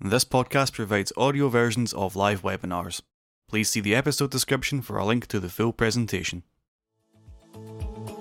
This 0.00 0.24
podcast 0.24 0.74
provides 0.74 1.12
audio 1.16 1.48
versions 1.48 1.92
of 1.92 2.14
live 2.14 2.42
webinars. 2.42 3.02
Please 3.48 3.68
see 3.68 3.80
the 3.80 3.96
episode 3.96 4.30
description 4.30 4.80
for 4.80 4.96
a 4.96 5.04
link 5.04 5.26
to 5.26 5.40
the 5.40 5.48
full 5.48 5.72
presentation. 5.72 6.44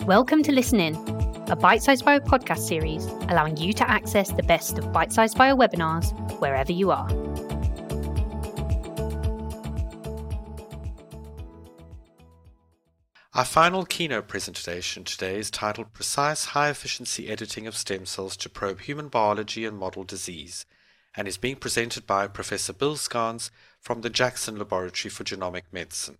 Welcome 0.01 0.41
to 0.41 0.51
Listen 0.51 0.79
In, 0.79 0.95
a 1.47 1.55
bite 1.55 1.83
sized 1.83 2.03
bio 2.03 2.19
podcast 2.19 2.67
series 2.67 3.05
allowing 3.29 3.57
you 3.57 3.73
to 3.73 3.87
access 3.87 4.31
the 4.31 4.41
best 4.41 4.79
of 4.79 4.91
bite 4.91 5.13
sized 5.13 5.37
bio 5.37 5.55
webinars 5.55 6.11
wherever 6.39 6.71
you 6.71 6.89
are. 6.89 7.07
Our 13.35 13.45
final 13.45 13.85
keynote 13.85 14.27
presentation 14.27 15.03
today 15.03 15.37
is 15.37 15.51
titled 15.51 15.93
Precise 15.93 16.45
High 16.45 16.71
Efficiency 16.71 17.29
Editing 17.29 17.67
of 17.67 17.77
Stem 17.77 18.07
Cells 18.07 18.35
to 18.37 18.49
Probe 18.49 18.81
Human 18.81 19.09
Biology 19.09 19.63
and 19.63 19.77
Model 19.77 20.03
Disease 20.03 20.65
and 21.17 21.27
is 21.27 21.37
being 21.37 21.55
presented 21.55 22.05
by 22.05 22.27
Professor 22.27 22.71
Bill 22.71 22.95
Scans 22.95 23.49
from 23.81 24.01
the 24.01 24.09
Jackson 24.09 24.57
Laboratory 24.57 25.09
for 25.09 25.23
Genomic 25.23 25.63
Medicine. 25.71 26.19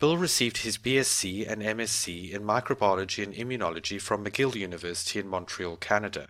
Bill 0.00 0.16
received 0.16 0.58
his 0.58 0.78
BSc 0.78 1.46
and 1.46 1.60
MSc 1.60 2.32
in 2.32 2.42
microbiology 2.42 3.22
and 3.22 3.34
immunology 3.34 4.00
from 4.00 4.24
McGill 4.24 4.54
University 4.54 5.18
in 5.18 5.28
Montreal, 5.28 5.76
Canada. 5.76 6.28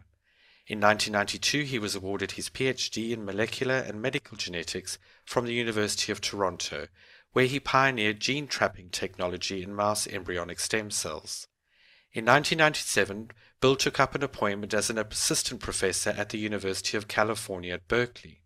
In 0.67 0.81
1992, 0.81 1.63
he 1.63 1.79
was 1.79 1.95
awarded 1.95 2.33
his 2.33 2.51
PhD 2.51 3.13
in 3.13 3.25
molecular 3.25 3.77
and 3.77 4.03
medical 4.03 4.37
genetics 4.37 4.99
from 5.25 5.47
the 5.47 5.55
University 5.55 6.11
of 6.11 6.21
Toronto, 6.21 6.89
where 7.33 7.47
he 7.47 7.61
pioneered 7.61 8.21
gene 8.21 8.49
trapping 8.49 8.91
technology 8.91 9.63
in 9.63 9.75
mouse 9.75 10.07
embryonic 10.07 10.59
stem 10.61 10.91
cells. 10.91 11.47
In 12.13 12.25
1997, 12.25 13.31
Bill 13.61 13.75
took 13.75 13.99
up 13.99 14.15
an 14.15 14.23
appointment 14.23 14.73
as 14.73 14.89
an 14.89 14.99
assistant 14.99 15.61
professor 15.61 16.11
at 16.11 16.29
the 16.29 16.39
University 16.39 16.97
of 16.97 17.09
California 17.09 17.75
at 17.75 17.89
Berkeley. 17.89 18.41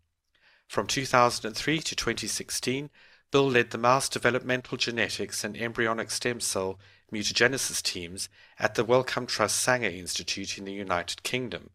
From 0.67 0.87
2003 0.87 1.79
to 1.79 1.95
2016, 1.95 2.89
Bill 3.29 3.47
led 3.47 3.69
the 3.69 3.77
mouse 3.77 4.09
developmental 4.09 4.77
genetics 4.77 5.43
and 5.43 5.55
embryonic 5.55 6.09
stem 6.09 6.39
cell 6.39 6.79
mutagenesis 7.11 7.83
teams 7.83 8.27
at 8.57 8.73
the 8.73 8.83
Wellcome 8.83 9.27
Trust 9.27 9.59
Sanger 9.59 9.89
Institute 9.89 10.57
in 10.57 10.65
the 10.65 10.73
United 10.73 11.21
Kingdom, 11.21 11.69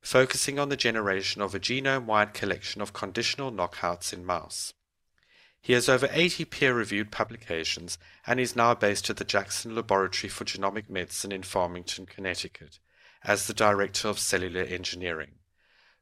focusing 0.00 0.58
on 0.58 0.68
the 0.68 0.76
generation 0.76 1.42
of 1.42 1.54
a 1.54 1.60
genome-wide 1.60 2.34
collection 2.34 2.80
of 2.80 2.92
conditional 2.92 3.52
knockouts 3.52 4.12
in 4.12 4.24
mouse. 4.24 4.72
He 5.62 5.74
has 5.74 5.88
over 5.88 6.08
80 6.10 6.46
peer-reviewed 6.46 7.10
publications 7.10 7.98
and 8.26 8.40
is 8.40 8.56
now 8.56 8.74
based 8.74 9.10
at 9.10 9.18
the 9.18 9.24
Jackson 9.24 9.74
Laboratory 9.74 10.30
for 10.30 10.44
Genomic 10.44 10.88
Medicine 10.88 11.32
in 11.32 11.42
Farmington, 11.42 12.06
Connecticut, 12.06 12.78
as 13.22 13.46
the 13.46 13.54
Director 13.54 14.08
of 14.08 14.18
Cellular 14.18 14.62
Engineering. 14.62 15.32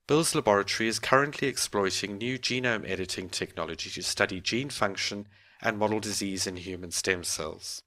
Bill's 0.06 0.34
laboratory 0.34 0.88
is 0.88 0.98
currently 0.98 1.48
exploiting 1.48 2.16
new 2.16 2.38
genome 2.38 2.88
editing 2.88 3.28
technology 3.28 3.90
to 3.90 4.02
study 4.02 4.40
gene 4.40 4.70
function 4.70 5.26
and 5.60 5.76
model 5.76 6.00
disease 6.00 6.46
in 6.46 6.56
human 6.56 6.90
stem 6.92 7.24
cells. 7.24 7.82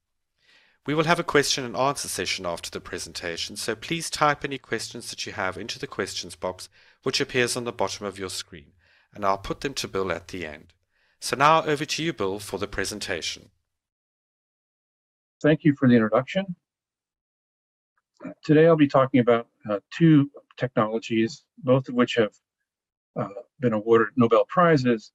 We 0.86 0.94
will 0.94 1.04
have 1.04 1.18
a 1.18 1.24
question 1.24 1.64
and 1.64 1.76
answer 1.76 2.08
session 2.08 2.44
after 2.44 2.70
the 2.70 2.80
presentation, 2.80 3.56
so 3.56 3.74
please 3.74 4.10
type 4.10 4.44
any 4.44 4.58
questions 4.58 5.10
that 5.10 5.26
you 5.26 5.32
have 5.32 5.56
into 5.56 5.78
the 5.78 5.86
questions 5.86 6.36
box 6.36 6.68
which 7.02 7.20
appears 7.20 7.56
on 7.56 7.64
the 7.64 7.72
bottom 7.72 8.04
of 8.04 8.18
your 8.18 8.30
screen, 8.30 8.72
and 9.14 9.24
I'll 9.24 9.38
put 9.38 9.62
them 9.62 9.74
to 9.74 9.88
Bill 9.88 10.12
at 10.12 10.28
the 10.28 10.46
end. 10.46 10.74
So 11.22 11.36
now 11.36 11.62
over 11.62 11.84
to 11.84 12.02
you, 12.02 12.12
Bill, 12.12 12.40
for 12.40 12.58
the 12.58 12.66
presentation. 12.66 13.50
Thank 15.40 15.62
you 15.62 15.72
for 15.78 15.88
the 15.88 15.94
introduction. 15.94 16.56
Today 18.44 18.66
I'll 18.66 18.74
be 18.74 18.88
talking 18.88 19.20
about 19.20 19.46
uh, 19.70 19.78
two 19.96 20.32
technologies, 20.56 21.44
both 21.58 21.88
of 21.88 21.94
which 21.94 22.16
have 22.16 22.32
uh, 23.14 23.28
been 23.60 23.72
awarded 23.72 24.08
Nobel 24.16 24.44
Prizes, 24.48 25.12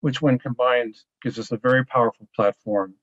which 0.00 0.22
when 0.22 0.38
combined 0.38 0.96
gives 1.22 1.38
us 1.38 1.52
a 1.52 1.58
very 1.58 1.84
powerful 1.84 2.26
platform 2.34 2.94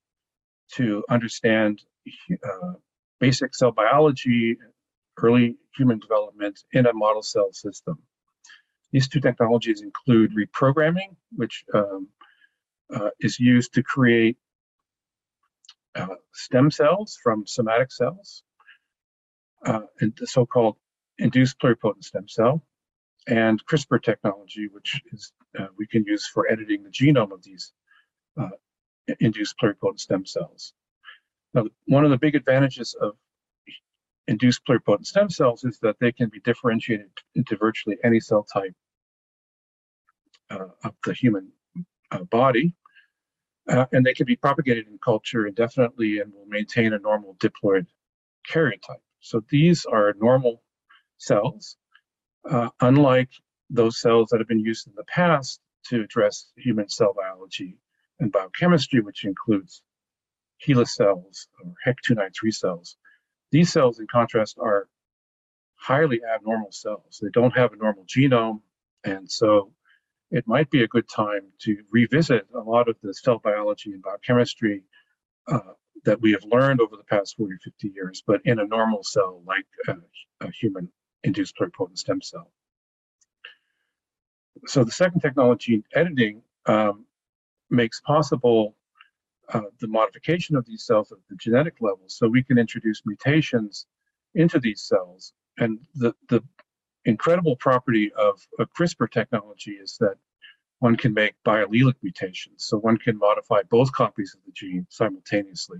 to 0.74 1.04
understand 1.08 1.84
uh, 2.32 2.74
basic 3.20 3.54
cell 3.54 3.72
biology, 3.72 4.58
early 5.22 5.56
human 5.78 6.00
development 6.00 6.60
in 6.74 6.88
a 6.88 6.94
model 6.94 7.22
cell 7.22 7.54
system. 7.54 8.00
These 8.92 9.08
two 9.08 9.20
technologies 9.20 9.84
include 9.84 10.34
reprogramming, 10.36 11.16
which 11.36 11.64
um, 11.76 12.08
uh, 12.94 13.10
is 13.20 13.40
used 13.40 13.74
to 13.74 13.84
create 13.84 14.38
uh, 15.96 16.16
stem 16.34 16.72
cells 16.72 17.18
from 17.22 17.46
somatic 17.46 17.92
cells, 17.92 18.44
uh, 19.66 19.82
and 20.00 20.14
the 20.18 20.28
so-called 20.28 20.78
induced 21.18 21.60
pluripotent 21.60 22.04
stem 22.04 22.28
cell, 22.28 22.64
and 23.28 23.64
CRISPR 23.66 24.02
technology, 24.02 24.68
which 24.72 25.02
is 25.12 25.34
uh, 25.60 25.68
we 25.78 25.86
can 25.88 26.04
use 26.06 26.28
for 26.28 26.50
editing 26.52 26.84
the 26.84 26.90
genome 26.90 27.32
of 27.32 27.44
these 27.44 27.74
uh, 28.40 28.50
induced 29.20 29.56
pluripotent 29.62 30.00
stem 30.00 30.26
cells. 30.26 30.74
Now, 31.54 31.66
one 31.88 32.06
of 32.06 32.12
the 32.12 32.18
big 32.18 32.36
advantages 32.36 32.96
of 33.00 33.14
induced 34.28 34.62
pluripotent 34.66 35.08
stem 35.08 35.30
cells 35.30 35.64
is 35.64 35.80
that 35.80 35.98
they 36.00 36.12
can 36.12 36.30
be 36.30 36.40
differentiated 36.42 37.10
into 37.36 37.58
virtually 37.58 37.98
any 38.04 38.20
cell 38.20 38.44
type 38.44 38.76
uh, 40.52 40.68
of 40.84 40.94
the 41.04 41.14
human 41.14 41.52
uh, 42.12 42.24
body. 42.26 42.76
Uh, 43.70 43.86
and 43.94 44.06
they 44.06 44.14
can 44.16 44.26
be 44.26 44.36
propagated 44.36 44.88
in 44.88 45.00
culture 45.04 45.48
indefinitely 45.48 46.20
and 46.20 46.34
will 46.34 46.48
maintain 46.48 46.94
a 46.94 47.00
normal 47.00 47.36
diploid 47.40 47.86
karyotype. 48.50 49.02
So 49.22 49.44
these 49.50 49.86
are 49.86 50.14
normal 50.20 50.64
cells, 51.18 51.78
uh, 52.50 52.70
unlike 52.82 53.30
those 53.70 54.00
cells 54.00 54.30
that 54.30 54.40
have 54.40 54.48
been 54.48 54.60
used 54.66 54.88
in 54.88 54.94
the 54.96 55.06
past 55.06 55.62
to 55.90 56.02
address 56.02 56.52
human 56.58 56.90
cell 56.90 57.14
biology 57.16 57.78
and 58.20 58.32
biochemistry, 58.32 59.02
which 59.02 59.26
includes 59.26 59.84
HeLa 60.66 60.88
cells 60.88 61.48
or 61.64 61.74
HEK293 61.88 62.54
cells. 62.54 62.98
These 63.52 63.72
cells, 63.72 64.00
in 64.00 64.08
contrast, 64.08 64.58
are 64.60 64.88
highly 65.76 66.22
abnormal 66.24 66.72
cells. 66.72 67.20
They 67.22 67.30
don't 67.34 67.56
have 67.58 67.74
a 67.74 67.78
normal 67.78 68.06
genome, 68.06 68.62
and 69.04 69.30
so 69.32 69.72
it 70.32 70.48
might 70.48 70.70
be 70.70 70.84
a 70.84 70.88
good 70.88 71.08
time 71.10 71.42
to 71.60 71.78
revisit 71.92 72.48
a 72.54 72.60
lot 72.60 72.88
of 72.88 72.96
the 73.02 73.14
cell 73.14 73.40
biology 73.40 73.92
and 73.94 74.04
biochemistry 74.04 74.84
uh, 75.48 75.60
that 76.06 76.22
we 76.22 76.32
have 76.32 76.44
learned 76.46 76.82
over 76.82 76.96
the 76.96 77.04
past 77.04 77.36
40 77.38 77.54
or 77.54 77.58
50 77.64 77.90
years, 77.90 78.24
but 78.26 78.42
in 78.46 78.60
a 78.60 78.66
normal 78.66 79.04
cell 79.04 79.42
like 79.46 79.66
a, 79.88 80.46
a 80.46 80.52
human 80.52 80.90
induced 81.24 81.56
pluripotent 81.58 81.98
stem 81.98 82.22
cell. 82.22 82.52
So 84.68 84.84
the 84.84 84.92
second 84.92 85.22
technology, 85.22 85.84
editing, 85.94 86.42
um, 86.66 87.06
makes 87.70 88.02
possible 88.02 88.76
uh, 89.54 89.62
the 89.80 89.88
modification 89.88 90.56
of 90.56 90.66
these 90.66 90.86
cells 90.86 91.12
at 91.12 91.18
the 91.30 91.36
genetic 91.36 91.76
level 91.82 92.04
so 92.08 92.28
we 92.28 92.44
can 92.44 92.58
introduce 92.58 93.02
mutations 93.06 93.88
into 94.36 94.60
these 94.60 94.82
cells. 94.82 95.34
And 95.58 95.80
the, 95.96 96.14
the 96.30 96.44
incredible 97.06 97.56
property 97.56 98.12
of, 98.14 98.46
of 98.60 98.70
CRISPR 98.74 99.10
technology 99.12 99.72
is 99.72 99.98
that 100.00 100.16
one 100.80 100.96
can 100.96 101.14
make 101.14 101.36
biallelic 101.46 101.96
mutations. 102.02 102.66
So 102.66 102.78
one 102.78 102.98
can 102.98 103.18
modify 103.18 103.64
both 103.70 103.92
copies 103.92 104.34
of 104.36 104.42
the 104.46 104.52
gene 104.54 104.88
simultaneously. 104.90 105.80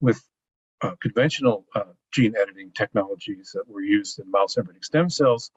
With 0.00 0.22
uh, 0.80 0.94
conventional 1.00 1.66
uh, 1.74 1.92
gene 2.12 2.34
editing 2.40 2.70
technologies 2.72 3.52
that 3.54 3.68
were 3.68 3.80
used 3.80 4.18
in 4.18 4.30
mouse 4.30 4.56
embryonic 4.58 4.84
stem 4.84 5.10
cells, 5.10 5.50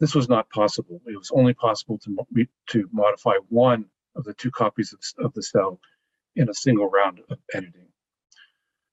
this 0.00 0.14
was 0.14 0.28
not 0.28 0.48
possible. 0.50 1.00
It 1.06 1.16
was 1.16 1.30
only 1.34 1.54
possible 1.54 1.98
to, 1.98 2.10
mo- 2.10 2.46
to 2.70 2.88
modify 2.92 3.34
one 3.48 3.86
of 4.14 4.24
the 4.24 4.34
two 4.34 4.50
copies 4.50 4.92
of, 4.92 5.24
of 5.24 5.32
the 5.34 5.42
cell 5.42 5.80
in 6.36 6.48
a 6.48 6.54
single 6.54 6.88
round 6.88 7.20
of 7.30 7.38
editing. 7.52 7.88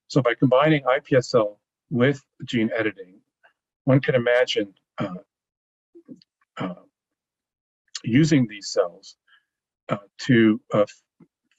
So 0.07 0.21
by 0.21 0.35
combining 0.35 0.83
iPSC 0.83 1.55
with 1.89 2.23
gene 2.43 2.71
editing, 2.75 3.19
one 3.83 4.01
can 4.01 4.15
imagine 4.15 4.73
using 8.05 8.47
these 8.47 8.69
cells 8.69 9.17
uh, 9.89 9.97
to 10.19 10.59
uh, 10.73 10.85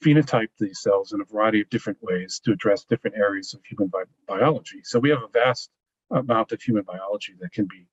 phenotype 0.05 0.49
these 0.59 0.81
cells 0.81 1.13
in 1.13 1.21
a 1.21 1.25
variety 1.25 1.61
of 1.61 1.71
different 1.71 1.99
ways 2.03 2.41
to 2.45 2.53
address 2.53 2.85
different 2.85 3.17
areas 3.17 3.55
of 3.55 3.61
human 3.65 3.89
bi 3.89 4.03
biology. 4.27 4.81
So 4.85 4.99
we 4.99 5.11
have 5.11 5.23
a 5.23 5.29
vast 5.29 5.71
amount 6.11 6.53
of 6.53 6.63
human 6.63 6.85
biology 6.85 7.35
that 7.41 7.53
can 7.53 7.67
be 7.67 7.87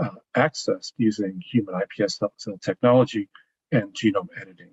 uh, 0.00 0.16
accessed 0.36 0.92
using 0.98 1.40
human 1.40 1.74
iPS 1.74 2.20
cell 2.36 2.58
technology 2.58 3.28
and 3.72 3.94
genome 3.94 4.28
editing. 4.40 4.70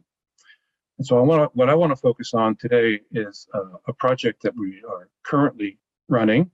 And 0.98 1.08
so 1.08 1.18
I 1.18 1.22
want 1.22 1.56
what 1.56 1.70
I 1.70 1.76
want 1.76 1.92
to 1.92 1.96
focus 1.96 2.34
on 2.34 2.56
today 2.56 3.02
is 3.12 3.48
uh, 3.54 3.78
a 3.88 3.94
project 3.94 4.44
that 4.44 4.56
we 4.56 4.82
are 4.88 5.10
currently 5.24 5.80
running, 6.08 6.52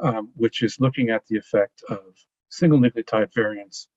um, 0.00 0.30
which 0.34 0.62
is 0.62 0.80
looking 0.80 1.10
at 1.10 1.26
the 1.26 1.36
effect 1.36 1.82
of 1.88 2.02
single 2.48 2.78
nucleotide 2.78 3.32
variants 3.34 3.88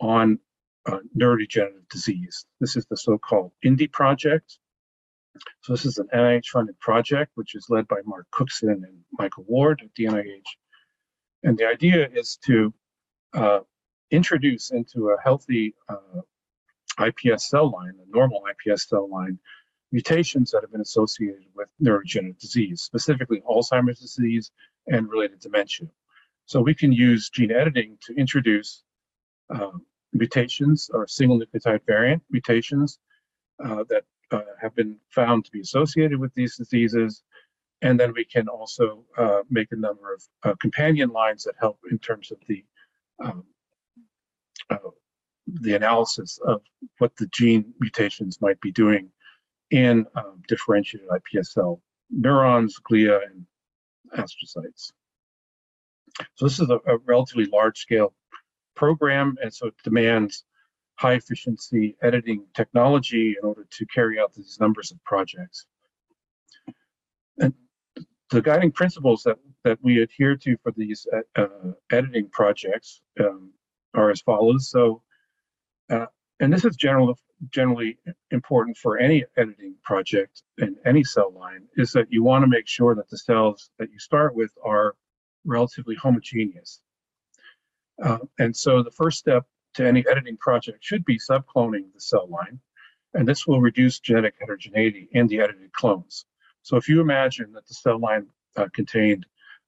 on 0.00 0.38
uh, 0.86 0.98
neurodegenerative 1.16 1.88
disease. 1.90 2.46
This 2.60 2.76
is 2.76 2.86
the 2.86 2.96
so-called 2.96 3.52
INDI 3.64 3.90
project. 3.90 4.58
So 5.62 5.72
this 5.72 5.84
is 5.84 5.98
an 5.98 6.08
NIH-funded 6.14 6.78
project, 6.78 7.32
which 7.34 7.54
is 7.54 7.66
led 7.68 7.88
by 7.88 7.96
Mark 8.04 8.26
Cookson 8.30 8.70
and 8.70 8.98
Michael 9.12 9.44
Ward 9.48 9.80
at 9.82 9.90
the 9.96 10.04
NIH. 10.04 10.44
And 11.42 11.58
the 11.58 11.66
idea 11.66 12.08
is 12.12 12.38
to 12.44 12.72
uh, 13.32 13.60
introduce 14.10 14.70
into 14.70 15.10
a 15.10 15.20
healthy 15.22 15.74
uh, 15.88 16.20
iPS 16.98 17.40
cell 17.40 17.70
line, 17.70 17.94
a 18.00 18.16
normal 18.16 18.42
iPS 18.42 18.88
cell 18.88 19.08
line, 19.08 19.38
mutations 19.90 20.50
that 20.50 20.62
have 20.62 20.72
been 20.72 20.80
associated 20.80 21.44
with 21.54 21.68
neurodegenerative 21.82 22.38
disease, 22.38 22.82
specifically 22.82 23.42
Alzheimer's 23.48 24.00
disease 24.00 24.50
and 24.86 25.08
related 25.08 25.40
dementia. 25.40 25.88
So 26.46 26.60
we 26.60 26.74
can 26.74 26.92
use 26.92 27.30
gene 27.30 27.50
editing 27.52 27.98
to 28.06 28.14
introduce 28.14 28.82
uh, 29.54 29.70
mutations 30.12 30.90
or 30.92 31.06
single 31.06 31.40
nucleotide 31.40 31.80
variant 31.86 32.22
mutations 32.30 32.98
uh, 33.64 33.84
that 33.88 34.04
uh, 34.30 34.42
have 34.60 34.74
been 34.74 34.96
found 35.10 35.44
to 35.44 35.50
be 35.50 35.60
associated 35.60 36.18
with 36.18 36.32
these 36.34 36.56
diseases. 36.56 37.22
And 37.82 37.98
then 37.98 38.12
we 38.14 38.24
can 38.24 38.48
also 38.48 39.04
uh, 39.18 39.40
make 39.50 39.72
a 39.72 39.76
number 39.76 40.14
of 40.14 40.22
uh, 40.42 40.54
companion 40.60 41.10
lines 41.10 41.44
that 41.44 41.54
help 41.60 41.78
in 41.90 41.98
terms 41.98 42.30
of 42.30 42.38
the 42.48 42.64
um, 43.22 43.44
uh, 44.70 44.90
the 45.46 45.74
analysis 45.74 46.38
of 46.46 46.62
what 46.98 47.14
the 47.16 47.26
gene 47.26 47.74
mutations 47.78 48.40
might 48.40 48.58
be 48.60 48.72
doing 48.72 49.10
in 49.70 50.06
um, 50.16 50.42
differentiated 50.48 51.08
iPSL 51.08 51.80
neurons, 52.10 52.80
glia, 52.90 53.20
and 53.26 53.46
astrocytes. 54.16 54.92
So 56.34 56.46
this 56.46 56.60
is 56.60 56.70
a, 56.70 56.78
a 56.86 56.98
relatively 57.04 57.46
large 57.46 57.78
scale 57.78 58.14
program, 58.76 59.36
and 59.42 59.52
so 59.52 59.68
it 59.68 59.74
demands 59.82 60.44
high 60.96 61.14
efficiency 61.14 61.96
editing 62.02 62.46
technology 62.54 63.36
in 63.40 63.46
order 63.46 63.66
to 63.68 63.86
carry 63.86 64.18
out 64.18 64.32
these 64.32 64.58
numbers 64.60 64.92
of 64.92 65.02
projects. 65.04 65.66
And 67.38 67.52
the 68.30 68.40
guiding 68.42 68.72
principles 68.72 69.22
that, 69.24 69.38
that 69.64 69.78
we 69.82 70.02
adhere 70.02 70.36
to 70.36 70.56
for 70.62 70.72
these 70.76 71.06
uh, 71.12 71.40
uh, 71.40 71.72
editing 71.90 72.28
projects 72.30 73.02
um, 73.20 73.52
are 73.94 74.10
as 74.10 74.20
follows. 74.20 74.70
So, 74.70 75.02
uh, 75.90 76.06
and 76.40 76.52
this 76.52 76.64
is 76.64 76.76
general, 76.76 77.18
generally 77.50 77.98
important 78.30 78.76
for 78.76 78.98
any 78.98 79.24
editing 79.36 79.74
project 79.82 80.42
in 80.58 80.76
any 80.84 81.04
cell 81.04 81.32
line, 81.32 81.64
is 81.76 81.92
that 81.92 82.06
you 82.10 82.22
want 82.22 82.42
to 82.42 82.48
make 82.48 82.68
sure 82.68 82.94
that 82.94 83.08
the 83.08 83.18
cells 83.18 83.70
that 83.78 83.90
you 83.90 83.98
start 83.98 84.34
with 84.34 84.52
are 84.64 84.94
relatively 85.44 85.94
homogeneous. 85.94 86.80
Uh, 88.02 88.18
and 88.38 88.56
so 88.56 88.82
the 88.82 88.90
first 88.90 89.18
step 89.18 89.44
to 89.74 89.86
any 89.86 90.04
editing 90.10 90.36
project 90.36 90.78
should 90.80 91.04
be 91.04 91.18
subcloning 91.18 91.92
the 91.92 92.00
cell 92.00 92.28
line, 92.28 92.60
and 93.12 93.26
this 93.26 93.46
will 93.46 93.60
reduce 93.60 94.00
genetic 94.00 94.34
heterogeneity 94.40 95.08
in 95.12 95.26
the 95.28 95.40
edited 95.40 95.72
clones. 95.72 96.26
So 96.62 96.76
if 96.76 96.88
you 96.88 97.00
imagine 97.00 97.52
that 97.52 97.66
the 97.66 97.74
cell 97.74 97.98
line 97.98 98.26
uh, 98.56 98.68
contained 98.72 99.26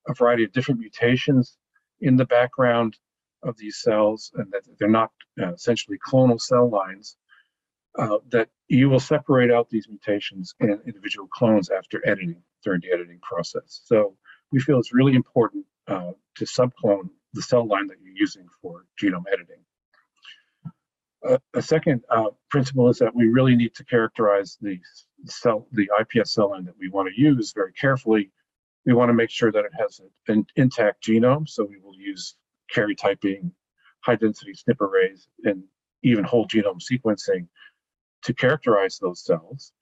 a 0.09 0.15
variety 0.15 0.45
of 0.45 0.53
different 0.53 0.81
mutations 0.81 1.59
in 2.01 2.17
the 2.17 2.25
background 2.25 2.97
of 3.43 3.57
these 3.57 3.79
cells, 3.79 4.33
and 4.35 4.53
that 4.53 4.63
they're 4.79 4.89
not 4.89 5.13
uh, 5.41 5.53
essentially 5.53 5.99
clonal 5.99 6.41
cell 6.41 6.69
lines, 6.69 7.17
uh, 7.99 8.19
that 8.29 8.49
you 8.69 8.89
will 8.91 9.01
separate 9.01 9.51
out 9.51 9.71
these 9.71 9.89
mutations 9.89 10.55
in 10.61 10.81
individual 10.87 11.29
clones 11.29 11.71
after 11.71 12.07
editing 12.07 12.43
during 12.65 12.81
the 12.81 12.93
editing 12.93 13.21
process. 13.21 13.83
So 13.85 14.17
we 14.53 14.61
feel 14.61 14.79
it's 14.79 14.95
really 14.95 15.15
important 15.15 15.65
uh, 15.89 16.13
to 16.37 16.45
subclone 16.45 17.11
the 17.33 17.43
cell 17.43 17.67
line 17.67 17.87
that 17.89 17.97
you're 18.03 18.17
using 18.17 18.47
for 18.63 18.85
genome 19.01 19.25
editing. 19.33 19.63
Uh, 21.27 21.39
a 21.55 21.63
second 21.63 22.03
uh, 22.11 22.31
principle 22.51 22.89
is 22.89 22.99
that 22.99 23.15
we 23.15 23.27
really 23.27 23.57
need 23.57 23.75
to 23.75 23.85
characterize 23.85 24.57
the 24.61 24.79
cell, 25.25 25.67
the 25.73 25.91
IPS 26.01 26.33
cell 26.33 26.51
line 26.51 26.65
that 26.65 26.75
we 26.79 26.89
want 26.89 27.09
to 27.13 27.21
use 27.21 27.53
very 27.53 27.73
carefully. 27.73 28.31
We 28.85 28.93
want 28.93 29.09
to 29.09 29.15
make 29.15 29.31
sure 29.31 29.51
that 29.51 29.65
it 29.65 29.73
has 29.79 30.01
an 30.29 30.47
intact 30.55 31.05
genome, 31.05 31.49
so 31.49 31.65
we 31.65 31.79
will 31.79 31.97
use 31.97 32.37
karyotyping, 32.75 33.51
high 34.01 34.17
density 34.17 34.53
SNP 34.53 34.81
arrays, 34.81 35.27
and 35.45 35.65
even 36.03 36.25
whole 36.25 36.47
genome 36.47 36.81
sequencing 36.81 37.49
to 38.23 38.35
characterize 38.35 38.99
those 38.99 39.25
cells. 39.25 39.73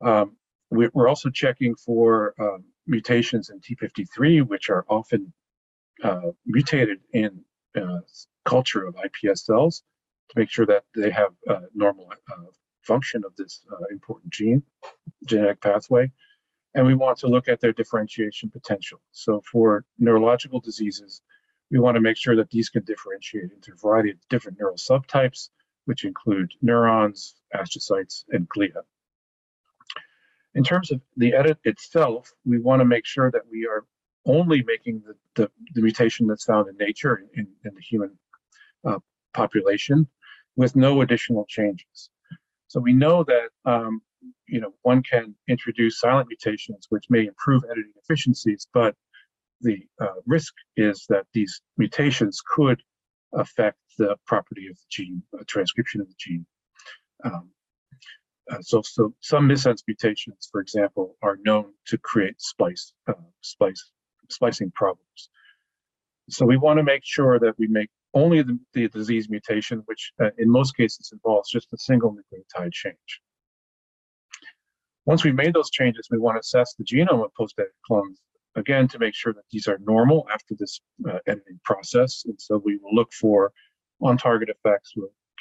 Um, 0.00 0.36
we, 0.70 0.86
are 0.86 1.08
also 1.08 1.30
checking 1.30 1.74
for 1.74 2.34
um, 2.40 2.64
mutations 2.88 3.50
in 3.50 3.60
T53, 3.60 4.46
which 4.46 4.70
are 4.70 4.84
often 4.88 5.32
uh, 6.02 6.30
mutated 6.46 6.98
in 7.12 7.40
uh, 7.76 8.00
culture 8.44 8.86
of 8.86 8.94
iPS 8.96 9.40
cells 9.40 9.82
to 10.30 10.38
make 10.38 10.50
sure 10.50 10.66
that 10.66 10.84
they 10.94 11.10
have 11.10 11.32
uh, 11.48 11.60
normal 11.74 12.10
uh, 12.10 12.44
function 12.82 13.22
of 13.24 13.34
this 13.36 13.64
uh, 13.70 13.84
important 13.90 14.32
gene, 14.32 14.62
genetic 15.26 15.60
pathway. 15.60 16.10
And 16.74 16.86
we 16.86 16.94
want 16.94 17.18
to 17.18 17.28
look 17.28 17.48
at 17.48 17.60
their 17.60 17.72
differentiation 17.72 18.50
potential. 18.50 19.00
So 19.12 19.42
for 19.50 19.84
neurological 19.98 20.60
diseases, 20.60 21.22
we 21.70 21.78
want 21.78 21.96
to 21.96 22.00
make 22.00 22.16
sure 22.16 22.36
that 22.36 22.50
these 22.50 22.68
can 22.68 22.84
differentiate 22.84 23.50
into 23.52 23.72
a 23.72 23.76
variety 23.76 24.10
of 24.10 24.16
different 24.28 24.58
neural 24.58 24.76
subtypes, 24.76 25.50
which 25.84 26.04
include 26.04 26.52
neurons, 26.62 27.34
astrocytes, 27.54 28.24
and 28.30 28.48
glia. 28.48 28.82
In 30.58 30.64
terms 30.64 30.90
of 30.90 31.00
the 31.16 31.34
edit 31.34 31.58
itself, 31.62 32.32
we 32.44 32.58
want 32.58 32.80
to 32.80 32.84
make 32.84 33.06
sure 33.06 33.30
that 33.30 33.42
we 33.48 33.64
are 33.68 33.84
only 34.26 34.64
making 34.64 35.04
the, 35.06 35.14
the, 35.36 35.50
the 35.74 35.82
mutation 35.82 36.26
that's 36.26 36.46
found 36.46 36.68
in 36.68 36.76
nature 36.76 37.22
in, 37.36 37.46
in 37.64 37.72
the 37.76 37.80
human 37.80 38.18
uh, 38.84 38.98
population 39.32 40.08
with 40.56 40.74
no 40.74 41.00
additional 41.02 41.46
changes. 41.48 42.10
So 42.66 42.80
we 42.80 42.92
know 42.92 43.22
that 43.22 43.50
um, 43.66 44.02
you 44.48 44.60
know 44.60 44.74
one 44.82 45.00
can 45.04 45.36
introduce 45.46 46.00
silent 46.00 46.26
mutations 46.26 46.86
which 46.88 47.04
may 47.08 47.26
improve 47.26 47.62
editing 47.70 47.92
efficiencies, 48.02 48.66
but 48.74 48.96
the 49.60 49.78
uh, 50.00 50.18
risk 50.26 50.54
is 50.76 51.06
that 51.08 51.26
these 51.34 51.60
mutations 51.76 52.42
could 52.44 52.82
affect 53.32 53.78
the 53.96 54.16
property 54.26 54.66
of 54.66 54.74
the 54.74 54.88
gene, 54.90 55.22
uh, 55.38 55.44
transcription 55.46 56.00
of 56.00 56.08
the 56.08 56.16
gene. 56.18 56.44
Um, 57.24 57.50
uh, 58.50 58.58
so, 58.60 58.82
so 58.82 59.14
some 59.20 59.48
missense 59.48 59.82
mutations, 59.86 60.48
for 60.50 60.60
example, 60.60 61.16
are 61.22 61.38
known 61.44 61.72
to 61.86 61.98
create 61.98 62.40
splice, 62.40 62.92
uh, 63.06 63.12
splice, 63.42 63.92
splicing 64.30 64.70
problems. 64.74 65.30
So 66.30 66.44
we 66.44 66.56
want 66.56 66.78
to 66.78 66.82
make 66.82 67.02
sure 67.04 67.38
that 67.38 67.54
we 67.58 67.66
make 67.68 67.88
only 68.14 68.42
the, 68.42 68.58
the 68.72 68.88
disease 68.88 69.28
mutation, 69.28 69.82
which 69.86 70.12
uh, 70.22 70.30
in 70.38 70.50
most 70.50 70.76
cases 70.76 71.10
involves 71.12 71.50
just 71.50 71.72
a 71.72 71.78
single 71.78 72.14
nucleotide 72.14 72.72
change. 72.72 73.20
Once 75.06 75.24
we've 75.24 75.34
made 75.34 75.54
those 75.54 75.70
changes, 75.70 76.08
we 76.10 76.18
want 76.18 76.36
to 76.36 76.40
assess 76.40 76.74
the 76.74 76.84
genome 76.84 77.24
of 77.24 77.32
post-edited 77.34 77.72
clones, 77.86 78.20
again, 78.56 78.86
to 78.88 78.98
make 78.98 79.14
sure 79.14 79.32
that 79.32 79.44
these 79.50 79.66
are 79.66 79.78
normal 79.78 80.26
after 80.30 80.54
this 80.58 80.80
uh, 81.08 81.18
editing 81.26 81.58
process. 81.64 82.24
And 82.26 82.38
so 82.38 82.60
we 82.62 82.78
will 82.82 82.94
look 82.94 83.12
for 83.12 83.52
on-target 84.02 84.50
effects. 84.50 84.92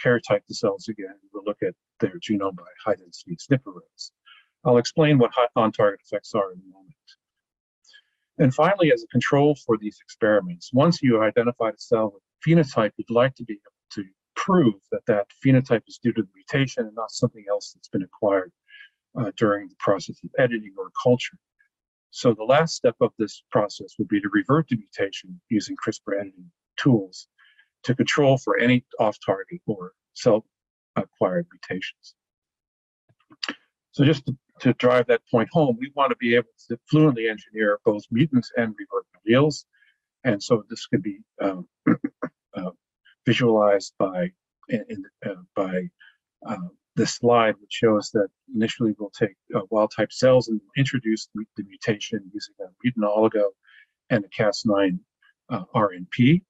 Karyotype 0.04 0.42
the 0.48 0.56
cells 0.56 0.88
again. 0.88 1.16
We'll 1.34 1.44
look 1.46 1.62
at 1.64 1.74
their 2.00 2.20
genome 2.20 2.56
by 2.56 2.64
high-density 2.86 3.38
SNP 3.38 3.66
arrays. 3.66 4.12
I'll 4.66 4.78
explain 4.78 5.18
what 5.18 5.32
on-target 5.56 6.02
effects 6.04 6.34
are 6.34 6.52
in 6.52 6.60
a 6.60 6.74
moment. 6.74 6.94
And 8.40 8.54
finally, 8.54 8.92
as 8.92 9.04
a 9.04 9.08
control 9.08 9.56
for 9.66 9.78
these 9.78 9.98
experiments, 10.02 10.72
once 10.74 11.02
you 11.02 11.22
identified 11.22 11.74
a 11.74 11.80
cell 11.80 12.14
with 12.14 12.24
phenotype, 12.46 12.92
you'd 12.98 13.10
like 13.10 13.34
to 13.36 13.44
be 13.44 13.54
able 13.54 13.62
to 13.92 14.04
prove 14.36 14.76
that 14.92 15.06
that 15.08 15.28
phenotype 15.44 15.82
is 15.88 16.00
due 16.02 16.14
to 16.14 16.22
the 16.22 16.30
mutation 16.36 16.86
and 16.86 16.96
not 16.96 17.12
something 17.12 17.46
else 17.50 17.74
that's 17.74 17.90
been 17.90 18.04
acquired 18.04 18.52
uh, 19.20 19.32
during 19.38 19.68
the 19.68 19.76
process 19.80 20.20
of 20.24 20.30
editing 20.38 20.74
or 20.78 20.92
culture. 21.02 21.38
So 22.12 22.34
the 22.34 22.44
last 22.44 22.76
step 22.76 22.96
of 23.02 23.12
this 23.18 23.44
process 23.52 23.96
would 23.98 24.08
be 24.08 24.22
to 24.22 24.30
revert 24.32 24.68
the 24.70 24.78
mutation 24.78 25.42
using 25.50 25.76
CRISPR 25.76 26.20
editing 26.20 26.52
tools 26.78 27.28
to 27.84 27.96
control 27.96 28.38
for 28.38 28.58
any 28.58 28.86
off-target 29.00 29.62
or 29.66 29.92
cell-acquired 30.14 31.48
mutations. 31.52 32.16
So 33.92 34.04
just 34.04 34.26
to, 34.28 34.38
to, 34.62 34.74
drive 34.74 35.08
that 35.08 35.22
point 35.32 35.50
home, 35.52 35.78
we 35.80 35.92
want 35.96 36.12
to 36.12 36.18
be 36.18 36.36
able 36.36 36.50
to 36.68 36.78
fluently 36.90 37.30
engineer 37.30 37.80
both 37.84 38.04
mutants 38.12 38.52
and 38.56 38.76
revert 38.78 39.06
alleles. 39.18 39.66
And 40.24 40.42
so 40.42 40.64
this 40.70 40.86
could 40.86 41.02
be 41.02 41.20
um, 41.42 41.68
uh, 42.56 42.72
visualized 43.26 43.94
by 43.98 44.32
in, 44.70 45.04
uh, 45.26 45.36
by 45.56 45.90
uh, 46.46 46.58
this 46.96 47.16
slide, 47.16 47.56
which 47.62 47.72
shows 47.72 48.10
that 48.12 48.28
initially 48.54 48.96
we'll 49.00 49.12
take 49.12 49.36
uh, 49.56 49.62
wild 49.70 49.92
type 49.96 50.12
cells 50.12 50.48
and 50.48 50.60
introduce 50.76 51.30
the, 51.34 51.46
the, 51.56 51.64
mutation 51.64 52.20
using 52.34 52.56
a 52.62 52.66
mutant 52.84 53.06
oligo 53.06 53.50
and 54.10 54.26
a 54.26 54.28
Cas9 54.30 55.00
uh, 55.50 55.64
RNP. 55.76 56.42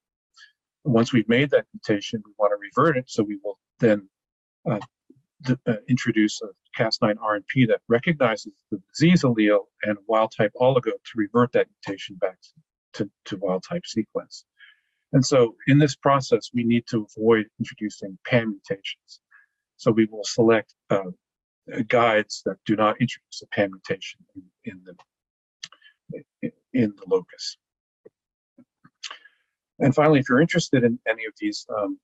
Once 0.88 1.12
we've 1.12 1.28
made 1.28 1.50
that 1.52 1.66
mutation, 1.74 2.22
we 2.26 2.32
want 2.38 2.52
to 2.52 2.58
revert 2.58 2.98
it, 2.98 3.10
so 3.10 3.24
we 3.24 3.38
will 3.44 3.60
then 3.80 4.08
uh, 4.70 4.80
introduce 5.88 6.42
a 6.42 6.48
Cas9 6.80 7.16
RNP 7.16 7.68
that 7.68 7.82
recognizes 7.88 8.54
the 8.72 8.82
disease 8.94 9.24
allele 9.24 9.66
and 9.84 9.98
wild 10.08 10.34
type 10.36 10.52
oligo 10.60 10.92
to 10.92 11.12
revert 11.16 11.52
that 11.54 11.68
mutation 11.70 12.16
back 12.16 12.38
to, 12.94 13.10
to 13.26 13.38
wild 13.38 13.64
type 13.68 13.86
sequence. 13.86 14.46
And 15.14 15.26
so 15.26 15.56
in 15.68 15.78
this 15.78 15.96
process, 15.96 16.50
we 16.54 16.64
need 16.64 16.86
to 16.88 17.06
avoid 17.06 17.48
introducing 17.60 18.18
PAM 18.26 18.52
mutations. 18.52 19.20
So 19.78 19.92
we 19.92 20.06
will 20.06 20.24
select 20.24 20.74
uh, 20.90 21.12
guides 21.88 22.42
that 22.46 22.58
do 22.66 22.76
not 22.76 23.00
introduce 23.00 23.42
a 23.44 23.48
PAM 23.48 23.72
mutation 23.72 24.20
in, 24.36 24.44
in 24.72 24.82
the 24.86 26.52
in 26.74 26.94
the 26.96 27.04
locus. 27.08 27.58
And 29.80 29.94
finally, 29.94 30.20
if 30.20 30.30
you're 30.30 30.42
interested 30.42 30.84
in 30.84 31.00
any 31.08 31.26
of 31.26 31.34
these 31.40 31.66
um, 31.76 32.00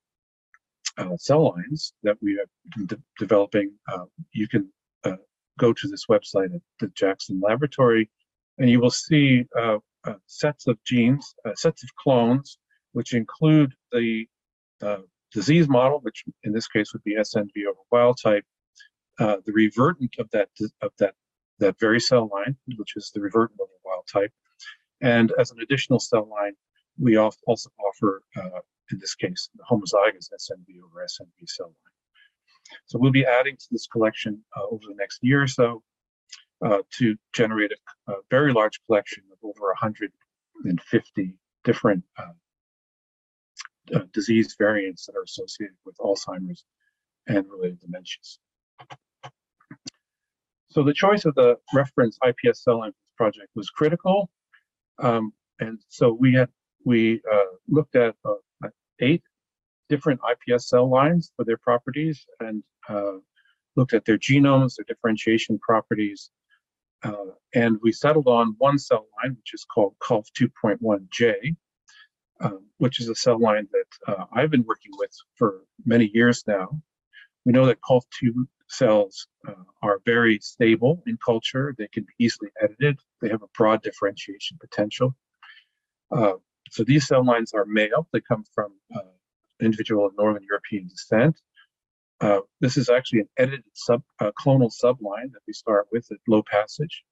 uh, 0.96 1.16
cell 1.16 1.54
lines 1.54 1.92
that 2.02 2.16
we 2.22 2.38
are 2.38 2.86
de- 2.86 3.02
developing, 3.18 3.72
uh, 3.92 4.04
you 4.32 4.46
can 4.46 4.70
uh, 5.04 5.16
go 5.58 5.72
to 5.72 5.88
this 5.88 6.06
website 6.06 6.54
at 6.54 6.60
the 6.78 6.88
Jackson 6.88 7.40
Laboratory, 7.42 8.08
and 8.58 8.70
you 8.70 8.80
will 8.80 8.90
see 8.90 9.44
uh, 9.58 9.78
uh, 10.04 10.14
sets 10.26 10.68
of 10.68 10.78
genes, 10.84 11.34
sets 11.54 11.82
of 11.82 11.94
clones, 11.96 12.58
which 12.92 13.12
include 13.12 13.72
the 13.90 14.26
disease 15.32 15.68
model, 15.68 15.98
which 16.02 16.22
in 16.44 16.52
this 16.52 16.68
case 16.68 16.92
would 16.92 17.02
be 17.02 17.16
SNV 17.16 17.50
over 17.68 17.80
wild 17.90 18.18
type, 18.22 18.44
the 19.18 19.52
revertant 19.52 20.14
of 20.18 20.30
that 20.30 20.48
of 20.80 20.92
that 20.98 21.14
that 21.58 21.78
very 21.80 22.00
cell 22.00 22.28
line, 22.32 22.56
which 22.76 22.96
is 22.96 23.10
the 23.14 23.20
revertant 23.20 23.58
over 23.60 23.70
wild 23.84 24.06
type, 24.12 24.32
and 25.00 25.32
as 25.38 25.50
an 25.50 25.58
additional 25.60 25.98
cell 25.98 26.28
line, 26.28 26.54
we 26.98 27.16
also 27.16 27.70
offer, 27.78 28.22
uh, 28.36 28.60
in 28.90 28.98
this 28.98 29.14
case, 29.14 29.50
the 29.56 29.64
homozygous 29.64 30.28
SNV 30.32 30.80
over 30.84 31.04
SNV 31.04 31.48
cell 31.48 31.66
line. 31.66 32.76
So 32.86 32.98
we'll 32.98 33.12
be 33.12 33.26
adding 33.26 33.56
to 33.56 33.66
this 33.70 33.86
collection 33.86 34.42
uh, 34.56 34.64
over 34.70 34.82
the 34.88 34.94
next 34.94 35.18
year 35.22 35.42
or 35.42 35.46
so 35.46 35.82
uh, 36.64 36.78
to 36.98 37.16
generate 37.32 37.72
a, 37.72 38.12
a, 38.12 38.16
very 38.30 38.52
large 38.52 38.80
collection 38.86 39.22
of 39.32 39.38
over 39.42 39.66
150 39.68 41.34
different 41.62 42.04
uh, 42.18 43.94
uh, 43.94 44.00
disease 44.12 44.54
variants 44.58 45.06
that 45.06 45.16
are 45.16 45.22
associated 45.22 45.76
with 45.84 45.96
Alzheimer's 45.98 46.64
and 47.26 47.46
related 47.50 47.78
dementias. 47.80 48.38
So 50.70 50.82
the 50.82 50.94
choice 50.94 51.24
of 51.24 51.34
the 51.34 51.56
reference 51.72 52.18
IPS 52.26 52.64
cell 52.64 52.80
line 52.80 52.92
project 53.16 53.48
was 53.54 53.70
critical. 53.70 54.30
Um, 54.98 55.32
and 55.60 55.80
so 55.88 56.12
we 56.12 56.34
had 56.34 56.48
we 56.84 57.20
uh, 57.30 57.54
looked 57.68 57.96
at 57.96 58.14
uh, 58.24 58.68
eight 59.00 59.22
different 59.88 60.20
IPS 60.30 60.68
cell 60.68 60.88
lines 60.88 61.32
for 61.36 61.44
their 61.44 61.58
properties 61.58 62.26
and 62.40 62.62
uh, 62.88 63.18
looked 63.76 63.92
at 63.92 64.04
their 64.04 64.18
genomes, 64.18 64.76
their 64.76 64.84
differentiation 64.86 65.58
properties, 65.58 66.30
uh, 67.04 67.32
and 67.54 67.78
we 67.82 67.92
settled 67.92 68.26
on 68.26 68.54
one 68.58 68.78
cell 68.78 69.06
line, 69.22 69.36
which 69.36 69.52
is 69.52 69.64
called 69.64 69.94
COLF 70.00 70.26
2.1J, 70.38 71.54
um, 72.40 72.66
which 72.78 72.98
is 73.00 73.08
a 73.08 73.14
cell 73.14 73.38
line 73.38 73.68
that 73.72 74.12
uh, 74.12 74.24
I've 74.32 74.50
been 74.50 74.64
working 74.66 74.92
with 74.96 75.12
for 75.36 75.60
many 75.84 76.10
years 76.12 76.44
now. 76.46 76.80
We 77.44 77.52
know 77.52 77.66
that 77.66 77.80
COLF 77.82 78.04
2 78.20 78.48
cells 78.68 79.28
uh, 79.46 79.52
are 79.82 80.00
very 80.06 80.38
stable 80.40 81.02
in 81.06 81.18
culture. 81.24 81.74
They 81.76 81.88
can 81.88 82.04
be 82.04 82.24
easily 82.24 82.50
edited. 82.60 82.98
They 83.20 83.28
have 83.28 83.42
a 83.42 83.48
broad 83.56 83.82
differentiation 83.82 84.56
potential. 84.58 85.14
Uh, 86.10 86.34
so 86.70 86.84
these 86.84 87.06
cell 87.06 87.24
lines 87.24 87.52
are 87.52 87.64
male. 87.64 88.08
They 88.12 88.20
come 88.20 88.44
from 88.54 88.72
uh, 88.94 89.00
an 89.60 89.66
individual 89.66 90.06
of 90.06 90.16
Northern 90.16 90.44
European 90.48 90.88
descent. 90.88 91.40
Uh, 92.20 92.40
this 92.60 92.76
is 92.76 92.88
actually 92.88 93.20
an 93.20 93.28
edited 93.38 93.64
sub, 93.74 94.02
uh, 94.20 94.30
clonal 94.40 94.72
subline 94.72 95.32
that 95.32 95.42
we 95.46 95.52
start 95.52 95.86
with 95.92 96.06
at 96.10 96.18
low 96.28 96.42
passage. 96.42 97.04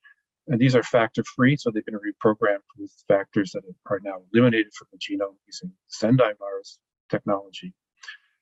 And 0.48 0.60
these 0.60 0.74
are 0.74 0.82
factor 0.82 1.22
free, 1.36 1.56
so 1.56 1.70
they've 1.70 1.84
been 1.84 1.94
reprogrammed 1.98 2.58
with 2.76 2.92
factors 3.06 3.52
that 3.52 3.62
are 3.86 4.00
now 4.02 4.22
eliminated 4.32 4.72
from 4.74 4.88
the 4.92 4.98
genome 4.98 5.36
using 5.46 5.72
Sendai 5.88 6.32
virus 6.38 6.78
technology. 7.10 7.74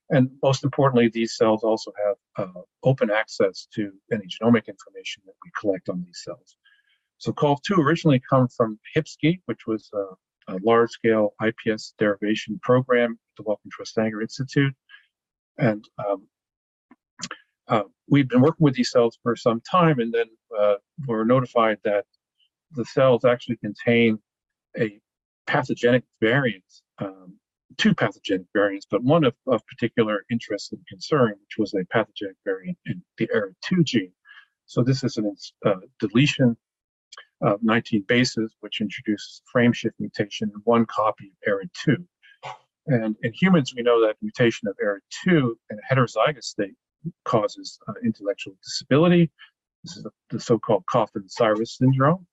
And 0.08 0.30
most 0.42 0.64
importantly, 0.64 1.08
these 1.08 1.36
cells 1.36 1.62
also 1.62 1.92
have 2.04 2.48
uh, 2.48 2.60
open 2.82 3.10
access 3.10 3.68
to 3.74 3.92
any 4.12 4.24
genomic 4.26 4.66
information 4.66 5.22
that 5.26 5.34
we 5.44 5.50
collect 5.60 5.88
on 5.88 6.02
these 6.04 6.22
cells. 6.24 6.56
So 7.18 7.32
COLF2 7.32 7.78
originally 7.78 8.20
come 8.28 8.48
from 8.48 8.80
HIPSCI, 8.96 9.42
which 9.44 9.66
was 9.66 9.90
a, 10.50 10.56
a 10.56 10.58
large-scale 10.62 11.34
IPS 11.42 11.94
derivation 11.98 12.58
program 12.62 13.12
at 13.12 13.36
the 13.36 13.42
Wellcome 13.44 13.70
Sanger 13.84 14.22
Institute. 14.22 14.74
And 15.58 15.84
um, 15.98 16.26
uh, 17.68 17.82
we've 18.08 18.28
been 18.28 18.40
working 18.40 18.64
with 18.64 18.74
these 18.74 18.90
cells 18.90 19.18
for 19.22 19.36
some 19.36 19.60
time, 19.60 20.00
and 20.00 20.12
then 20.12 20.26
uh, 20.58 20.76
we're 21.06 21.24
notified 21.24 21.78
that 21.84 22.04
the 22.72 22.84
cells 22.84 23.24
actually 23.24 23.56
contain 23.56 24.18
a 24.78 25.00
pathogenic 25.46 26.04
variant 26.20 26.64
um, 26.98 27.38
two 27.76 27.94
pathogenic 27.94 28.46
variants, 28.52 28.86
but 28.90 29.02
one 29.02 29.24
of, 29.24 29.34
of 29.46 29.66
particular 29.66 30.24
interest 30.30 30.72
and 30.72 30.86
concern, 30.88 31.30
which 31.30 31.58
was 31.58 31.74
a 31.74 31.84
pathogenic 31.90 32.36
variant 32.44 32.78
in 32.86 33.02
the 33.18 33.28
ARID2 33.28 33.84
gene. 33.84 34.12
So 34.66 34.82
this 34.82 35.02
is 35.02 35.18
a 35.18 35.68
uh, 35.68 35.80
deletion 35.98 36.56
of 37.42 37.62
19 37.62 38.04
bases, 38.06 38.54
which 38.60 38.80
introduces 38.80 39.42
frame 39.50 39.72
shift 39.72 39.94
mutation 39.98 40.50
in 40.54 40.60
one 40.64 40.86
copy 40.86 41.32
of 41.46 41.52
ARID2. 41.52 42.04
And 42.86 43.16
in 43.22 43.32
humans, 43.32 43.72
we 43.74 43.82
know 43.82 44.04
that 44.06 44.16
mutation 44.20 44.68
of 44.68 44.76
ARID2 44.84 45.52
in 45.70 45.78
a 45.78 45.94
heterozygous 45.94 46.44
state 46.44 46.74
causes 47.24 47.78
uh, 47.88 47.92
intellectual 48.04 48.54
disability. 48.62 49.30
This 49.84 49.96
is 49.96 50.06
the, 50.30 50.40
so-called 50.40 50.84
Coffin-Siris 50.86 51.78
syndrome. 51.78 52.26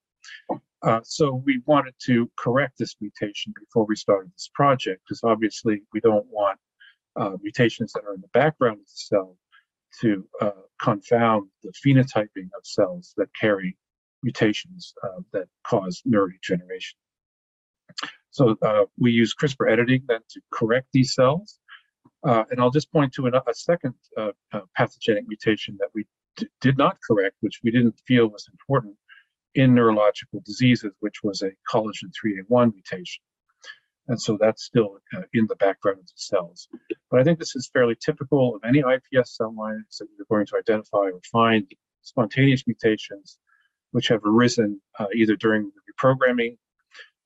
Uh, 0.82 1.00
so 1.04 1.42
we 1.46 1.62
wanted 1.66 1.94
to 2.06 2.30
correct 2.38 2.78
this 2.78 2.96
mutation 3.00 3.54
before 3.60 3.86
we 3.86 3.96
started 3.96 4.32
this 4.34 4.50
project, 4.54 5.02
because 5.06 5.22
obviously 5.24 5.82
we 5.94 6.00
don't 6.02 6.26
want 6.30 6.60
uh, 7.16 7.32
mutations 7.42 7.92
that 7.94 8.04
are 8.04 8.14
in 8.14 8.22
the 8.22 8.28
background 8.30 8.80
of 8.80 8.86
the 8.86 8.92
cell 8.94 9.38
to 10.02 10.28
uh, 10.42 10.52
confound 10.82 11.48
the 11.64 11.72
phenotyping 11.86 12.50
of 12.58 12.64
cells 12.64 13.14
that 13.18 13.28
carry 13.40 13.76
mutations 14.24 14.94
uh, 15.04 15.22
that 15.34 15.48
cause 15.66 16.02
neurodegeneration. 16.08 16.96
So 18.32 18.56
uh, 18.62 18.86
we 19.00 19.12
use 19.12 19.34
CRISPR 19.34 19.72
editing 19.72 20.04
then 20.08 20.20
to 20.30 20.42
correct 20.54 20.88
these 20.94 21.14
cells. 21.14 21.60
and 22.24 22.60
I'll 22.60 22.72
just 22.72 22.92
point 22.92 23.14
to 23.14 23.28
a, 23.28 23.32
a 23.32 23.54
second 23.54 23.96
pathogenic 24.76 25.26
mutation 25.28 25.78
that 25.80 25.90
we 25.94 26.06
did 26.62 26.78
not 26.78 26.98
correct, 27.08 27.36
which 27.42 27.62
we 27.64 27.72
didn't 27.72 28.00
feel 28.08 28.28
was 28.28 28.48
important, 28.52 28.96
in 29.56 29.74
neurological 29.74 30.42
diseases, 30.46 30.92
which 31.00 31.24
was 31.24 31.42
a 31.42 31.52
collagen 31.72 32.12
3A1 32.14 32.74
mutation. 32.74 33.24
And 34.08 34.22
so 34.22 34.38
that's 34.40 34.64
still 34.64 35.00
uh, 35.16 35.24
in 35.34 35.48
the 35.48 35.56
background 35.56 36.00
of 36.00 36.06
the 36.06 36.14
cells. 36.16 36.70
But 37.12 37.20
I 37.20 37.24
think 37.24 37.40
this 37.40 37.56
is 37.56 37.70
fairly 37.74 37.96
typical 38.00 38.56
of 38.56 38.62
any 38.64 38.80
IPS 38.80 39.36
cell 39.36 39.54
lines 39.54 39.98
that 40.00 40.08
you're 40.16 40.28
going 40.30 40.46
to 40.48 40.58
identify 40.58 41.10
or 41.10 41.20
find 41.32 41.70
spontaneous 42.04 42.66
mutations 42.68 43.38
which 43.92 44.10
have 44.10 44.22
arisen 44.26 44.82
uh, 45.00 45.08
either 45.16 45.36
during 45.36 45.72
reprogramming, 46.02 46.58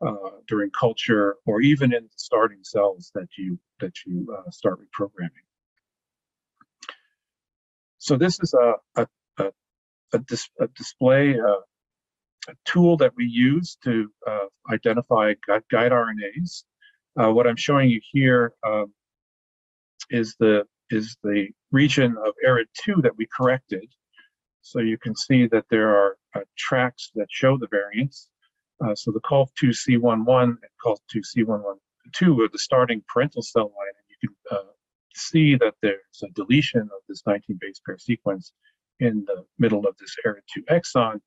uh, 0.06 0.32
during 0.48 0.70
culture, 0.72 1.36
or 1.46 1.62
even 1.62 1.94
in 1.94 2.03
the 2.03 2.10
starting 2.18 2.60
cells 2.63 3.12
that 3.15 3.27
you 3.38 3.60
that 3.80 3.94
you 4.06 4.27
uh, 4.38 4.50
start 4.51 4.80
reprogramming. 4.80 5.46
So 8.00 8.18
this 8.18 8.39
is 8.41 8.53
a 8.53 8.75
a, 8.96 9.08
a, 9.39 9.51
a, 10.13 10.20
dis, 10.20 10.50
a 10.60 10.68
display 10.68 11.39
uh, 11.39 11.62
a 12.50 12.53
tool 12.65 12.98
that 12.98 13.13
we 13.15 13.25
use 13.25 13.77
to 13.84 14.12
uh, 14.27 14.46
identify 14.72 15.34
guide, 15.48 15.63
guide 15.72 15.91
RNAs. 15.91 16.63
Uh, 17.20 17.32
what 17.32 17.48
I'm 17.48 17.56
showing 17.56 17.89
you 17.89 18.01
here 18.12 18.53
um, 18.65 18.94
is 20.10 20.36
the 20.39 20.65
is 20.89 21.18
the 21.24 21.50
region 21.72 22.18
of 22.25 22.34
ARID2 22.46 23.03
that 23.03 23.18
we 23.18 23.27
corrected. 23.36 23.86
So 24.62 24.80
you 24.80 24.98
can 24.98 25.15
see 25.15 25.48
that 25.48 25.65
there 25.70 25.89
are 25.89 26.18
uh, 26.36 26.41
tracks 26.58 27.12
that 27.15 27.27
show 27.30 27.58
the 27.58 27.68
variants. 27.68 28.30
Uh, 28.84 28.96
so 28.96 29.12
the 29.12 29.22
COLF2C11 29.22 30.48
and 30.48 30.58
COLF2C112 30.86 32.39
are 32.39 32.50
the 32.51 32.60
starting 32.60 33.03
parental 33.08 33.41
cell 33.41 33.65
line, 33.65 33.94
and 33.98 34.18
you 34.22 34.30
can 34.30 34.58
uh, 34.58 34.72
see 35.15 35.56
that 35.56 35.75
there's 35.82 36.24
a 36.24 36.30
deletion 36.30 36.82
of 36.82 37.01
this 37.08 37.24
19 37.25 37.58
base 37.60 37.82
pair 37.86 37.98
sequence 37.98 38.53
in 39.00 39.25
the 39.25 39.44
middle 39.60 39.86
of 39.88 39.96
this 39.98 40.15
ARID2 40.25 40.65
exon, 40.70 41.20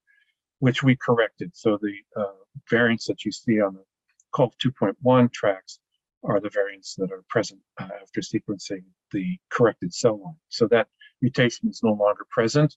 which 0.60 0.82
we 0.82 0.96
corrected. 0.96 1.50
So 1.54 1.78
the 1.80 1.94
uh, 2.20 2.32
variants 2.70 3.06
that 3.06 3.24
you 3.24 3.32
see 3.32 3.60
on 3.60 3.74
the 3.74 3.84
COLF 4.32 4.52
2.1 4.64 5.32
tracks 5.32 5.80
are 6.24 6.40
the 6.40 6.50
variants 6.50 6.94
that 6.96 7.12
are 7.12 7.22
present 7.28 7.60
uh, 7.78 7.88
after 8.00 8.20
sequencing 8.20 8.82
the 9.12 9.36
corrected 9.50 9.92
cell 9.92 10.20
line. 10.24 10.36
So 10.48 10.66
that 10.68 10.88
mutation 11.20 11.68
is 11.68 11.80
no 11.82 11.92
longer 11.92 12.26
present, 12.30 12.74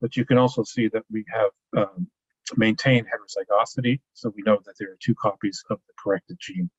but 0.00 0.16
you 0.16 0.24
can 0.24 0.38
also 0.38 0.62
see 0.62 0.88
that 0.88 1.04
we 1.10 1.24
have 1.32 1.50
um, 1.76 2.08
maintained 2.56 3.06
heterozygosity. 3.06 4.00
So 4.14 4.32
we 4.34 4.42
know 4.42 4.58
that 4.64 4.74
there 4.78 4.90
are 4.90 4.98
two 5.00 5.14
copies 5.14 5.62
of 5.70 5.78
the 5.86 5.92
corrected 6.02 6.38
gene 6.40 6.70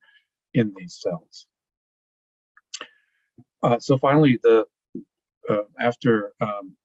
in 0.54 0.72
these 0.76 0.98
cells. 1.00 1.46
Uh, 3.62 3.78
so 3.78 3.98
finally, 3.98 4.38
the 4.42 4.64
uh, 5.48 5.62
after 5.78 6.32
um, 6.40 6.76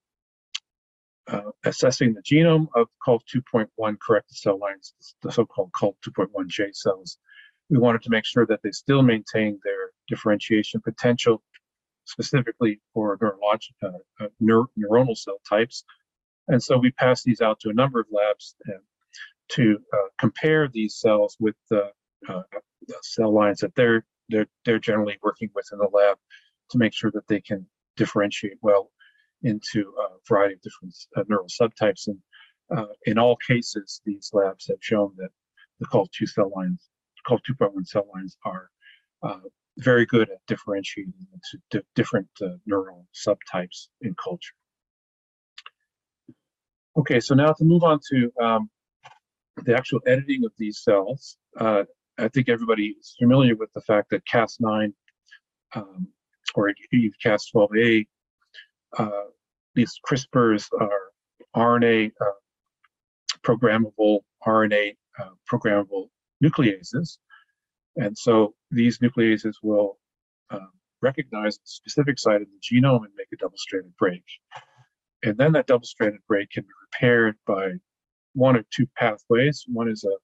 uh, 1.28 1.52
assessing 1.64 2.14
the 2.14 2.22
genome 2.22 2.68
of 2.76 2.88
COLF 3.06 3.22
2.1 3.34 3.96
corrected 4.00 4.38
cell 4.38 4.60
lines, 4.60 4.94
the 5.22 5.32
so-called 5.32 5.72
COLF 5.74 5.96
2.1J 6.06 6.76
cells. 6.76 7.18
We 7.70 7.80
wanted 7.80 8.04
to 8.04 8.12
make 8.12 8.26
sure 8.26 8.46
that 8.46 8.60
they 8.64 8.72
still 8.72 9.02
maintain 9.02 9.60
their 9.64 9.92
differentiation 10.08 10.82
potential, 10.82 11.42
specifically 12.06 12.80
for 12.94 13.18
neurologic, 13.18 13.74
uh, 13.84 14.24
uh, 14.24 14.28
neur 14.42 14.66
neuronal 14.78 15.18
cell 15.18 15.40
types. 15.50 15.84
And 16.48 16.62
so 16.62 16.78
we 16.78 16.92
passed 16.92 17.24
these 17.24 17.42
out 17.42 17.60
to 17.62 17.70
a 17.70 17.74
number 17.74 18.00
of 18.00 18.08
labs 18.12 18.56
to 19.50 19.78
uh, 19.94 20.08
compare 20.20 20.68
these 20.68 20.96
cells 20.96 21.38
with 21.40 21.56
the 21.70 21.92
uh, 22.28 22.42
cell 23.02 23.34
lines 23.34 23.60
that 23.60 23.76
they're, 23.76 24.06
they're, 24.30 24.48
they're 24.64 24.80
generally 24.80 25.18
working 25.24 25.50
with 25.54 25.68
in 25.72 25.80
the 25.80 25.90
lab 25.92 26.18
to 26.72 26.78
make 26.78 26.94
sure 26.94 27.12
that 27.12 27.28
they 27.28 27.42
can 27.42 27.66
differentiate 27.96 28.58
well 28.62 28.92
into 29.44 29.94
a 30.00 30.18
variety 30.28 30.56
of 30.56 30.62
different 30.62 30.96
uh, 31.16 31.24
neural 31.28 31.48
subtypes. 31.48 32.08
And 32.08 32.18
uh, 32.76 32.94
in 33.06 33.18
all 33.18 33.38
cases, 33.48 34.02
these 34.06 34.32
labs 34.34 34.68
have 34.68 34.78
shown 34.82 35.14
that 35.18 35.30
the 35.80 35.86
COL2 35.88 36.28
cell 36.28 36.52
lines, 36.56 36.90
COL2.1 37.28 37.86
cell 37.86 38.08
lines 38.14 38.38
are 38.46 38.70
uh, 39.22 39.40
very 39.78 40.06
good 40.06 40.30
at 40.30 40.38
differentiating 40.48 41.14
into 41.34 41.84
different 41.96 42.30
uh, 42.42 42.56
neural 42.66 43.06
subtypes 43.14 43.88
in 44.02 44.16
culture. 44.22 44.54
Okay, 46.98 47.20
so 47.20 47.36
now 47.36 47.52
to 47.52 47.64
move 47.66 47.84
on 47.84 48.00
to 48.10 48.32
um, 48.42 48.70
the 49.66 49.76
actual 49.76 50.00
editing 50.08 50.46
of 50.46 50.54
these 50.58 50.80
cells, 50.80 51.38
uh, 51.60 51.84
I 52.18 52.30
think 52.30 52.48
everybody 52.48 52.96
is 52.98 53.16
familiar 53.20 53.56
with 53.56 53.70
the 53.74 53.82
fact 53.82 54.12
that 54.12 54.24
Cas9 54.26 54.94
um, 55.76 56.08
or 56.56 56.72
Cas12a, 56.94 58.08
uh, 58.98 59.10
these 59.74 60.00
CRISPRs 60.10 60.70
are 60.80 61.12
RNA 61.54 62.12
uh, 62.22 62.26
programmable 63.44 64.20
RNA 64.48 64.96
uh, 65.20 65.30
programmable 65.52 66.08
nucleases. 66.42 67.18
And 67.98 68.18
so 68.18 68.54
these 68.72 69.00
nucleases 69.00 69.56
will 69.62 69.98
um, 70.50 70.72
recognize 71.02 71.56
a 71.58 71.60
specific 71.66 72.20
site 72.20 72.42
in 72.42 72.48
the 72.48 72.60
genome 72.62 73.04
and 73.04 73.14
make 73.18 73.28
a 73.34 73.38
double-stranded 73.38 73.96
break. 73.98 74.24
And 75.26 75.38
then 75.38 75.54
that 75.54 75.66
double-stranded 75.66 76.22
break 76.28 76.52
can 76.52 76.64
be 76.64 76.70
repaired 76.92 77.36
by 77.48 77.72
one 78.34 78.56
or 78.56 78.64
two 78.72 78.88
pathways. 78.96 79.66
One 79.68 79.90
is 79.90 80.04
a 80.04 80.16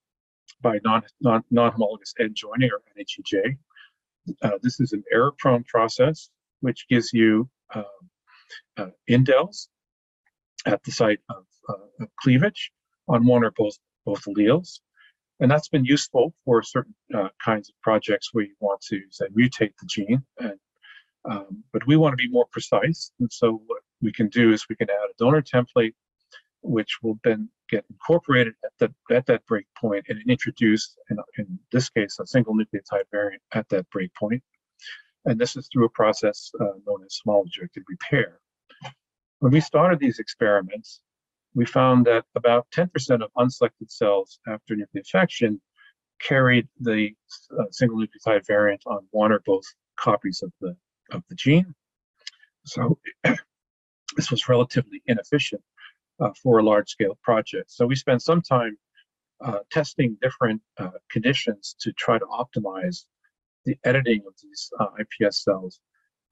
by 0.62 0.80
non, 0.84 1.02
non, 1.22 1.44
non-homologous 1.50 2.14
end 2.20 2.36
joining 2.36 2.70
or 2.72 2.82
NHEJ. 2.96 3.58
Uh, 4.44 4.60
this 4.62 4.80
is 4.80 4.94
an 4.94 5.04
error-prone 5.12 5.64
process, 5.64 6.30
which 6.60 6.86
gives 6.88 7.12
you 7.12 7.50
um, 7.74 7.84
uh, 8.78 8.90
indels 9.10 9.68
at 10.68 10.84
the 10.84 10.92
site 10.92 11.20
of, 11.30 11.46
uh, 11.68 12.04
of 12.04 12.10
cleavage 12.22 12.72
on 13.08 13.26
one 13.26 13.44
or 13.44 13.52
both 13.58 13.78
both 14.06 14.24
alleles. 14.26 14.82
And 15.40 15.50
that's 15.50 15.70
been 15.70 15.86
useful 15.86 16.36
for 16.46 16.62
certain 16.62 16.94
uh, 17.16 17.30
kinds 17.44 17.70
of 17.70 17.76
projects 17.82 18.30
where 18.32 18.46
you 18.46 18.56
want 18.60 18.82
to 18.90 19.02
say 19.10 19.26
mutate 19.36 19.74
the 19.80 19.88
gene. 19.88 20.24
And, 20.40 20.60
um, 21.26 21.64
but 21.74 21.88
we 21.88 21.98
want 21.98 22.14
to 22.14 22.18
be 22.18 22.30
more 22.30 22.46
precise. 22.52 23.12
And 23.20 23.32
so 23.32 23.64
what 23.66 23.82
we 24.02 24.12
can 24.12 24.30
do 24.30 24.52
is 24.52 24.68
we 24.70 24.76
can 24.76 24.90
add 24.90 25.10
a 25.10 25.14
donor 25.18 25.42
template, 25.42 25.94
which 26.62 26.98
will 27.02 27.20
then 27.24 27.50
get 27.70 27.86
incorporated 27.90 28.54
at, 28.64 28.72
the, 28.80 29.16
at 29.16 29.26
that 29.28 29.44
breakpoint 29.48 30.04
and 30.10 30.22
introduce, 30.30 30.96
in, 31.10 31.18
in 31.38 31.60
this 31.72 31.90
case, 31.90 32.18
a 32.20 32.28
single 32.28 32.54
nucleotide 32.54 33.06
variant 33.12 33.42
at 33.54 33.68
that 33.70 33.86
breakpoint. 33.90 34.42
And 35.26 35.40
this 35.40 35.56
is 35.56 35.70
through 35.72 35.86
a 35.86 35.90
process 35.90 36.52
uh, 36.60 36.66
known 36.86 37.04
as 37.06 37.16
small-directed 37.16 37.84
repair. 37.88 38.40
When 39.40 39.52
we 39.52 39.62
started 39.62 40.00
these 40.00 40.20
experiments, 40.20 41.02
we 41.54 41.66
found 41.66 42.06
that 42.06 42.26
about 42.36 42.68
10% 42.76 42.90
of 43.24 43.32
unselected 43.38 43.90
cells 43.90 44.40
after 44.48 44.76
nucleofection 44.76 45.60
carried 46.22 46.68
the 46.80 47.12
uh, 47.60 47.64
single 47.72 47.98
nucleotide 47.98 48.46
variant 48.46 48.84
on 48.86 49.08
one 49.12 49.32
or 49.32 49.40
both 49.46 49.66
copies 49.98 50.42
of 50.44 50.52
the 50.62 50.76
of 51.12 51.24
the 51.30 51.36
gene. 51.36 51.76
So 52.66 52.98
this 54.16 54.32
was 54.32 54.50
relatively 54.50 55.02
inefficient 55.08 55.62
uh, 56.20 56.32
for 56.42 56.60
a 56.60 56.64
large-scale 56.64 57.18
project. 57.24 57.72
So 57.72 57.86
we 57.86 57.96
spent 57.96 58.22
some 58.22 58.42
time 58.42 58.78
uh, 59.44 59.60
testing 59.72 60.18
different 60.22 60.62
uh, 60.78 60.92
conditions 61.10 61.76
to 61.80 61.92
try 61.94 62.20
to 62.20 62.26
optimize 62.26 63.06
the 63.66 63.78
editing 63.84 64.22
of 64.28 64.34
these 64.42 64.72
uh, 64.80 64.88
iPS 65.00 65.36
cells 65.36 65.80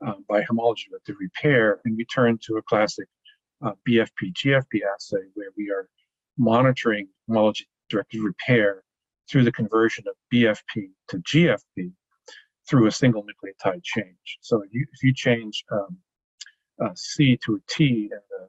um, 0.06 0.26
by 0.28 0.42
homology 0.44 0.86
directed 0.90 1.16
repair, 1.20 1.80
and 1.86 1.98
we 1.98 2.06
turned 2.06 2.42
to 2.42 2.58
a 2.58 2.62
classic 2.62 3.08
uh, 3.62 3.74
BFP 3.88 4.34
GFP 4.34 4.82
assay 4.96 5.28
where 5.34 5.50
we 5.58 5.70
are 5.70 5.90
monitoring 6.38 7.08
homology 7.28 7.68
directed 7.90 8.22
repair 8.22 8.84
through 9.30 9.44
the 9.44 9.52
conversion 9.52 10.06
of 10.08 10.16
BFP 10.34 10.90
to 11.10 11.18
GFP 11.18 11.92
through 12.68 12.88
a 12.88 12.92
single 12.92 13.24
nucleotide 13.24 13.84
change. 13.84 14.38
So 14.42 14.64
you, 14.72 14.86
if 14.94 15.04
you 15.04 15.14
change 15.14 15.64
um, 15.72 15.98
a 16.82 16.96
C 16.96 17.38
to 17.46 17.56
a 17.56 17.60
T 17.68 18.10
and 18.12 18.22
the 18.30 18.40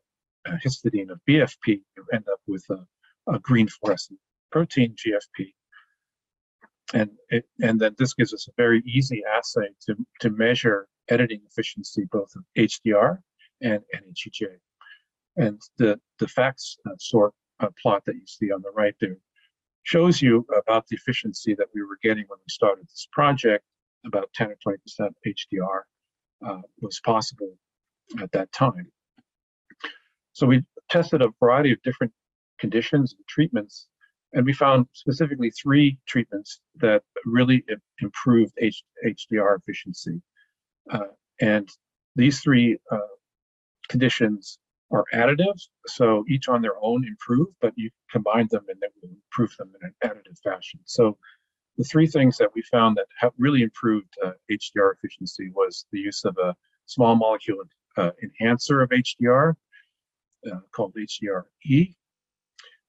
histidine 0.64 1.10
of 1.10 1.20
BFP, 1.28 1.82
you 1.96 2.04
end 2.12 2.26
up 2.30 2.40
with 2.46 2.64
a, 2.70 2.86
a 3.32 3.38
green 3.38 3.68
fluorescent 3.68 4.18
protein 4.50 4.94
GFP. 4.94 5.52
And, 6.92 7.10
it, 7.28 7.44
and 7.60 7.80
then 7.80 7.94
this 7.98 8.14
gives 8.14 8.34
us 8.34 8.48
a 8.48 8.52
very 8.56 8.82
easy 8.84 9.22
assay 9.24 9.68
to, 9.86 9.96
to 10.20 10.30
measure 10.30 10.88
editing 11.08 11.40
efficiency 11.48 12.04
both 12.10 12.32
of 12.36 12.44
HDR 12.58 13.18
and 13.60 13.80
NHEJ. 13.94 14.46
And 15.36 15.60
the, 15.78 16.00
the 16.18 16.28
facts 16.28 16.76
uh, 16.86 16.94
sort 16.98 17.32
uh, 17.60 17.68
plot 17.80 18.04
that 18.06 18.16
you 18.16 18.26
see 18.26 18.50
on 18.50 18.62
the 18.62 18.72
right 18.74 18.94
there 19.00 19.16
shows 19.82 20.20
you 20.20 20.46
about 20.56 20.86
the 20.88 20.96
efficiency 20.96 21.54
that 21.54 21.68
we 21.74 21.82
were 21.82 21.98
getting 22.02 22.24
when 22.28 22.38
we 22.38 22.48
started 22.48 22.84
this 22.86 23.08
project. 23.12 23.64
About 24.06 24.30
10 24.34 24.50
or 24.50 24.56
20% 24.66 25.10
HDR 25.26 25.80
uh, 26.46 26.62
was 26.80 27.00
possible 27.04 27.52
at 28.20 28.32
that 28.32 28.52
time. 28.52 28.90
So 30.32 30.46
we 30.46 30.64
tested 30.90 31.22
a 31.22 31.28
variety 31.40 31.72
of 31.72 31.82
different 31.82 32.12
conditions 32.58 33.14
and 33.16 33.26
treatments, 33.26 33.88
and 34.32 34.44
we 34.44 34.52
found 34.52 34.86
specifically 34.92 35.50
three 35.50 35.98
treatments 36.06 36.60
that 36.76 37.02
really 37.24 37.64
improved 38.00 38.52
H 38.58 38.82
HDR 39.04 39.58
efficiency. 39.58 40.20
Uh, 40.90 41.12
and 41.40 41.68
these 42.16 42.40
three 42.40 42.78
uh, 42.90 42.98
conditions 43.88 44.58
are 44.92 45.04
additive, 45.14 45.58
so 45.86 46.24
each 46.28 46.48
on 46.48 46.62
their 46.62 46.74
own 46.82 47.06
improve, 47.06 47.48
but 47.60 47.72
you 47.76 47.90
combine 48.10 48.48
them 48.50 48.64
and 48.68 48.78
then 48.80 48.90
will 49.02 49.10
improve 49.10 49.56
them 49.56 49.70
in 49.80 49.88
an 49.88 50.10
additive 50.10 50.38
fashion. 50.42 50.80
So 50.84 51.16
the 51.78 51.84
three 51.84 52.06
things 52.06 52.36
that 52.38 52.50
we 52.54 52.62
found 52.62 52.96
that 52.96 53.06
have 53.18 53.32
really 53.38 53.62
improved 53.62 54.12
uh, 54.24 54.32
HDR 54.50 54.94
efficiency 54.94 55.50
was 55.54 55.86
the 55.92 56.00
use 56.00 56.24
of 56.24 56.36
a 56.38 56.54
small 56.86 57.14
molecule 57.14 57.60
uh, 57.96 58.10
enhancer 58.22 58.82
of 58.82 58.90
HDR 58.90 59.54
uh, 60.50 60.60
called 60.72 60.94
HDRE. 60.94 61.94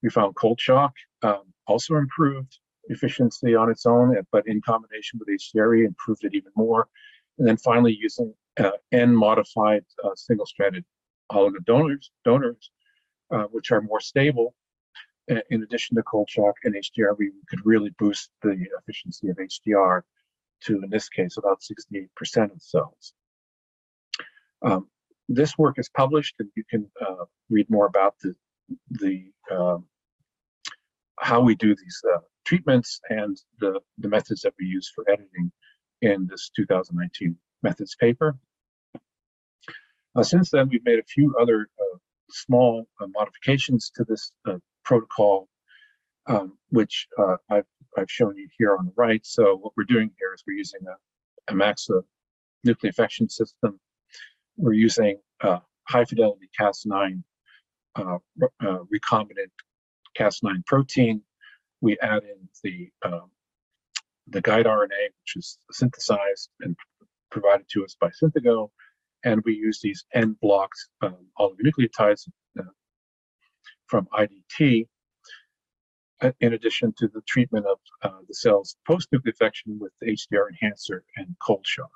We 0.03 0.09
found 0.09 0.35
cold 0.35 0.59
shock 0.59 0.93
um, 1.23 1.43
also 1.67 1.95
improved 1.95 2.57
efficiency 2.85 3.55
on 3.55 3.69
its 3.69 3.85
own, 3.85 4.15
but 4.31 4.47
in 4.47 4.61
combination 4.61 5.19
with 5.19 5.29
HDRE 5.29 5.85
improved 5.85 6.23
it 6.23 6.33
even 6.33 6.51
more. 6.55 6.87
And 7.37 7.47
then 7.47 7.57
finally 7.57 7.97
using 7.99 8.33
uh, 8.59 8.71
N-modified 8.91 9.85
uh, 10.03 10.15
single-stranded 10.15 10.83
oligo 11.31 11.63
donors, 11.65 12.11
donors 12.25 12.71
uh, 13.31 13.43
which 13.45 13.71
are 13.71 13.81
more 13.81 13.99
stable. 13.99 14.53
In 15.49 15.63
addition 15.63 15.95
to 15.95 16.03
cold 16.03 16.29
shock 16.29 16.55
and 16.65 16.75
HDR, 16.75 17.17
we 17.17 17.31
could 17.47 17.59
really 17.63 17.91
boost 17.97 18.31
the 18.41 18.57
efficiency 18.79 19.29
of 19.29 19.37
HDR 19.37 20.01
to, 20.65 20.81
in 20.83 20.89
this 20.89 21.07
case, 21.07 21.37
about 21.37 21.61
68% 21.61 22.09
of 22.51 22.61
cells. 22.61 23.13
Um, 24.61 24.87
this 25.27 25.57
work 25.57 25.79
is 25.79 25.89
published, 25.89 26.35
and 26.39 26.49
you 26.55 26.63
can 26.69 26.89
uh, 27.01 27.25
read 27.49 27.69
more 27.69 27.85
about 27.85 28.15
the 28.21 28.35
the 28.89 29.31
um, 29.51 29.85
how 31.19 31.41
we 31.41 31.55
do 31.55 31.75
these 31.75 32.01
uh, 32.13 32.19
treatments 32.45 32.99
and 33.09 33.37
the 33.59 33.79
the 33.97 34.09
methods 34.09 34.41
that 34.41 34.53
we 34.59 34.65
use 34.65 34.91
for 34.93 35.09
editing 35.09 35.51
in 36.01 36.27
this 36.27 36.49
2019 36.55 37.37
methods 37.63 37.95
paper. 37.99 38.37
Uh, 40.15 40.23
since 40.23 40.49
then, 40.49 40.67
we've 40.69 40.83
made 40.83 40.99
a 40.99 41.03
few 41.03 41.33
other 41.39 41.69
uh, 41.79 41.97
small 42.29 42.85
uh, 42.99 43.07
modifications 43.07 43.91
to 43.95 44.03
this 44.03 44.33
uh, 44.45 44.57
protocol, 44.83 45.47
um, 46.27 46.57
which 46.69 47.07
I've, 47.49 47.65
I've 47.97 48.11
shown 48.11 48.35
you 48.35 48.47
here 48.57 48.75
on 48.75 48.87
the 48.87 48.93
right. 48.97 49.25
So 49.25 49.57
what 49.57 49.73
we're 49.77 49.85
doing 49.85 50.11
here 50.17 50.33
is 50.33 50.43
we're 50.45 50.57
using 50.57 50.81
a, 50.87 51.53
a 51.53 51.55
MAXA 51.55 52.01
nucleofection 52.67 53.31
system. 53.31 53.79
We're 54.61 54.73
using 54.73 55.17
high 55.41 56.05
fidelity 56.05 56.49
Cas9 56.59 57.23
recombinant 57.97 59.51
Cas9 60.17 60.65
protein. 60.67 61.23
We 61.81 61.97
add 61.99 62.21
in 62.23 62.47
the 62.63 62.91
um, 63.03 63.31
the 64.27 64.41
guide 64.41 64.67
RNA, 64.67 65.03
which 65.21 65.35
is 65.35 65.57
synthesized 65.71 66.49
and 66.61 66.75
provided 67.31 67.65
to 67.69 67.83
us 67.83 67.97
by 67.99 68.09
Synthego, 68.09 68.69
and 69.23 69.41
we 69.45 69.55
use 69.55 69.79
these 69.81 70.05
N 70.13 70.37
blocked 70.41 70.79
um, 71.01 71.17
oligonucleotides 71.39 72.29
uh, 72.59 72.63
from 73.87 74.07
IDT 74.13 74.87
uh, 76.21 76.31
in 76.39 76.53
addition 76.53 76.93
to 76.99 77.07
the 77.07 77.21
treatment 77.27 77.65
of 77.65 77.79
uh, 78.03 78.19
the 78.27 78.35
cells 78.35 78.75
post-nucleofection 78.87 79.79
with 79.79 79.91
the 80.01 80.11
HDR 80.11 80.49
enhancer 80.49 81.03
and 81.17 81.35
cold 81.41 81.65
shock. 81.65 81.89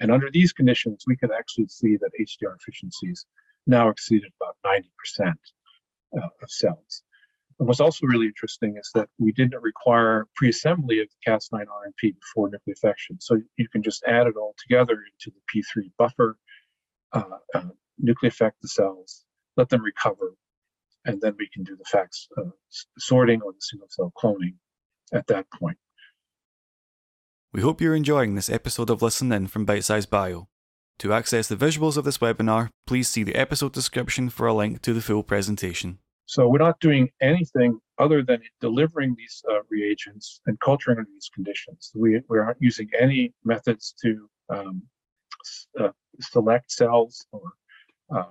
And 0.00 0.10
under 0.10 0.30
these 0.30 0.52
conditions, 0.52 1.04
we 1.06 1.16
can 1.16 1.30
actually 1.32 1.68
see 1.68 1.96
that 1.96 2.10
HDR 2.18 2.56
efficiencies 2.58 3.26
now 3.66 3.88
exceeded 3.88 4.32
about 4.40 4.56
90% 4.64 5.34
uh, 6.16 6.26
of 6.42 6.50
cells. 6.50 7.02
And 7.58 7.68
what's 7.68 7.80
also 7.80 8.06
really 8.06 8.26
interesting 8.26 8.78
is 8.78 8.90
that 8.94 9.10
we 9.18 9.32
didn't 9.32 9.60
require 9.60 10.26
pre-assembly 10.34 11.00
of 11.00 11.08
the 11.08 11.30
Cas9 11.30 11.66
RNP 11.66 12.14
before 12.18 12.50
nucleofection. 12.50 13.20
So 13.20 13.38
you 13.58 13.68
can 13.68 13.82
just 13.82 14.02
add 14.04 14.26
it 14.26 14.36
all 14.36 14.54
together 14.58 14.94
into 14.94 15.36
the 15.36 15.62
P3 15.62 15.90
buffer, 15.98 16.38
uh, 17.12 17.22
uh, 17.54 17.64
nucleofect 18.02 18.52
the 18.62 18.68
cells, 18.68 19.26
let 19.58 19.68
them 19.68 19.82
recover, 19.82 20.34
and 21.04 21.20
then 21.20 21.36
we 21.38 21.50
can 21.52 21.62
do 21.62 21.76
the 21.76 21.84
FACS 21.84 22.28
sorting 22.98 23.42
or 23.42 23.52
the 23.52 23.60
single 23.60 23.88
cell 23.90 24.12
cloning 24.16 24.54
at 25.12 25.26
that 25.26 25.46
point. 25.50 25.76
We 27.52 27.62
hope 27.62 27.80
you're 27.80 27.96
enjoying 27.96 28.36
this 28.36 28.48
episode 28.48 28.90
of 28.90 29.02
Listen 29.02 29.32
In 29.32 29.48
from 29.48 29.64
Bite 29.64 29.82
Size 29.82 30.06
Bio. 30.06 30.46
To 31.00 31.12
access 31.12 31.48
the 31.48 31.56
visuals 31.56 31.96
of 31.96 32.04
this 32.04 32.18
webinar, 32.18 32.68
please 32.86 33.08
see 33.08 33.24
the 33.24 33.34
episode 33.34 33.72
description 33.72 34.30
for 34.30 34.46
a 34.46 34.54
link 34.54 34.82
to 34.82 34.94
the 34.94 35.00
full 35.00 35.24
presentation. 35.24 35.98
So 36.26 36.46
we're 36.46 36.58
not 36.58 36.78
doing 36.78 37.08
anything 37.20 37.80
other 37.98 38.22
than 38.22 38.40
delivering 38.60 39.16
these 39.18 39.42
uh, 39.50 39.62
reagents 39.68 40.40
and 40.46 40.60
culturing 40.60 40.98
under 40.98 41.10
these 41.12 41.28
conditions. 41.34 41.90
We, 41.92 42.20
we 42.28 42.38
aren't 42.38 42.58
using 42.60 42.88
any 42.96 43.34
methods 43.44 43.96
to 44.00 44.28
um, 44.48 44.82
uh, 45.80 45.88
select 46.20 46.70
cells 46.70 47.26
or 47.32 47.42
uh, 48.14 48.22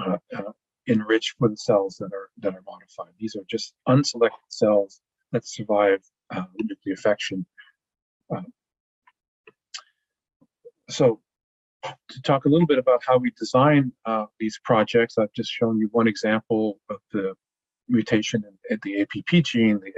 uh, 0.00 0.18
uh, 0.36 0.52
enrich 0.86 1.34
for 1.40 1.48
the 1.48 1.56
cells 1.56 1.96
that 1.96 2.12
are 2.12 2.30
that 2.38 2.54
are 2.54 2.62
modified. 2.64 3.14
These 3.18 3.34
are 3.34 3.44
just 3.50 3.74
unselected 3.88 4.46
cells 4.48 5.00
that 5.32 5.44
survive 5.44 6.04
uh, 6.32 6.44
nucleofection. 6.62 7.44
So 10.88 11.20
to 12.08 12.22
talk 12.22 12.44
a 12.44 12.48
little 12.48 12.66
bit 12.66 12.78
about 12.78 13.02
how 13.06 13.18
we 13.18 13.32
design 13.38 13.92
uh, 14.04 14.26
these 14.38 14.60
projects, 14.64 15.18
I've 15.18 15.32
just 15.32 15.50
shown 15.50 15.78
you 15.78 15.88
one 15.92 16.08
example 16.08 16.78
of 16.90 16.98
the 17.12 17.34
mutation 17.88 18.44
in, 18.46 18.74
in 18.74 18.78
the 18.82 19.02
APP 19.02 19.44
gene, 19.44 19.80
the 19.80 19.92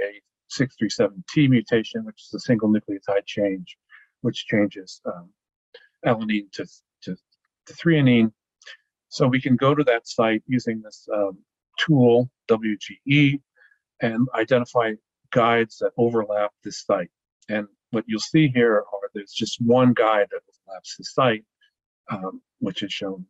A637T 0.51 1.49
mutation, 1.49 2.05
which 2.05 2.21
is 2.21 2.33
a 2.33 2.39
single 2.39 2.69
nucleotide 2.69 3.25
change, 3.25 3.77
which 4.21 4.45
changes 4.45 5.01
um, 5.05 5.29
alanine 6.05 6.51
to, 6.53 6.65
to, 7.03 7.15
to 7.65 7.73
threonine. 7.73 8.31
So 9.09 9.27
we 9.27 9.41
can 9.41 9.55
go 9.55 9.75
to 9.75 9.83
that 9.83 10.07
site 10.07 10.43
using 10.47 10.81
this 10.81 11.07
um, 11.13 11.37
tool, 11.79 12.29
WGE, 12.49 13.41
and 14.01 14.27
identify 14.35 14.93
guides 15.31 15.77
that 15.79 15.91
overlap 15.97 16.51
this 16.63 16.83
site. 16.83 17.09
And 17.49 17.67
what 17.93 18.05
you'll 18.07 18.19
see 18.19 18.47
here 18.47 18.77
are 18.77 19.03
there's 19.13 19.31
just 19.31 19.61
one 19.61 19.93
guide 19.93 20.27
that 20.31 20.41
overlaps 20.67 20.97
the 20.97 21.03
site, 21.03 21.45
um, 22.09 22.41
which 22.59 22.83
is 22.83 22.91
shown 22.91 23.25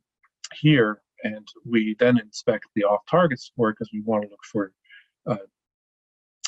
here. 0.56 1.02
And 1.24 1.48
we 1.66 1.96
then 2.00 2.18
inspect 2.18 2.66
the 2.76 2.84
off-target 2.84 3.40
score 3.40 3.72
because 3.72 3.90
we 3.94 4.02
want 4.02 4.24
to 4.24 4.30
look 4.30 4.44
for 4.52 4.72
uh, 5.26 5.38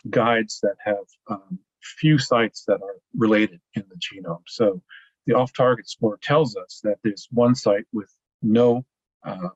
guides 0.10 0.60
that 0.64 0.76
have 0.84 1.06
um, 1.30 1.60
few 1.82 2.18
sites 2.18 2.64
that 2.68 2.82
are 2.82 2.98
related 3.16 3.62
in 3.76 3.84
the 3.90 3.96
genome. 3.96 4.44
So 4.48 4.82
the 5.26 5.34
off-target 5.34 5.88
score 5.88 6.20
tells 6.22 6.56
us 6.56 6.82
that 6.84 6.98
there's 7.04 7.28
one 7.32 7.56
site 7.56 7.86
with 7.94 8.12
no 8.42 8.86
uh, 9.26 9.50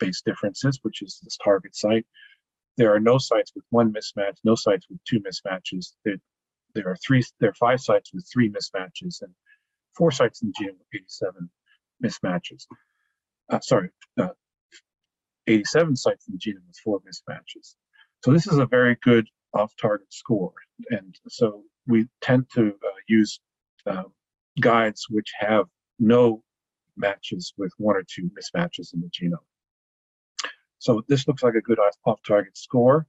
base 0.00 0.22
differences, 0.22 0.80
which 0.82 1.02
is 1.02 1.20
this 1.22 1.38
target 1.42 1.76
site. 1.76 2.06
There 2.76 2.92
are 2.92 3.00
no 3.00 3.18
sites 3.18 3.52
with 3.54 3.64
one 3.70 3.92
mismatch, 3.92 4.36
no 4.42 4.56
sites 4.56 4.86
with 4.90 4.98
two 5.04 5.20
mismatches. 5.20 5.92
There, 6.04 6.16
there 6.74 6.88
are 6.88 6.96
three, 6.96 7.22
there 7.40 7.50
are 7.50 7.54
five 7.54 7.80
sites 7.80 8.12
with 8.12 8.28
three 8.32 8.50
mismatches 8.50 9.22
and 9.22 9.32
four 9.96 10.10
sites 10.10 10.42
in 10.42 10.48
the 10.48 10.64
genome 10.64 10.78
with 10.78 10.88
87 10.94 11.50
mismatches. 12.04 12.66
Uh, 13.50 13.60
sorry, 13.60 13.90
uh, 14.20 14.28
87 15.46 15.96
sites 15.96 16.26
in 16.28 16.34
the 16.34 16.38
genome 16.38 16.66
with 16.66 16.78
four 16.82 17.00
mismatches. 17.00 17.74
So 18.24 18.32
this 18.32 18.46
is 18.46 18.58
a 18.58 18.66
very 18.66 18.96
good 19.02 19.28
off-target 19.52 20.12
score. 20.12 20.52
And 20.90 21.14
so 21.28 21.62
we 21.86 22.08
tend 22.20 22.46
to 22.54 22.68
uh, 22.68 22.90
use 23.06 23.40
uh, 23.86 24.04
guides 24.60 25.06
which 25.10 25.30
have 25.38 25.66
no 25.98 26.42
matches 26.96 27.52
with 27.56 27.72
one 27.78 27.96
or 27.96 28.04
two 28.08 28.30
mismatches 28.30 28.94
in 28.94 29.00
the 29.00 29.10
genome. 29.10 29.38
So 30.78 31.02
this 31.08 31.26
looks 31.26 31.42
like 31.42 31.54
a 31.54 31.60
good 31.60 31.78
off-target 32.04 32.56
score. 32.56 33.06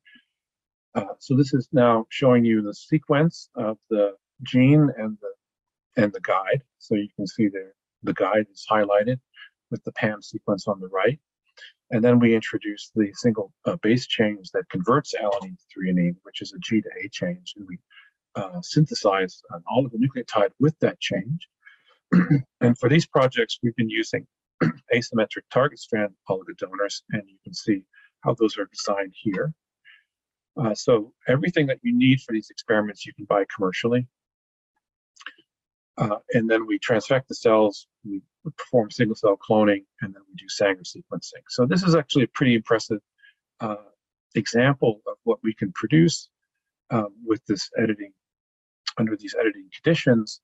Uh, 0.96 1.14
so 1.20 1.36
this 1.36 1.54
is 1.54 1.68
now 1.74 2.06
showing 2.10 2.46
you 2.46 2.62
the 2.62 2.74
sequence 2.74 3.50
of 3.56 3.78
the 3.90 4.16
gene 4.44 4.90
and 4.98 5.18
the 5.22 6.02
and 6.02 6.12
the 6.12 6.22
guide. 6.22 6.62
So 6.80 6.96
you 6.96 7.10
can 7.16 7.28
see 7.28 7.48
there 7.48 7.74
the 8.04 8.14
guide 8.14 8.48
is 8.52 8.66
highlighted 8.70 9.20
with 9.72 9.84
the 9.84 9.92
PAM 9.94 10.22
sequence 10.22 10.68
on 10.68 10.80
the 10.80 10.88
right. 10.88 11.20
And 11.92 12.04
then 12.04 12.20
we 12.20 12.34
introduce 12.34 12.92
the 12.96 13.12
single 13.14 13.52
uh, 13.66 13.76
base 13.82 14.08
change 14.08 14.52
that 14.52 14.70
converts 14.70 15.14
alanine 15.14 15.58
to 15.58 15.66
threonine, 15.80 16.16
which 16.24 16.42
is 16.42 16.54
a 16.54 16.60
G 16.60 16.82
to 16.82 16.90
A 17.04 17.10
change. 17.10 17.54
And 17.58 17.68
we 17.68 17.78
uh, 18.36 18.62
synthesize 18.62 19.42
an 19.52 19.64
oligonucleotide 19.72 20.52
with 20.60 20.78
that 20.80 21.00
change. 21.00 21.48
and 22.62 22.78
for 22.80 22.90
these 22.90 23.06
projects, 23.06 23.60
we've 23.62 23.76
been 23.76 23.90
using 23.90 24.26
asymmetric 24.94 25.44
target 25.52 25.80
strand 25.80 26.14
oligodonors, 26.30 27.02
and 27.12 27.24
you 27.28 27.38
can 27.44 27.54
see 27.54 27.84
how 28.22 28.34
those 28.34 28.58
are 28.58 28.68
designed 28.72 29.14
here. 29.16 29.54
Uh, 30.58 30.74
so 30.74 31.14
everything 31.28 31.68
that 31.68 31.80
you 31.84 31.96
need 31.96 32.22
for 32.22 32.32
these 32.32 32.50
experiments, 32.50 33.06
you 33.06 33.14
can 33.14 33.26
buy 33.26 33.44
commercially. 33.54 34.08
Uh, 35.98 36.18
and 36.34 36.50
then 36.50 36.66
we 36.68 36.78
transfect 36.80 37.28
the 37.28 37.36
cells, 37.36 37.88
we 38.04 38.22
perform 38.58 38.92
single 38.92 39.16
cell 39.16 39.38
cloning, 39.38 39.84
and 40.02 40.14
then 40.14 40.22
we 40.28 40.36
do 40.36 40.48
Sanger 40.50 40.84
sequencing. 40.84 41.44
So 41.50 41.66
this 41.66 41.84
is 41.84 41.96
actually 41.96 42.24
a 42.24 42.30
pretty 42.34 42.56
impressive 42.56 43.00
uh, 43.62 43.76
example 44.36 45.02
of 45.08 45.16
what 45.24 45.40
we 45.44 45.54
can 45.54 45.72
produce 45.74 46.30
um, 46.90 47.10
with 47.26 47.42
this 47.48 47.70
editing 47.78 48.12
under 48.98 49.16
these 49.16 49.36
editing 49.40 49.70
conditions. 49.74 50.42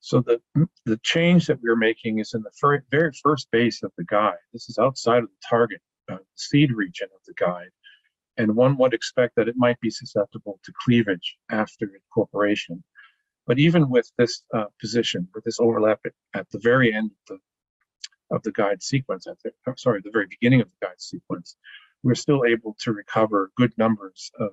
So 0.00 0.20
the, 0.20 0.40
the 0.84 0.98
change 1.02 1.46
that 1.46 1.60
we're 1.62 1.76
making 1.76 2.18
is 2.18 2.34
in 2.34 2.42
the 2.42 2.50
very, 2.60 2.80
very 2.90 3.12
first 3.22 3.50
base 3.50 3.82
of 3.82 3.92
the 3.98 4.04
guide. 4.04 4.36
This 4.52 4.68
is 4.68 4.78
outside 4.78 5.22
of 5.22 5.28
the 5.28 5.48
target 5.48 5.80
uh, 6.10 6.18
seed 6.34 6.72
region 6.72 7.08
of 7.14 7.20
the 7.26 7.34
guide. 7.34 7.70
And 8.38 8.54
one 8.54 8.78
would 8.78 8.94
expect 8.94 9.34
that 9.34 9.48
it 9.48 9.56
might 9.56 9.80
be 9.80 9.90
susceptible 9.90 10.60
to 10.64 10.72
cleavage 10.84 11.36
after 11.50 11.90
incorporation. 11.92 12.82
But 13.46 13.58
even 13.58 13.90
with 13.90 14.10
this 14.16 14.44
uh, 14.54 14.66
position, 14.80 15.28
with 15.34 15.44
this 15.44 15.58
overlap 15.58 16.00
at, 16.06 16.12
at, 16.34 16.48
the 16.50 16.60
very 16.60 16.94
end 16.94 17.10
of 17.10 17.38
the, 18.30 18.36
of 18.36 18.42
the 18.44 18.52
guide 18.52 18.82
sequence, 18.82 19.26
at 19.26 19.36
the, 19.42 19.52
sorry, 19.76 20.00
the 20.04 20.12
very 20.12 20.26
beginning 20.28 20.60
of 20.60 20.68
the 20.68 20.86
guide 20.86 21.00
sequence, 21.00 21.56
we're 22.02 22.14
still 22.14 22.44
able 22.44 22.76
to 22.80 22.92
recover 22.92 23.50
good 23.56 23.72
numbers 23.76 24.30
of 24.38 24.52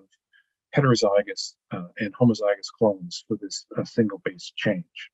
heterozygous 0.75 1.53
uh, 1.71 1.87
and 1.99 2.13
homozygous 2.15 2.71
clones 2.77 3.23
for 3.27 3.37
this 3.39 3.65
uh, 3.77 3.83
single 3.83 4.19
base 4.25 4.51
change. 4.55 5.11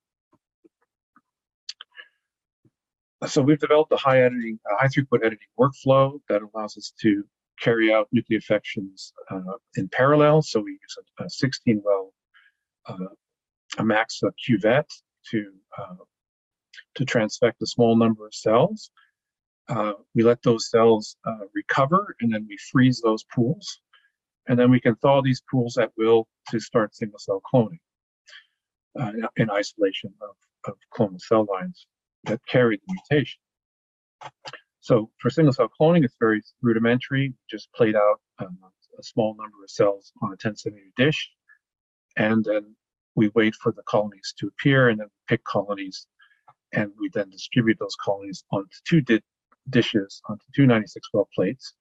So 3.27 3.41
we've 3.41 3.59
developed 3.59 3.91
a 3.91 3.97
high 3.97 4.21
editing, 4.21 4.59
a 4.71 4.77
high 4.81 4.87
throughput 4.87 5.23
editing 5.23 5.47
workflow 5.59 6.19
that 6.29 6.41
allows 6.41 6.77
us 6.77 6.93
to 7.01 7.23
carry 7.61 7.93
out 7.93 8.07
nucleofections 8.15 9.11
uh, 9.29 9.57
in 9.75 9.87
parallel. 9.89 10.41
So 10.41 10.59
we 10.59 10.71
use 10.71 10.97
a, 11.19 11.23
a 11.25 11.29
16 11.29 11.81
well 11.83 12.13
uh, 12.87 13.13
a 13.77 13.85
max 13.85 14.21
cuvette 14.45 14.89
to 15.29 15.51
uh, 15.77 15.95
to 16.95 17.05
transfect 17.05 17.53
a 17.61 17.65
small 17.65 17.95
number 17.95 18.25
of 18.25 18.33
cells. 18.33 18.91
Uh, 19.69 19.93
we 20.15 20.23
let 20.23 20.41
those 20.43 20.69
cells 20.69 21.15
uh, 21.25 21.45
recover 21.53 22.15
and 22.19 22.33
then 22.33 22.45
we 22.49 22.57
freeze 22.71 22.99
those 23.01 23.23
pools. 23.33 23.79
And 24.47 24.59
then 24.59 24.71
we 24.71 24.81
can 24.81 24.95
thaw 24.95 25.21
these 25.21 25.41
pools 25.49 25.77
at 25.77 25.91
will 25.97 26.27
to 26.49 26.59
start 26.59 26.95
single 26.95 27.19
cell 27.19 27.41
cloning 27.53 27.79
in 29.37 29.49
isolation 29.49 30.13
of, 30.21 30.35
of 30.71 30.77
clonal 30.93 31.21
cell 31.21 31.45
lines 31.49 31.85
that 32.25 32.41
carry 32.47 32.77
the 32.77 32.97
mutation. 33.09 33.39
So 34.81 35.11
for 35.19 35.29
single 35.29 35.53
cell 35.53 35.69
cloning, 35.79 36.03
it's 36.03 36.15
very 36.19 36.41
rudimentary, 36.61 37.33
just 37.49 37.71
played 37.73 37.95
out 37.95 38.19
um, 38.39 38.57
a 38.99 39.03
small 39.03 39.35
number 39.35 39.63
of 39.63 39.69
cells 39.69 40.11
on 40.21 40.33
a 40.33 40.37
10 40.37 40.55
centimeter 40.57 40.87
dish. 40.97 41.29
And 42.17 42.43
then 42.43 42.75
we 43.15 43.29
wait 43.35 43.53
for 43.55 43.71
the 43.71 43.83
colonies 43.83 44.33
to 44.39 44.47
appear 44.47 44.89
and 44.89 44.99
then 44.99 45.07
pick 45.27 45.43
colonies. 45.43 46.07
And 46.73 46.91
we 46.99 47.09
then 47.13 47.29
distribute 47.29 47.77
those 47.79 47.95
colonies 47.95 48.43
onto 48.51 48.75
two 48.87 49.01
di 49.01 49.21
dishes, 49.69 50.21
onto 50.27 50.45
two 50.55 50.65
96 50.65 51.07
well 51.13 51.29
plates. 51.35 51.73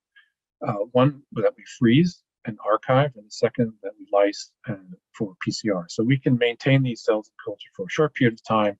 Uh, 0.67 0.85
one 0.93 1.23
that 1.33 1.55
we 1.57 1.65
freeze 1.79 2.23
and 2.45 2.59
archive, 2.67 3.13
and 3.17 3.27
the 3.27 3.31
second 3.31 3.73
that 3.83 3.93
we 3.99 4.07
lyse 4.13 4.53
uh, 4.69 4.75
for 5.17 5.35
PCR. 5.47 5.85
So 5.89 6.03
we 6.03 6.19
can 6.19 6.37
maintain 6.37 6.83
these 6.83 7.03
cells 7.03 7.29
in 7.29 7.35
culture 7.43 7.71
for 7.75 7.87
a 7.87 7.91
short 7.91 8.15
period 8.15 8.35
of 8.35 8.45
time 8.45 8.79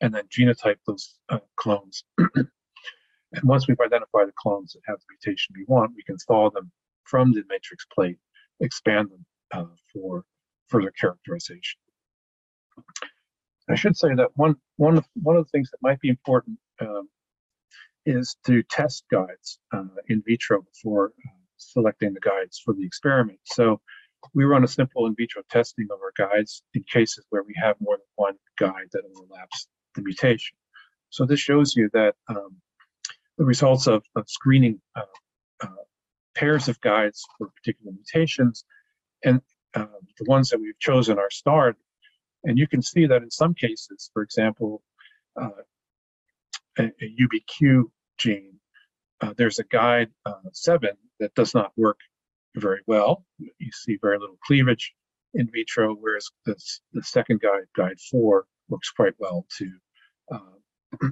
and 0.00 0.14
then 0.14 0.24
genotype 0.28 0.78
those 0.86 1.18
uh, 1.28 1.40
clones. 1.56 2.04
and 3.32 3.44
once 3.44 3.68
we've 3.68 3.80
identified 3.80 4.28
the 4.28 4.32
clones 4.36 4.72
that 4.72 4.80
have 4.86 4.98
the 4.98 5.06
mutation 5.10 5.54
we 5.56 5.64
want, 5.68 5.92
we 5.96 6.02
can 6.02 6.16
thaw 6.18 6.50
them 6.50 6.70
from 7.04 7.32
the 7.32 7.42
matrix 7.48 7.86
plate, 7.94 8.18
expand 8.60 9.08
them 9.10 9.24
uh, 9.52 9.74
for 9.92 10.24
further 10.68 10.92
characterization. 10.92 11.78
I 13.68 13.76
should 13.76 13.96
say 13.96 14.14
that 14.16 14.30
one 14.34 14.56
one 14.76 14.98
of 14.98 15.06
one 15.14 15.36
of 15.36 15.44
the 15.44 15.50
things 15.50 15.70
that 15.70 15.78
might 15.80 16.00
be 16.00 16.08
important 16.08 16.58
um, 16.80 17.08
is 18.04 18.36
to 18.46 18.62
test 18.64 19.04
guides 19.10 19.58
uh, 19.72 19.84
in 20.08 20.22
vitro 20.26 20.62
before 20.62 21.12
uh, 21.24 21.30
selecting 21.56 22.14
the 22.14 22.20
guides 22.20 22.60
for 22.64 22.74
the 22.74 22.84
experiment. 22.84 23.38
So 23.44 23.80
we 24.34 24.44
run 24.44 24.64
a 24.64 24.68
simple 24.68 25.06
in 25.06 25.14
vitro 25.14 25.42
testing 25.50 25.88
of 25.90 25.98
our 26.00 26.12
guides 26.16 26.62
in 26.74 26.84
cases 26.90 27.24
where 27.30 27.42
we 27.42 27.54
have 27.62 27.76
more 27.80 27.96
than 27.96 28.06
one 28.16 28.34
guide 28.58 28.88
that 28.92 29.02
overlaps 29.16 29.68
the 29.94 30.02
mutation. 30.02 30.56
So 31.10 31.24
this 31.24 31.40
shows 31.40 31.74
you 31.76 31.90
that 31.92 32.14
um, 32.28 32.56
the 33.40 33.46
results 33.46 33.86
of, 33.86 34.04
of 34.16 34.28
screening 34.28 34.78
uh, 34.94 35.00
uh, 35.62 35.82
pairs 36.36 36.68
of 36.68 36.78
guides 36.82 37.24
for 37.38 37.48
particular 37.48 37.90
mutations 37.90 38.66
and 39.24 39.40
uh, 39.74 39.86
the 40.18 40.26
ones 40.26 40.50
that 40.50 40.60
we've 40.60 40.78
chosen 40.78 41.18
are 41.18 41.30
starred. 41.30 41.74
And 42.44 42.58
you 42.58 42.68
can 42.68 42.82
see 42.82 43.06
that 43.06 43.22
in 43.22 43.30
some 43.30 43.54
cases, 43.54 44.10
for 44.12 44.22
example, 44.22 44.82
uh, 45.40 45.62
a, 46.78 46.82
a, 46.82 47.16
UBQ 47.18 47.84
gene, 48.18 48.60
uh, 49.22 49.32
there's 49.38 49.58
a 49.58 49.64
guide 49.64 50.10
uh, 50.26 50.34
7 50.52 50.90
that 51.20 51.34
does 51.34 51.54
not 51.54 51.72
work 51.78 51.98
very 52.56 52.82
well. 52.86 53.24
You 53.38 53.72
see 53.72 53.96
very 54.02 54.18
little 54.18 54.38
cleavage 54.44 54.92
in 55.32 55.48
vitro, 55.50 55.94
whereas 55.94 56.28
this, 56.44 56.82
the 56.92 57.02
second 57.02 57.40
guide, 57.40 57.64
guide 57.74 58.00
4, 58.10 58.44
works 58.68 58.90
quite 58.90 59.14
well 59.18 59.46
to 59.56 59.70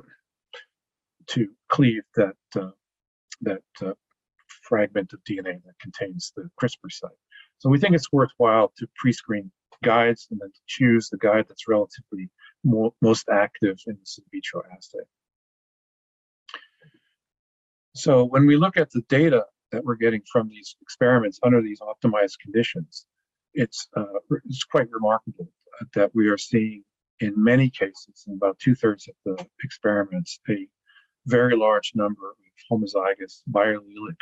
to 1.28 1.48
cleave 1.68 2.02
that 2.16 2.36
uh, 2.56 2.70
that 3.42 3.62
uh, 3.82 3.92
fragment 4.62 5.12
of 5.12 5.20
DNA 5.24 5.62
that 5.64 5.78
contains 5.80 6.32
the 6.36 6.48
CRISPR 6.60 6.90
site. 6.90 7.10
So 7.58 7.68
we 7.68 7.78
think 7.78 7.94
it's 7.94 8.12
worthwhile 8.12 8.72
to 8.78 8.88
pre-screen 8.96 9.50
guides 9.82 10.26
and 10.30 10.40
then 10.40 10.50
to 10.50 10.60
choose 10.66 11.08
the 11.08 11.18
guide 11.18 11.46
that's 11.48 11.68
relatively 11.68 12.30
more, 12.64 12.92
most 13.00 13.28
active 13.28 13.78
in 13.86 13.96
this 14.00 14.18
in 14.18 14.24
vitro 14.32 14.62
assay. 14.76 14.98
So 17.94 18.24
when 18.24 18.46
we 18.46 18.56
look 18.56 18.76
at 18.76 18.90
the 18.90 19.02
data 19.08 19.44
that 19.72 19.84
we're 19.84 19.96
getting 19.96 20.22
from 20.30 20.48
these 20.48 20.76
experiments 20.82 21.38
under 21.42 21.60
these 21.62 21.80
optimized 21.80 22.38
conditions, 22.40 23.06
it's, 23.54 23.88
uh, 23.96 24.04
it's 24.44 24.64
quite 24.64 24.90
remarkable 24.90 25.48
that 25.94 26.10
we 26.14 26.28
are 26.28 26.38
seeing 26.38 26.84
in 27.20 27.32
many 27.36 27.68
cases, 27.70 28.24
in 28.26 28.34
about 28.34 28.58
two 28.58 28.74
thirds 28.74 29.08
of 29.08 29.14
the 29.24 29.46
experiments, 29.64 30.38
a 30.48 30.68
very 31.28 31.56
large 31.56 31.92
number 31.94 32.30
of 32.30 32.36
homozygous 32.70 33.42
biallelic 33.50 34.16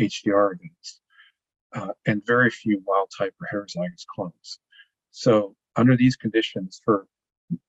HDR 0.00 0.54
events 0.54 1.00
uh, 1.74 1.92
and 2.06 2.24
very 2.26 2.50
few 2.50 2.82
wild 2.86 3.10
type 3.16 3.34
or 3.40 3.48
heterozygous 3.52 4.06
clones. 4.14 4.58
So 5.10 5.54
under 5.76 5.96
these 5.96 6.16
conditions, 6.16 6.80
for 6.84 7.06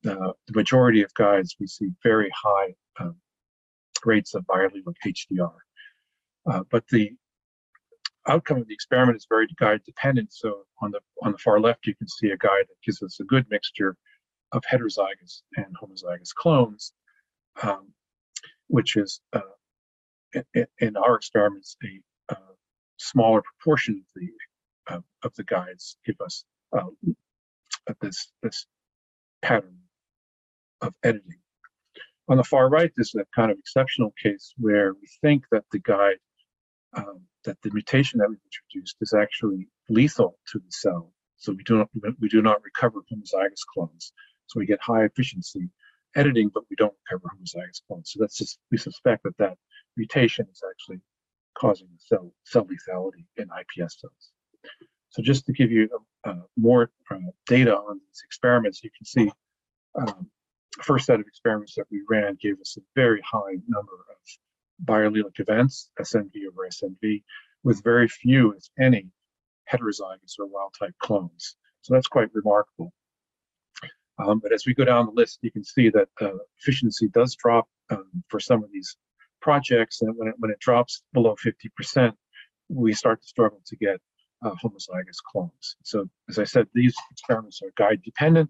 uh, 0.05 0.33
the 0.47 0.53
majority 0.53 1.01
of 1.01 1.13
guides, 1.13 1.55
we 1.59 1.67
see 1.67 1.89
very 2.03 2.31
high 2.35 2.75
um, 2.99 3.15
rates 4.05 4.33
of 4.33 4.43
biallelic 4.45 4.95
HDR. 5.05 5.53
Uh, 6.49 6.63
but 6.71 6.87
the 6.89 7.11
outcome 8.27 8.57
of 8.57 8.67
the 8.67 8.73
experiment 8.73 9.17
is 9.17 9.25
very 9.29 9.47
guide 9.59 9.81
dependent. 9.85 10.33
So 10.33 10.63
on 10.81 10.91
the 10.91 10.99
on 11.23 11.31
the 11.31 11.37
far 11.37 11.59
left, 11.59 11.87
you 11.87 11.95
can 11.95 12.07
see 12.07 12.29
a 12.29 12.37
guide 12.37 12.65
that 12.67 12.85
gives 12.85 13.01
us 13.01 13.19
a 13.19 13.23
good 13.23 13.45
mixture 13.49 13.95
of 14.51 14.63
heterozygous 14.63 15.41
and 15.57 15.65
homozygous 15.81 16.33
clones, 16.33 16.93
um, 17.63 17.89
which 18.67 18.95
is 18.95 19.21
uh, 19.33 19.41
in, 20.53 20.67
in, 20.79 20.97
our 20.97 21.15
experiments 21.15 21.77
a 21.83 22.33
uh, 22.33 22.53
smaller 22.97 23.41
proportion 23.41 24.03
of 24.05 24.21
the 24.21 24.93
uh, 24.93 25.01
of 25.23 25.33
the 25.35 25.43
guides 25.43 25.97
give 26.05 26.19
us 26.21 26.43
uh, 26.73 26.83
this 28.01 28.31
this 28.43 28.65
pattern 29.41 29.79
of 30.81 30.93
editing. 31.03 31.39
On 32.29 32.37
the 32.37 32.43
far 32.43 32.69
right, 32.69 32.91
this 32.97 33.15
is 33.15 33.21
a 33.21 33.25
kind 33.35 33.51
of 33.51 33.57
exceptional 33.57 34.13
case 34.21 34.53
where 34.57 34.93
we 34.93 35.07
think 35.21 35.45
that 35.51 35.63
the 35.71 35.79
guide 35.79 36.17
um, 36.93 37.21
that 37.45 37.57
the 37.61 37.71
mutation 37.71 38.19
that 38.19 38.29
we've 38.29 38.39
introduced 38.45 38.97
is 39.01 39.13
actually 39.13 39.67
lethal 39.89 40.37
to 40.51 40.59
the 40.59 40.71
cell. 40.71 41.13
So 41.37 41.53
we 41.53 41.63
do 41.63 41.77
not 41.77 41.89
we 42.19 42.27
do 42.27 42.41
not 42.41 42.63
recover 42.63 42.99
homozygous 43.11 43.65
clones. 43.73 44.11
So 44.47 44.59
we 44.59 44.65
get 44.65 44.79
high 44.81 45.05
efficiency 45.05 45.69
editing, 46.17 46.49
but 46.53 46.63
we 46.69 46.75
don't 46.75 46.93
recover 47.09 47.29
homozygous 47.29 47.81
clones. 47.87 48.11
So 48.11 48.19
that's 48.19 48.37
just, 48.37 48.59
we 48.71 48.77
suspect 48.77 49.23
that 49.23 49.37
that 49.37 49.57
mutation 49.95 50.47
is 50.51 50.61
actually 50.69 50.99
causing 51.57 51.87
the 51.87 51.99
cell, 51.99 52.33
cell 52.43 52.65
lethality 52.65 53.25
in 53.37 53.47
iPS 53.47 53.99
cells. 53.99 54.31
So 55.09 55.21
just 55.21 55.45
to 55.45 55.53
give 55.53 55.71
you 55.71 55.89
uh, 56.25 56.33
more 56.57 56.91
uh, 57.09 57.17
data 57.47 57.75
on 57.75 57.99
these 57.99 58.21
experiments, 58.25 58.83
you 58.83 58.89
can 58.95 59.05
see 59.05 59.31
um, 59.95 60.29
first 60.81 61.05
set 61.05 61.19
of 61.19 61.27
experiments 61.27 61.75
that 61.75 61.85
we 61.91 62.01
ran 62.09 62.37
gave 62.41 62.59
us 62.59 62.77
a 62.77 62.81
very 62.95 63.21
high 63.21 63.55
number 63.67 63.93
of 63.93 64.85
biallelic 64.85 65.39
events, 65.39 65.89
SNV 65.99 66.31
over 66.49 66.67
SNV, 66.69 67.23
with 67.63 67.83
very 67.83 68.07
few, 68.07 68.51
if 68.51 68.63
any, 68.79 69.07
heterozygous 69.71 70.39
or 70.39 70.45
wild 70.47 70.73
type 70.79 70.93
clones. 70.99 71.55
So 71.81 71.93
that's 71.93 72.07
quite 72.07 72.29
remarkable. 72.33 72.91
Um, 74.19 74.39
but 74.39 74.51
as 74.51 74.65
we 74.65 74.73
go 74.73 74.83
down 74.83 75.05
the 75.05 75.11
list, 75.11 75.39
you 75.41 75.51
can 75.51 75.63
see 75.63 75.89
that 75.89 76.09
uh, 76.21 76.31
efficiency 76.59 77.07
does 77.09 77.35
drop 77.35 77.67
um, 77.89 78.23
for 78.29 78.39
some 78.39 78.63
of 78.63 78.71
these 78.71 78.97
projects. 79.41 80.01
And 80.01 80.15
when 80.17 80.29
it, 80.29 80.35
when 80.37 80.51
it 80.51 80.59
drops 80.59 81.03
below 81.13 81.35
50%, 81.45 82.13
we 82.69 82.93
start 82.93 83.21
to 83.21 83.27
struggle 83.27 83.61
to 83.65 83.75
get 83.75 83.99
uh, 84.43 84.55
homozygous 84.63 85.21
clones. 85.31 85.77
So 85.83 86.09
as 86.29 86.39
I 86.39 86.43
said, 86.43 86.67
these 86.73 86.95
experiments 87.11 87.61
are 87.63 87.71
guide 87.77 88.01
dependent, 88.03 88.49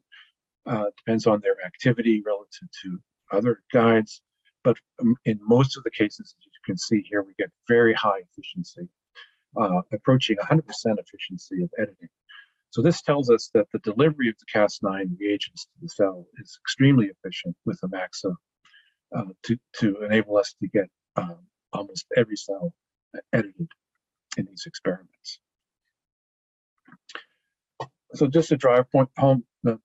uh, 0.66 0.86
depends 0.98 1.28
on 1.28 1.42
their 1.42 1.56
activity 1.66 2.22
relative 2.26 2.68
to 2.84 3.00
other 3.32 3.62
guides. 3.72 4.22
But 4.64 4.78
um, 5.02 5.16
in 5.26 5.40
most 5.42 5.78
of 5.78 5.84
the 5.84 5.92
cases, 5.92 6.36
as 6.38 6.46
you 6.46 6.52
can 6.66 6.78
see 6.78 7.02
here, 7.10 7.24
we 7.24 7.34
get 7.38 7.52
very 7.68 7.94
high 7.94 8.20
efficiency, 8.32 8.88
uh, 9.60 9.82
approaching 9.94 10.38
100% 10.38 10.62
efficiency 10.98 11.64
of 11.64 11.70
editing. 11.78 12.10
So 12.72 12.82
this 12.82 13.02
tells 13.02 13.30
us 13.30 13.50
that 13.54 13.68
the 13.72 13.80
delivery 13.80 14.30
of 14.30 14.36
the 14.40 14.46
Cas9 14.54 15.20
reagents 15.20 15.66
to 15.66 15.72
the 15.82 15.90
cell 15.90 16.26
is 16.38 16.60
extremely 16.64 17.08
efficient 17.08 17.56
with 17.66 17.80
Amaxa 17.82 18.36
uh, 19.16 19.24
to, 19.44 19.58
to 19.80 20.04
enable 20.04 20.38
us 20.38 20.54
to 20.62 20.68
get 20.68 20.90
um, 21.16 21.38
almost 21.74 22.06
every 22.16 22.36
cell 22.36 22.74
edited 23.34 23.70
in 24.38 24.46
these 24.46 24.64
experiments. 24.68 25.40
So 28.14 28.28
just 28.28 28.50
to 28.50 28.58
drive 28.58 28.92
point 28.92 29.10
home, 29.18 29.46
uh, 29.68 29.76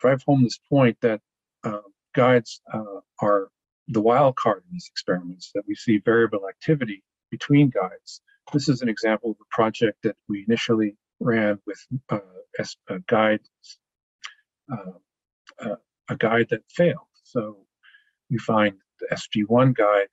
drive 0.00 0.22
home 0.22 0.42
this 0.42 0.58
point 0.68 0.96
that 1.02 1.20
uh, 1.64 1.80
guides 2.14 2.60
are 3.20 3.48
the 3.88 4.00
wild 4.00 4.36
card 4.36 4.62
in 4.66 4.72
these 4.72 4.88
experiments, 4.90 5.50
that 5.54 5.64
we 5.66 5.74
see 5.74 5.98
variable 5.98 6.48
activity 6.48 7.02
between 7.30 7.70
guides. 7.70 8.20
This 8.52 8.68
is 8.68 8.82
an 8.82 8.88
example 8.88 9.30
of 9.30 9.36
a 9.40 9.54
project 9.54 9.98
that 10.02 10.16
we 10.28 10.44
initially 10.46 10.96
ran 11.22 11.58
with 11.66 11.86
uh, 12.10 12.18
a 12.88 12.98
guide, 13.06 13.40
uh, 14.70 14.92
uh, 15.60 15.76
a 16.08 16.16
guide 16.16 16.48
that 16.50 16.62
failed. 16.68 17.06
So 17.22 17.66
we 18.30 18.38
find 18.38 18.74
the 19.00 19.14
SG1 19.14 19.74
guide, 19.74 20.08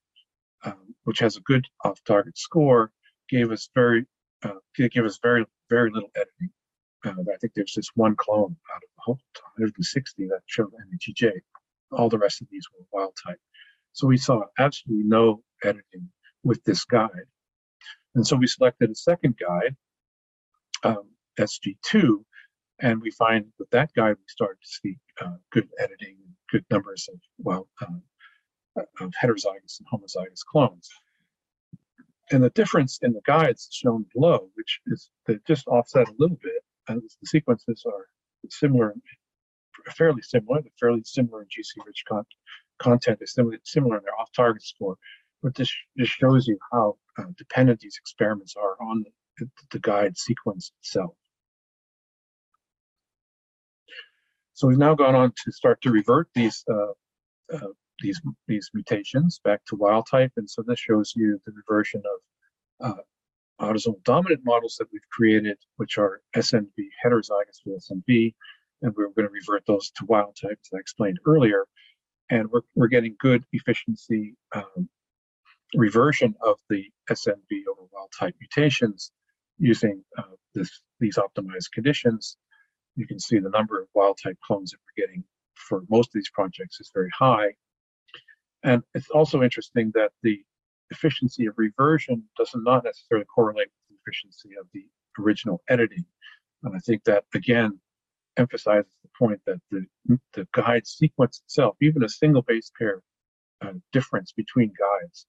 um, 0.66 0.96
which 1.04 1.20
has 1.20 1.38
a 1.38 1.42
good 1.42 1.66
off-target 1.84 2.38
score, 2.38 2.92
gave 3.30 3.52
us 3.52 3.70
very 3.74 4.06
uh, 4.44 4.60
gave 4.78 5.04
us 5.04 5.20
very 5.22 5.46
very 5.70 5.92
little 5.92 6.12
editing. 6.16 6.50
Uh, 7.06 7.32
I 7.34 7.38
think 7.38 7.54
there's 7.56 7.74
just 7.74 7.92
one 7.96 8.16
clone 8.16 8.56
out 8.74 8.84
of 8.84 8.90
the 8.96 9.02
whole 9.02 9.20
160 9.58 10.28
that 10.28 10.42
showed 10.48 10.72
NAGJ. 10.72 11.32
All 11.92 12.10
the 12.10 12.18
rest 12.18 12.42
of 12.42 12.48
these 12.52 12.66
were 12.72 12.86
wild 12.92 13.14
type. 13.26 13.40
So 13.94 14.08
we 14.08 14.18
saw 14.18 14.44
absolutely 14.58 15.06
no 15.06 15.42
editing 15.64 16.10
with 16.44 16.64
this 16.64 16.86
guide. 16.86 17.28
And 18.16 18.26
so 18.26 18.36
we 18.36 18.48
selected 18.48 18.90
a 18.90 18.96
second 18.96 19.38
guide 19.38 19.76
um, 20.84 21.10
SG2, 21.40 22.24
and 22.82 23.02
we 23.02 23.12
find 23.12 23.46
with 23.60 23.70
that 23.72 23.92
guide 23.96 24.16
we 24.18 24.28
start 24.28 24.60
to 24.62 24.68
see 24.68 24.98
uh, 25.22 25.36
good 25.52 25.68
editing, 25.80 26.18
good 26.52 26.66
numbers 26.72 27.08
of 27.12 27.20
well 27.38 27.68
um, 27.86 28.02
of 29.00 29.12
heterozygous 29.22 29.80
and 29.80 29.88
homozygous 29.92 30.44
clones. 30.50 30.90
And 32.32 32.44
the 32.44 32.52
difference 32.52 33.00
in 33.02 33.14
the 33.14 33.22
guides 33.26 33.70
shown 33.72 34.06
below, 34.14 34.50
which 34.54 34.82
is 34.88 35.10
just 35.48 35.68
offset 35.68 36.08
a 36.08 36.14
little 36.20 36.38
bit, 36.42 36.64
and 36.88 37.02
the 37.02 37.28
sequences 37.28 37.84
are 37.88 38.06
similar, 38.50 38.94
fairly 39.98 40.22
similar. 40.22 40.62
They're 40.62 40.72
fairly 40.80 41.02
similar 41.04 41.42
in 41.42 41.48
GC-rich 41.48 42.04
con 42.08 42.24
content. 42.80 43.20
They're 43.20 43.28
similar, 43.28 43.58
similar 43.64 43.98
in 43.98 44.04
their 44.04 44.20
off-target 44.20 44.64
score, 44.64 44.96
but 45.42 45.56
this 45.56 45.74
just 45.98 46.12
shows 46.12 46.48
you 46.48 46.58
how 46.72 46.98
uh, 47.18 47.24
dependent 47.38 47.80
these 47.80 47.98
experiments 48.00 48.56
are 48.56 48.76
on 48.82 49.04
the 49.04 49.12
the 49.72 49.80
guide 49.80 50.18
sequence 50.18 50.72
itself. 50.82 51.14
So 54.54 54.68
we've 54.68 54.78
now 54.78 54.94
gone 54.96 55.16
on 55.16 55.32
to 55.46 55.52
start 55.52 55.82
to 55.84 55.92
revert 55.92 56.28
these 56.36 56.66
uh, 56.70 57.56
uh, 57.56 57.74
these 58.02 58.22
these 58.48 58.70
mutations 58.74 59.40
back 59.44 59.62
to 59.68 59.76
wild 59.76 60.08
type, 60.12 60.34
and 60.38 60.50
so 60.50 60.64
this 60.68 60.80
shows 60.80 61.14
you 61.16 61.40
the 61.46 61.54
reversion 61.54 62.02
of 62.82 62.92
uh, 62.92 63.02
autosomal 63.62 64.04
dominant 64.04 64.42
models 64.44 64.76
that 64.80 64.88
we've 64.92 65.08
created, 65.12 65.58
which 65.78 65.98
are 65.98 66.22
SNV 66.36 66.68
heterozygous 67.06 67.62
with 67.66 67.84
SNV, 67.90 68.34
and 68.82 68.94
we're 68.96 69.10
going 69.10 69.28
to 69.28 69.30
revert 69.30 69.64
those 69.66 69.92
to 69.92 70.06
wild 70.06 70.38
type, 70.42 70.60
as 70.62 70.70
I 70.76 70.80
explained 70.80 71.20
earlier. 71.26 71.66
And 72.30 72.52
we're 72.52 72.64
we're 72.76 72.88
getting 72.90 73.16
good 73.20 73.46
efficiency 73.54 74.36
um, 74.54 74.90
reversion 75.74 76.36
of 76.42 76.58
the 76.70 76.84
SNV 77.10 77.64
over 77.72 77.88
wild 77.94 78.12
type 78.20 78.36
mutations 78.42 79.12
using 79.60 80.04
uh, 80.18 80.24
this, 80.56 80.82
these 81.00 81.18
optimized 81.18 81.72
conditions. 81.74 82.38
You 82.96 83.08
can 83.08 83.20
see 83.20 83.40
the 83.40 83.50
number 83.50 83.80
of 83.82 83.88
wild 83.94 84.20
type 84.22 84.38
clones 84.46 84.72
that 84.72 84.78
we're 84.78 85.06
getting 85.06 85.24
for 85.54 85.84
most 85.90 86.08
of 86.08 86.14
these 86.14 86.30
projects 86.30 86.80
is 86.80 86.92
very 86.94 87.10
high. 87.18 87.54
And 88.64 88.84
it's 88.94 89.10
also 89.10 89.44
interesting 89.44 89.92
that 89.96 90.12
the 90.24 90.42
efficiency 90.90 91.46
of 91.46 91.54
reversion 91.58 92.24
does 92.38 92.52
not 92.56 92.84
necessarily 92.84 93.26
correlate 93.26 93.68
with 93.68 93.90
the 93.90 93.96
efficiency 94.02 94.50
of 94.60 94.68
the 94.74 94.86
original 95.22 95.62
editing. 95.70 96.06
And 96.64 96.76
I 96.76 96.80
think 96.80 97.04
that 97.06 97.26
again 97.36 97.80
emphasizes 98.38 98.92
the 99.04 99.10
point 99.18 99.40
that 99.46 99.60
the, 99.70 99.86
the 100.34 100.48
guide 100.54 100.88
sequence 100.88 101.42
itself, 101.46 101.76
even 101.82 102.04
a 102.04 102.10
single 102.10 102.42
base 102.42 102.72
pair 102.78 103.02
uh, 103.62 103.74
difference 103.92 104.32
between 104.32 104.74
guides, 104.80 105.26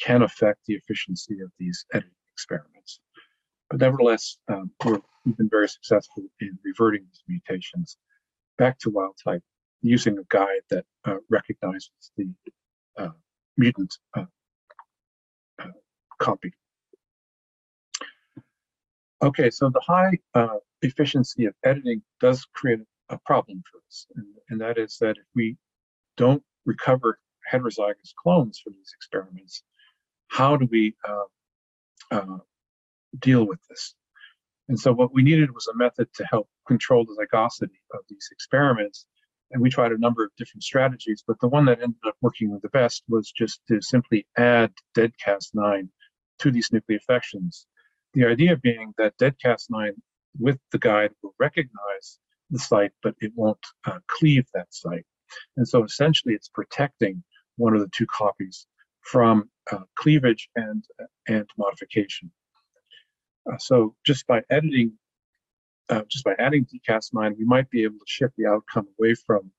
can 0.00 0.22
affect 0.22 0.60
the 0.66 0.74
efficiency 0.74 1.40
of 1.40 1.50
these 1.58 1.84
editing 1.92 2.12
experiments. 2.32 3.00
But 3.70 3.80
nevertheless, 3.80 4.36
um, 4.48 4.72
we 4.84 4.92
have 4.92 5.36
been 5.36 5.48
very 5.48 5.68
successful 5.68 6.24
in 6.40 6.58
reverting 6.64 7.06
these 7.06 7.22
mutations 7.28 7.96
back 8.58 8.78
to 8.80 8.90
wild 8.90 9.16
type 9.22 9.42
using 9.80 10.18
a 10.18 10.24
guide 10.28 10.62
that 10.70 10.84
uh, 11.04 11.16
recognizes 11.30 11.90
the 12.16 12.28
uh, 12.98 13.10
mutant 13.56 13.96
uh, 14.16 14.24
uh, 15.60 15.68
copy. 16.18 16.52
Okay, 19.22 19.50
so 19.50 19.70
the 19.70 19.80
high 19.80 20.18
uh, 20.34 20.56
efficiency 20.82 21.44
of 21.44 21.54
editing 21.64 22.02
does 22.20 22.44
create 22.54 22.80
a 23.08 23.18
problem 23.24 23.62
for 23.70 23.78
us, 23.86 24.06
and, 24.16 24.26
and 24.48 24.60
that 24.60 24.78
is 24.78 24.96
that 24.98 25.16
if 25.16 25.26
we 25.34 25.56
don't 26.16 26.42
recover 26.64 27.20
heterozygous 27.52 28.14
clones 28.20 28.58
from 28.58 28.72
these 28.72 28.92
experiments, 28.96 29.62
how 30.28 30.56
do 30.56 30.66
we 30.70 30.94
uh, 32.10 32.38
deal 33.18 33.46
with 33.46 33.60
this? 33.68 33.94
And 34.68 34.78
so 34.78 34.92
what 34.92 35.12
we 35.12 35.22
needed 35.22 35.52
was 35.52 35.66
a 35.66 35.76
method 35.76 36.08
to 36.14 36.24
help 36.24 36.48
control 36.66 37.04
the 37.04 37.26
zygosity 37.26 37.80
of 37.92 38.00
these 38.08 38.28
experiments. 38.30 39.06
And 39.50 39.60
we 39.60 39.68
tried 39.68 39.90
a 39.90 39.98
number 39.98 40.22
of 40.24 40.30
different 40.38 40.62
strategies, 40.62 41.24
but 41.26 41.40
the 41.40 41.48
one 41.48 41.64
that 41.64 41.82
ended 41.82 41.98
up 42.06 42.14
working 42.20 42.56
the 42.62 42.68
best 42.68 43.02
was 43.08 43.32
just 43.32 43.60
to 43.66 43.82
simply 43.82 44.26
add 44.38 44.72
dead 44.94 45.12
Cas9 45.26 45.88
to 46.38 46.50
these 46.52 46.70
nucleofections. 46.70 47.64
The 48.14 48.26
idea 48.26 48.56
being 48.56 48.94
that 48.96 49.16
dead 49.18 49.34
Cas9 49.44 49.94
with 50.38 50.58
the 50.70 50.78
guide 50.78 51.10
will 51.22 51.34
recognize 51.40 52.20
the 52.50 52.60
site, 52.60 52.92
but 53.02 53.14
it 53.20 53.32
won't 53.34 53.66
uh, 53.84 53.98
cleave 54.06 54.46
that 54.54 54.72
site. 54.72 55.06
And 55.56 55.66
so 55.66 55.82
essentially 55.82 56.34
it's 56.34 56.48
protecting 56.48 57.22
one 57.56 57.74
of 57.74 57.80
the 57.80 57.90
two 57.92 58.06
copies 58.06 58.66
from 59.02 59.50
uh, 59.72 59.80
cleavage 59.96 60.48
and, 60.54 60.84
and 61.26 61.48
modification. 61.58 62.30
Uh, 63.50 63.58
so 63.58 63.94
just 64.04 64.26
by 64.26 64.42
editing, 64.50 64.92
uh, 65.88 66.02
just 66.08 66.24
by 66.24 66.34
adding 66.38 66.66
dcas9, 66.66 67.36
we 67.36 67.44
might 67.44 67.70
be 67.70 67.84
able 67.84 67.98
to 67.98 68.04
shift 68.06 68.34
the 68.36 68.46
outcome 68.46 68.88
away 68.98 69.14
from 69.14 69.50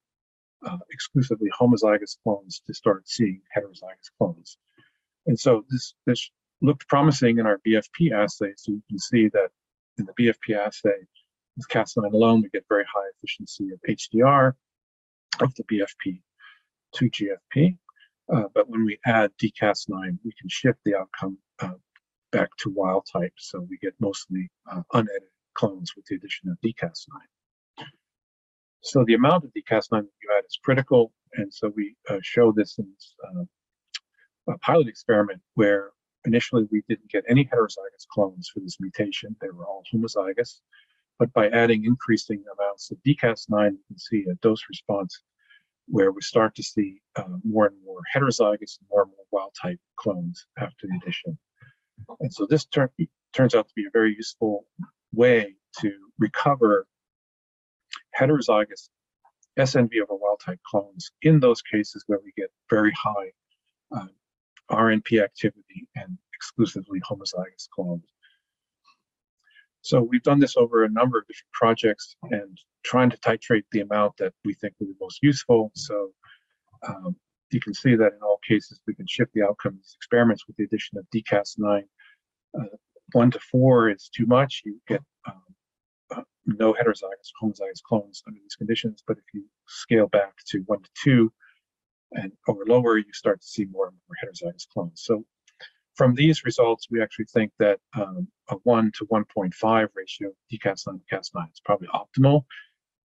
uh, 0.65 0.77
exclusively 0.91 1.49
homozygous 1.59 2.17
clones 2.23 2.61
to 2.67 2.73
start 2.73 3.07
seeing 3.07 3.41
heterozygous 3.55 4.11
clones. 4.17 4.57
And 5.25 5.39
so 5.39 5.65
this, 5.69 5.93
this 6.05 6.29
looked 6.61 6.87
promising 6.87 7.39
in 7.39 7.45
our 7.45 7.59
BFP 7.67 8.11
assay. 8.11 8.53
So 8.55 8.71
you 8.71 8.83
can 8.89 8.99
see 8.99 9.29
that 9.29 9.49
in 9.97 10.05
the 10.05 10.13
BFP 10.13 10.55
assay, 10.55 11.07
with 11.57 11.67
Cas9 11.67 12.13
alone, 12.13 12.41
we 12.41 12.49
get 12.49 12.65
very 12.69 12.85
high 12.91 13.09
efficiency 13.17 13.71
of 13.71 13.79
HDR 13.87 14.53
of 15.41 15.53
the 15.55 15.63
BFP 15.63 16.21
to 16.95 17.09
GFP. 17.09 17.77
Uh, 18.33 18.43
but 18.53 18.69
when 18.69 18.85
we 18.85 18.97
add 19.05 19.31
dcas9, 19.41 20.17
we 20.23 20.31
can 20.39 20.47
shift 20.47 20.79
the 20.85 20.95
outcome 20.95 21.37
uh, 21.61 21.73
back 22.31 22.49
to 22.57 22.69
wild 22.69 23.07
type. 23.11 23.33
So 23.37 23.65
we 23.69 23.77
get 23.77 23.93
mostly 23.99 24.49
uh, 24.71 24.81
unedited 24.93 25.29
clones 25.53 25.93
with 25.95 26.05
the 26.05 26.15
addition 26.15 26.49
of 26.49 26.57
dcas9. 26.63 27.85
So 28.81 29.03
the 29.05 29.13
amount 29.13 29.43
of 29.43 29.51
dcas9 29.51 29.89
that 29.89 30.21
you 30.23 30.35
add 30.37 30.45
is 30.45 30.59
critical. 30.63 31.11
And 31.33 31.53
so 31.53 31.71
we 31.75 31.95
uh, 32.09 32.19
show 32.21 32.51
this 32.51 32.77
in 32.77 32.87
uh, 33.37 34.55
pilot 34.61 34.87
experiment 34.87 35.41
where 35.55 35.91
initially 36.25 36.67
we 36.71 36.83
didn't 36.87 37.09
get 37.09 37.23
any 37.29 37.45
heterozygous 37.45 38.07
clones 38.11 38.49
for 38.53 38.59
this 38.59 38.77
mutation. 38.79 39.35
They 39.41 39.49
were 39.49 39.65
all 39.65 39.83
homozygous. 39.93 40.59
But 41.19 41.31
by 41.33 41.49
adding 41.49 41.85
increasing 41.85 42.43
amounts 42.57 42.89
of 42.91 42.97
dcas9, 43.05 43.71
you 43.71 43.83
can 43.87 43.97
see 43.97 44.25
a 44.31 44.35
dose 44.35 44.63
response 44.69 45.21
where 45.87 46.11
we 46.11 46.21
start 46.21 46.55
to 46.55 46.63
see 46.63 47.01
uh, 47.15 47.23
more 47.43 47.67
and 47.67 47.75
more 47.85 47.99
heterozygous 48.15 48.77
more 48.89 49.03
and 49.03 49.11
more 49.11 49.25
wild 49.31 49.53
type 49.61 49.79
clones 49.97 50.47
after 50.57 50.87
the 50.87 50.99
addition. 51.03 51.37
And 52.19 52.33
so 52.33 52.45
this 52.49 52.65
turn, 52.65 52.89
turns 53.33 53.55
out 53.55 53.67
to 53.67 53.73
be 53.75 53.85
a 53.85 53.91
very 53.91 54.13
useful 54.15 54.65
way 55.13 55.55
to 55.79 55.91
recover 56.19 56.87
heterozygous 58.19 58.89
SNV 59.59 59.89
over 60.01 60.15
wild 60.15 60.39
type 60.43 60.59
clones 60.65 61.11
in 61.21 61.39
those 61.39 61.61
cases 61.61 62.03
where 62.07 62.19
we 62.23 62.31
get 62.37 62.49
very 62.69 62.91
high 62.91 63.31
uh, 63.95 64.07
RNP 64.71 65.21
activity 65.21 65.87
and 65.95 66.17
exclusively 66.33 67.01
homozygous 67.01 67.69
clones. 67.73 68.05
So 69.81 70.01
we've 70.01 70.23
done 70.23 70.39
this 70.39 70.57
over 70.57 70.83
a 70.83 70.89
number 70.89 71.17
of 71.17 71.27
different 71.27 71.51
projects 71.53 72.15
and 72.23 72.57
trying 72.83 73.09
to 73.09 73.17
titrate 73.17 73.63
the 73.71 73.81
amount 73.81 74.17
that 74.17 74.33
we 74.45 74.53
think 74.53 74.75
will 74.79 74.87
be 74.87 74.93
most 75.01 75.19
useful. 75.21 75.71
So 75.75 76.11
um, 76.87 77.15
you 77.53 77.59
can 77.59 77.73
see 77.73 77.95
that 77.95 78.13
in 78.13 78.19
all 78.21 78.39
cases, 78.47 78.79
we 78.87 78.95
can 78.95 79.07
shift 79.07 79.33
the 79.33 79.43
outcomes 79.43 79.95
experiments 79.97 80.47
with 80.47 80.55
the 80.57 80.63
addition 80.63 80.97
of 80.97 81.05
DCAS9. 81.13 81.83
Uh, 82.59 82.65
one 83.13 83.31
to 83.31 83.39
four 83.39 83.89
is 83.89 84.09
too 84.15 84.25
much. 84.25 84.61
You 84.65 84.79
get 84.87 85.01
um, 85.27 85.41
uh, 86.15 86.23
no 86.45 86.73
heterozygous 86.73 87.31
homozygous 87.41 87.81
clones 87.87 88.23
under 88.27 88.39
these 88.41 88.55
conditions. 88.55 89.03
But 89.05 89.17
if 89.17 89.23
you 89.33 89.45
scale 89.67 90.07
back 90.07 90.33
to 90.49 90.59
one 90.65 90.81
to 90.81 90.89
two 91.03 91.33
and 92.13 92.31
or 92.47 92.63
lower, 92.67 92.97
you 92.97 93.13
start 93.13 93.41
to 93.41 93.47
see 93.47 93.65
more 93.65 93.87
and 93.87 93.97
more 94.07 94.15
heterozygous 94.23 94.67
clones. 94.67 95.01
So 95.03 95.25
from 95.95 96.15
these 96.15 96.45
results, 96.45 96.87
we 96.89 97.01
actually 97.01 97.25
think 97.25 97.51
that 97.59 97.79
um, 97.93 98.27
a 98.49 98.55
1 98.63 98.91
to 98.97 99.05
1.5 99.05 99.87
ratio 99.93 100.31
DCAS9 100.51 100.99
to 100.99 101.15
Cas9 101.15 101.51
is 101.51 101.61
probably 101.63 101.89
optimal. 101.89 102.45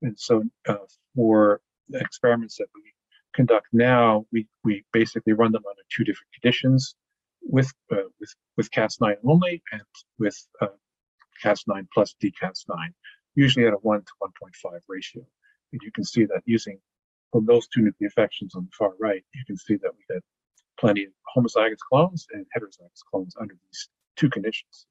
And 0.01 0.17
so 0.19 0.43
uh, 0.67 0.75
for 1.15 1.61
experiments 1.93 2.57
that 2.57 2.67
we 2.75 2.81
conduct 3.35 3.67
now, 3.73 4.25
we, 4.31 4.47
we 4.63 4.83
basically 4.93 5.33
run 5.33 5.51
them 5.51 5.63
under 5.69 5.81
two 5.95 6.03
different 6.03 6.31
conditions 6.33 6.95
with, 7.41 7.71
uh, 7.91 8.07
with, 8.19 8.33
with 8.57 8.71
Cas9 8.71 9.15
only 9.25 9.61
and 9.71 9.81
with 10.17 10.37
uh, 10.61 10.67
Cas9 11.43 11.87
plus 11.93 12.15
DCAS9, 12.23 12.75
usually 13.35 13.67
at 13.67 13.73
a 13.73 13.77
1 13.77 13.99
to 13.99 14.11
1.5 14.23 14.79
ratio. 14.87 15.23
And 15.73 15.81
you 15.83 15.91
can 15.91 16.03
see 16.03 16.25
that 16.25 16.41
using 16.45 16.79
from 17.31 17.45
those 17.45 17.67
two 17.67 17.81
nucleofections 17.81 18.55
on 18.55 18.65
the 18.65 18.71
far 18.77 18.93
right, 18.99 19.23
you 19.33 19.43
can 19.45 19.57
see 19.57 19.75
that 19.75 19.91
we 19.91 20.15
get 20.15 20.23
plenty 20.79 21.05
of 21.05 21.11
homozygous 21.35 21.79
clones 21.89 22.27
and 22.31 22.45
heterozygous 22.55 23.03
clones 23.11 23.35
under 23.39 23.55
these 23.67 23.89
two 24.15 24.29
conditions. 24.29 24.85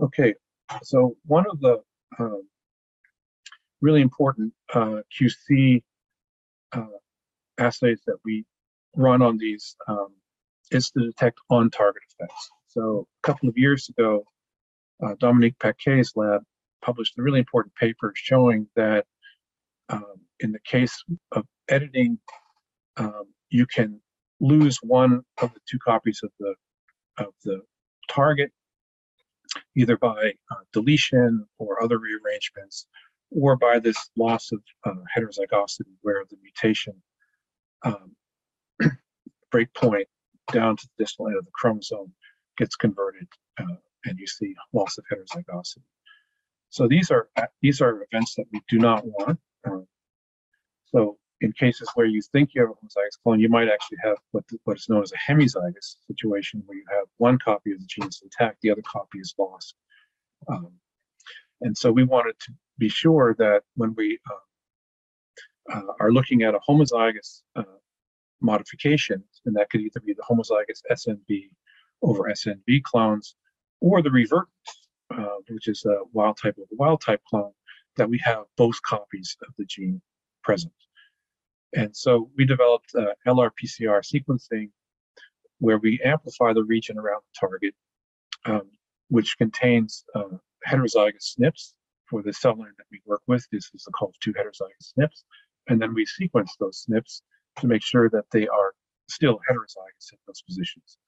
Okay, 0.00 0.34
so 0.82 1.16
one 1.26 1.44
of 1.48 1.60
the 1.60 1.80
um, 2.18 2.42
really 3.80 4.02
important 4.02 4.52
uh, 4.74 5.02
QC 5.16 5.82
uh, 6.74 6.86
assays 7.58 8.00
that 8.06 8.18
we 8.24 8.44
run 8.96 9.22
on 9.22 9.38
these 9.38 9.76
um, 9.88 10.08
is 10.70 10.90
to 10.90 11.00
detect 11.00 11.38
on-target 11.50 12.02
effects. 12.18 12.50
So 12.68 13.06
a 13.22 13.26
couple 13.26 13.48
of 13.48 13.56
years 13.56 13.88
ago, 13.88 14.24
uh, 15.04 15.14
Dominique 15.18 15.58
Paquet's 15.58 16.12
lab 16.16 16.42
published 16.82 17.14
a 17.18 17.22
really 17.22 17.38
important 17.38 17.74
paper 17.76 18.12
showing 18.14 18.68
that 18.76 19.06
um, 19.88 20.16
in 20.40 20.52
the 20.52 20.60
case 20.64 21.02
of 21.32 21.44
editing 21.68 22.18
um, 22.96 23.24
you 23.50 23.66
can 23.66 24.00
lose 24.40 24.78
one 24.82 25.22
of 25.40 25.52
the 25.54 25.60
two 25.68 25.78
copies 25.78 26.20
of 26.22 26.30
the 26.40 26.54
of 27.18 27.32
the 27.44 27.60
target 28.08 28.50
either 29.76 29.96
by 29.96 30.32
uh, 30.50 30.56
deletion 30.72 31.46
or 31.58 31.82
other 31.82 31.98
rearrangements 31.98 32.86
or 33.34 33.56
by 33.56 33.78
this 33.78 34.10
loss 34.16 34.52
of 34.52 34.60
uh, 34.84 34.92
heterozygosity 35.16 35.92
where 36.02 36.24
the 36.30 36.36
mutation 36.42 36.94
um, 37.84 38.14
breakpoint 39.54 40.06
down 40.52 40.76
to 40.76 40.86
the 40.86 41.04
distal 41.04 41.26
end 41.26 41.36
of 41.36 41.44
the 41.44 41.50
chromosome 41.52 42.12
gets 42.56 42.76
converted 42.76 43.26
uh, 43.58 43.76
and 44.04 44.18
you 44.18 44.26
see 44.26 44.54
loss 44.72 44.98
of 44.98 45.04
heterozygosity. 45.12 45.82
So 46.70 46.88
these 46.88 47.10
are 47.10 47.28
these 47.62 47.80
are 47.80 48.04
events 48.10 48.34
that 48.34 48.46
we 48.52 48.60
do 48.68 48.78
not 48.78 49.04
want. 49.04 49.38
Um, 49.64 49.86
so 50.86 51.18
in 51.40 51.52
cases 51.52 51.88
where 51.94 52.06
you 52.06 52.20
think 52.32 52.50
you 52.54 52.62
have 52.62 52.70
a 52.70 52.74
homozygous 52.74 53.22
clone, 53.22 53.40
you 53.40 53.48
might 53.48 53.68
actually 53.68 53.98
have 54.02 54.16
what, 54.32 54.44
what 54.64 54.76
is 54.76 54.88
known 54.88 55.02
as 55.02 55.12
a 55.12 55.30
hemizygous 55.32 55.96
situation, 56.06 56.62
where 56.66 56.76
you 56.76 56.84
have 56.90 57.04
one 57.18 57.38
copy 57.38 57.72
of 57.72 57.78
the 57.78 57.86
gene 57.86 58.08
intact, 58.22 58.60
the 58.62 58.70
other 58.70 58.82
copy 58.82 59.18
is 59.18 59.34
lost. 59.38 59.74
Um, 60.48 60.72
and 61.60 61.76
so 61.76 61.92
we 61.92 62.04
wanted 62.04 62.38
to 62.40 62.52
be 62.78 62.88
sure 62.88 63.34
that 63.38 63.62
when 63.76 63.94
we 63.96 64.18
uh, 64.30 65.76
uh, 65.76 65.92
are 66.00 66.12
looking 66.12 66.42
at 66.42 66.54
a 66.54 66.60
homozygous 66.68 67.42
uh, 67.56 67.62
modifications, 68.40 69.42
and 69.46 69.54
that 69.56 69.70
could 69.70 69.80
either 69.80 70.00
be 70.00 70.14
the 70.14 70.22
homozygous 70.22 70.82
SNB 70.90 71.48
over 72.02 72.24
SNV 72.24 72.82
clones 72.82 73.36
or 73.80 74.02
the 74.02 74.10
revert, 74.10 74.48
uh, 75.16 75.36
which 75.48 75.68
is 75.68 75.84
a 75.84 75.96
wild 76.12 76.38
type 76.40 76.56
of 76.58 76.64
a 76.64 76.76
wild 76.76 77.00
type 77.00 77.20
clone, 77.28 77.52
that 77.96 78.08
we 78.08 78.20
have 78.24 78.44
both 78.56 78.80
copies 78.82 79.36
of 79.46 79.54
the 79.58 79.64
gene 79.64 80.00
present. 80.42 80.72
And 81.74 81.94
so 81.96 82.30
we 82.36 82.44
developed 82.44 82.92
uh, 82.94 83.06
LR-PCR 83.26 84.02
sequencing 84.02 84.70
where 85.58 85.78
we 85.78 86.00
amplify 86.04 86.52
the 86.52 86.64
region 86.64 86.98
around 86.98 87.22
the 87.22 87.46
target, 87.48 87.74
um, 88.44 88.70
which 89.08 89.36
contains 89.38 90.04
uh, 90.14 90.36
heterozygous 90.68 91.38
SNPs 91.38 91.72
for 92.08 92.22
the 92.22 92.32
cell 92.32 92.56
line 92.56 92.72
that 92.78 92.86
we 92.90 93.00
work 93.06 93.22
with. 93.26 93.46
This 93.50 93.70
is 93.74 93.86
called 93.94 94.14
two 94.20 94.32
heterozygous 94.32 94.92
SNPs. 94.98 95.24
And 95.68 95.80
then 95.80 95.94
we 95.94 96.04
sequence 96.04 96.54
those 96.58 96.86
SNPs 96.88 97.22
to 97.60 97.66
make 97.66 97.82
sure 97.82 98.10
that 98.10 98.24
they 98.32 98.46
are 98.48 98.74
still 99.08 99.40
heterozygous 99.48 100.12
in 100.12 100.18
those 100.26 100.42
positions. 100.42 100.98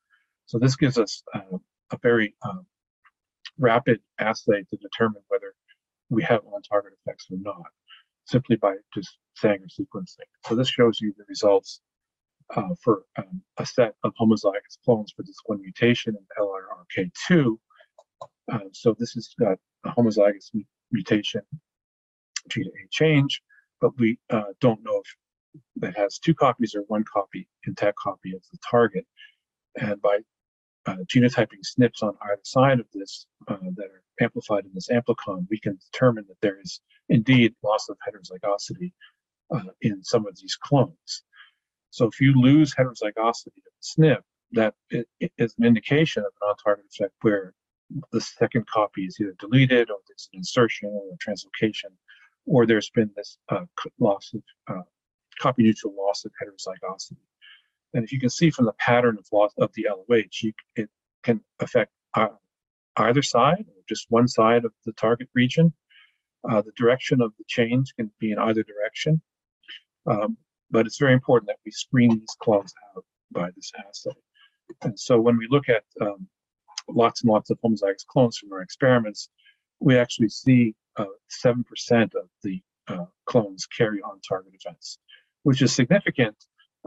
So 0.46 0.58
this 0.58 0.76
gives 0.76 0.98
us 0.98 1.22
uh, 1.34 1.58
a 1.90 1.98
very 2.02 2.34
um, 2.42 2.66
rapid 3.58 4.00
assay 4.18 4.64
to 4.70 4.76
determine 4.76 5.22
whether 5.28 5.54
we 6.08 6.22
have 6.22 6.40
on-target 6.46 6.92
effects 7.00 7.26
or 7.30 7.38
not, 7.40 7.70
simply 8.24 8.56
by 8.56 8.76
just 8.94 9.18
Sanger 9.34 9.66
sequencing. 9.66 10.28
So 10.46 10.54
this 10.54 10.68
shows 10.68 11.00
you 11.00 11.12
the 11.16 11.24
results 11.28 11.80
uh, 12.54 12.74
for 12.82 13.02
um, 13.18 13.42
a 13.58 13.66
set 13.66 13.94
of 14.04 14.12
homozygous 14.20 14.78
clones 14.84 15.12
for 15.14 15.22
this 15.22 15.36
one 15.46 15.60
mutation 15.60 16.16
in 16.16 16.44
LRRK2. 16.44 17.56
Uh, 18.52 18.58
so 18.72 18.94
this 18.98 19.12
has 19.12 19.34
got 19.38 19.58
a 19.84 19.90
homozygous 19.90 20.50
mutation, 20.96 21.42
G 22.48 22.62
to 22.64 22.70
A 22.70 22.88
change, 22.90 23.42
but 23.80 23.92
we 23.98 24.18
uh, 24.30 24.52
don't 24.60 24.82
know 24.82 25.00
if 25.04 25.10
that 25.76 25.96
has 25.96 26.18
two 26.18 26.34
copies 26.34 26.74
or 26.74 26.82
one 26.88 27.04
copy, 27.04 27.48
intact 27.66 27.96
copy 27.98 28.34
of 28.34 28.42
the 28.52 28.58
target. 28.68 29.06
And 29.76 30.00
by 30.00 30.18
uh, 30.86 30.96
genotyping 31.12 31.60
SNPs 31.64 32.02
on 32.02 32.14
either 32.22 32.40
side 32.44 32.80
of 32.80 32.86
this 32.94 33.26
uh, 33.48 33.56
that 33.76 33.86
are 33.86 34.02
amplified 34.20 34.64
in 34.64 34.70
this 34.74 34.88
amplicon, 34.88 35.46
we 35.50 35.60
can 35.60 35.78
determine 35.92 36.24
that 36.28 36.40
there 36.40 36.58
is 36.60 36.80
indeed 37.08 37.54
loss 37.62 37.88
of 37.88 37.96
heterozygosity 38.06 38.92
uh, 39.54 39.70
in 39.82 40.02
some 40.02 40.26
of 40.26 40.36
these 40.40 40.56
clones. 40.56 41.22
So 41.90 42.06
if 42.06 42.20
you 42.20 42.34
lose 42.40 42.74
heterozygosity 42.74 43.58
of 43.58 43.72
the 43.98 44.02
SNP, 44.02 44.18
that 44.52 44.74
is 44.90 45.54
an 45.58 45.64
indication 45.64 46.22
of 46.22 46.32
an 46.40 46.48
on-target 46.48 46.86
effect 46.90 47.12
where 47.22 47.52
the 48.12 48.20
second 48.20 48.66
copy 48.66 49.04
is 49.04 49.16
either 49.20 49.34
deleted 49.38 49.90
or 49.90 49.98
there's 50.08 50.28
an 50.32 50.38
insertion 50.38 50.90
or 50.92 51.02
a 51.14 51.18
translocation, 51.18 51.92
or 52.46 52.66
there's 52.66 52.90
been 52.90 53.10
this 53.16 53.38
uh, 53.48 53.64
loss 54.00 54.32
of 54.34 54.42
uh, 54.68 54.82
copy 55.40 55.62
neutral 55.62 55.94
loss 55.96 56.24
of 56.24 56.32
heterozygosity. 56.42 57.16
And 57.94 58.04
if 58.04 58.12
you 58.12 58.20
can 58.20 58.30
see 58.30 58.50
from 58.50 58.66
the 58.66 58.72
pattern 58.74 59.16
of 59.18 59.26
loss 59.32 59.52
of 59.58 59.70
the 59.74 59.86
LOH, 59.88 60.42
you, 60.42 60.52
it 60.74 60.90
can 61.22 61.40
affect 61.60 61.92
uh, 62.14 62.28
either 62.96 63.22
side 63.22 63.64
or 63.68 63.82
just 63.88 64.06
one 64.10 64.28
side 64.28 64.64
of 64.64 64.72
the 64.84 64.92
target 64.92 65.28
region. 65.34 65.72
Uh, 66.48 66.62
the 66.62 66.72
direction 66.76 67.20
of 67.20 67.32
the 67.38 67.44
change 67.48 67.92
can 67.96 68.10
be 68.20 68.32
in 68.32 68.38
either 68.38 68.62
direction. 68.62 69.20
Um, 70.06 70.36
but 70.70 70.86
it's 70.86 70.98
very 70.98 71.12
important 71.12 71.48
that 71.48 71.58
we 71.64 71.70
screen 71.70 72.10
these 72.10 72.36
clones 72.40 72.72
out 72.94 73.04
by 73.32 73.50
this 73.54 73.72
assay. 73.78 74.16
And 74.82 74.98
so 74.98 75.20
when 75.20 75.36
we 75.36 75.46
look 75.50 75.68
at 75.68 75.84
um, 76.00 76.28
lots 76.88 77.22
and 77.22 77.30
lots 77.30 77.50
of 77.50 77.58
homozygous 77.60 78.06
clones 78.06 78.38
from 78.38 78.52
our 78.52 78.62
experiments, 78.62 79.28
we 79.80 79.98
actually 79.98 80.28
see 80.28 80.74
7% 80.98 81.04
uh, 81.04 82.18
of 82.18 82.28
the 82.42 82.60
uh, 82.88 83.04
clones 83.26 83.66
carry 83.66 84.00
on 84.02 84.20
target 84.26 84.52
events, 84.54 84.98
which 85.42 85.62
is 85.62 85.74
significant, 85.74 86.36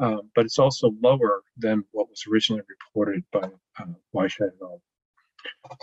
um, 0.01 0.31
but 0.35 0.45
it's 0.45 0.59
also 0.59 0.91
lower 1.01 1.43
than 1.57 1.83
what 1.91 2.09
was 2.09 2.23
originally 2.31 2.63
reported 2.69 3.23
by 3.31 3.49
uh, 3.79 3.85
Weisheit 4.15 4.47
et 4.47 4.61
al. 4.61 4.81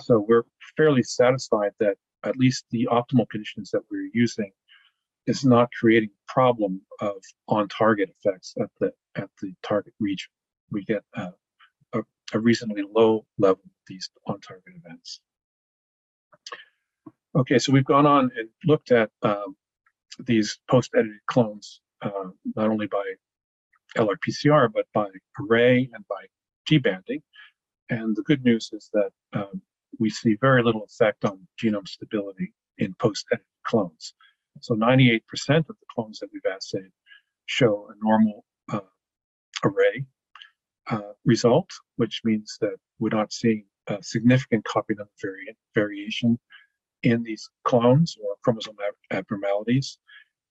So 0.02 0.24
we're 0.26 0.44
fairly 0.76 1.02
satisfied 1.02 1.72
that 1.80 1.96
at 2.24 2.36
least 2.36 2.64
the 2.70 2.88
optimal 2.90 3.28
conditions 3.28 3.70
that 3.70 3.82
we're 3.90 4.10
using 4.12 4.50
is 5.26 5.44
not 5.44 5.68
creating 5.78 6.10
a 6.10 6.32
problem 6.32 6.80
of 7.00 7.16
on-target 7.48 8.10
effects 8.10 8.54
at 8.60 8.70
the 8.80 8.92
at 9.16 9.28
the 9.42 9.52
target 9.62 9.94
region. 9.98 10.28
We 10.70 10.84
get 10.84 11.02
a, 11.14 11.32
a, 12.32 12.38
reasonably 12.38 12.82
low 12.82 13.24
level 13.38 13.62
of 13.64 13.70
these 13.86 14.10
on-target 14.26 14.74
events. 14.84 15.20
Okay, 17.34 17.58
so 17.58 17.72
we've 17.72 17.84
gone 17.84 18.06
on 18.06 18.30
and 18.36 18.48
looked 18.64 18.92
at 18.92 19.10
um, 19.22 19.56
these 20.18 20.58
post-edited 20.70 21.20
clones, 21.26 21.80
uh, 22.02 22.30
not 22.54 22.70
only 22.70 22.86
by 22.86 23.04
LRPCR, 23.96 24.72
but 24.72 24.86
by 24.94 25.06
array 25.40 25.88
and 25.92 26.06
by 26.08 26.24
G-banding. 26.66 27.22
And 27.90 28.16
the 28.16 28.22
good 28.22 28.44
news 28.44 28.70
is 28.72 28.90
that 28.92 29.10
um, 29.32 29.60
we 29.98 30.10
see 30.10 30.36
very 30.40 30.62
little 30.62 30.84
effect 30.84 31.24
on 31.24 31.46
genome 31.62 31.86
stability 31.86 32.52
in 32.78 32.94
post-edited 32.94 33.46
clones. 33.64 34.14
So 34.60 34.74
98% 34.74 35.20
of 35.58 35.66
the 35.66 35.86
clones 35.94 36.18
that 36.20 36.30
we've 36.32 36.42
assayed 36.56 36.90
show 37.46 37.88
a 37.90 38.04
normal 38.04 38.44
uh, 38.72 38.80
array 39.64 40.06
uh, 40.90 41.12
result, 41.24 41.68
which 41.96 42.20
means 42.24 42.56
that 42.60 42.76
we're 42.98 43.16
not 43.16 43.32
seeing 43.32 43.64
a 43.88 44.02
significant 44.02 44.64
copy 44.64 44.94
number 44.94 45.10
variant 45.22 45.56
variation 45.74 46.38
in 47.02 47.22
these 47.22 47.48
clones 47.64 48.16
or 48.22 48.34
chromosome 48.42 48.76
abnormalities. 49.10 49.98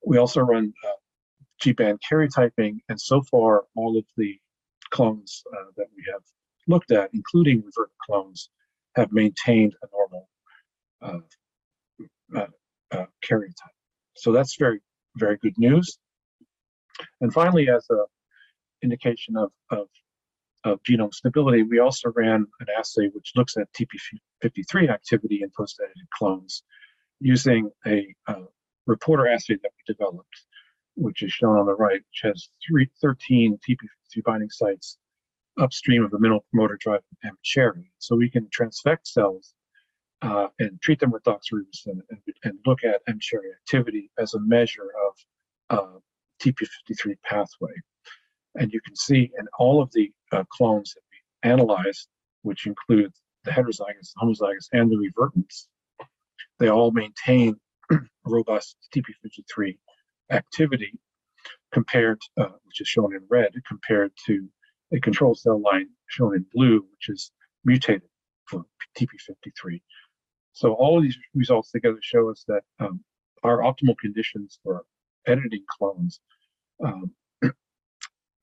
We 0.06 0.18
also 0.18 0.42
run 0.42 0.74
uh, 0.86 0.92
G-band 1.60 2.00
karyotyping, 2.10 2.80
and 2.90 3.00
so 3.00 3.22
far 3.24 3.64
all 3.76 3.98
of 3.98 4.06
the 4.18 4.38
clones 4.92 5.44
uh, 5.54 5.72
that 5.78 5.88
we 5.96 6.04
have 6.12 6.22
looked 6.68 6.92
at, 6.92 7.10
including 7.14 7.58
revert 7.58 7.92
clones, 8.06 8.50
have 8.96 9.12
maintained 9.12 9.74
a 9.84 9.88
normal 9.92 10.30
uh, 11.02 12.38
uh, 12.38 12.48
uh 12.92 13.06
karyotype. 13.28 13.76
So 14.16 14.32
that's 14.32 14.56
very, 14.58 14.80
very 15.18 15.38
good 15.38 15.58
news. 15.58 15.98
And 17.22 17.34
finally, 17.34 17.70
as 17.70 17.86
an 17.90 18.06
indication 18.84 19.36
of, 19.36 19.52
of, 19.70 19.88
of 20.66 20.82
genome 20.84 21.14
stability, 21.14 21.64
we 21.64 21.80
also 21.80 22.12
ran 22.16 22.46
an 22.60 22.68
assay 22.78 23.08
which 23.14 23.32
looks 23.36 23.56
at 23.56 23.72
TP53 23.74 24.90
activity 24.90 25.42
in 25.42 25.52
post-edited 25.56 26.08
clones 26.18 26.64
using 27.22 27.72
a 27.86 28.14
uh, 28.28 28.44
reporter 28.88 29.28
assay 29.28 29.56
that 29.62 29.72
we 29.72 29.94
developed, 29.94 30.42
which 30.96 31.24
is 31.24 31.32
shown 31.32 31.58
on 31.58 31.66
the 31.66 31.76
right, 31.76 32.02
which 32.02 32.22
has 32.24 32.50
three, 32.68 32.90
13 33.02 33.58
TP53 33.68 34.24
binding 34.26 34.50
sites 34.50 34.98
upstream 35.58 36.04
of 36.04 36.12
the 36.12 36.20
mineral 36.20 36.46
promoter 36.52 36.78
drive 36.80 37.02
and 37.24 37.34
cherry. 37.44 37.92
So 38.00 38.16
we 38.16 38.30
can 38.30 38.48
transfect 38.48 39.06
cells 39.06 39.54
uh, 40.22 40.48
and 40.60 40.82
treat 40.82 41.00
them 41.00 41.12
with 41.12 41.24
doxorubicin 41.24 42.02
and, 42.10 42.20
and 42.44 42.60
look 42.66 42.80
at 42.84 43.06
mCherry 43.08 43.54
activity 43.62 44.12
as 44.18 44.34
a 44.34 44.40
measure 44.40 44.90
of 45.08 45.78
uh, 45.78 46.00
TP53 46.42 47.16
pathway. 47.24 47.74
And 48.56 48.72
you 48.72 48.80
can 48.82 48.96
see 48.96 49.32
in 49.38 49.48
all 49.60 49.82
of 49.82 49.92
the 49.92 50.12
uh, 50.32 50.44
clones 50.50 50.94
that 50.94 51.02
we 51.12 51.52
analyzed, 51.52 52.08
which 52.44 52.68
include 52.68 53.12
the 53.44 53.52
heterozygous, 53.52 54.12
homozygous, 54.22 54.68
and 54.72 54.90
the 54.90 54.96
revertants, 54.96 55.68
they 56.60 56.70
all 56.70 56.92
maintain 56.92 57.60
robust 58.26 58.78
TP53 58.96 59.78
activity 60.32 60.98
compared, 61.72 62.20
uh, 62.38 62.50
which 62.64 62.82
is 62.82 62.88
shown 62.88 63.14
in 63.14 63.22
red, 63.30 63.52
compared 63.68 64.12
to 64.26 64.48
a 64.94 65.00
control 65.00 65.36
cell 65.36 65.62
line 65.62 65.90
shown 66.08 66.36
in 66.36 66.46
blue, 66.54 66.86
which 66.92 67.10
is 67.10 67.32
mutated 67.64 68.10
for 68.46 68.64
TP53. 68.98 69.82
So 70.54 70.74
all 70.74 70.98
of 70.98 71.04
these 71.04 71.18
results 71.34 71.72
together 71.72 71.98
show 72.02 72.30
us 72.30 72.46
that 72.48 72.62
um, 72.80 73.04
our 73.44 73.60
optimal 73.60 73.98
conditions 73.98 74.60
for 74.64 74.86
editing 75.28 75.64
clones 75.78 76.22
um, 76.84 77.12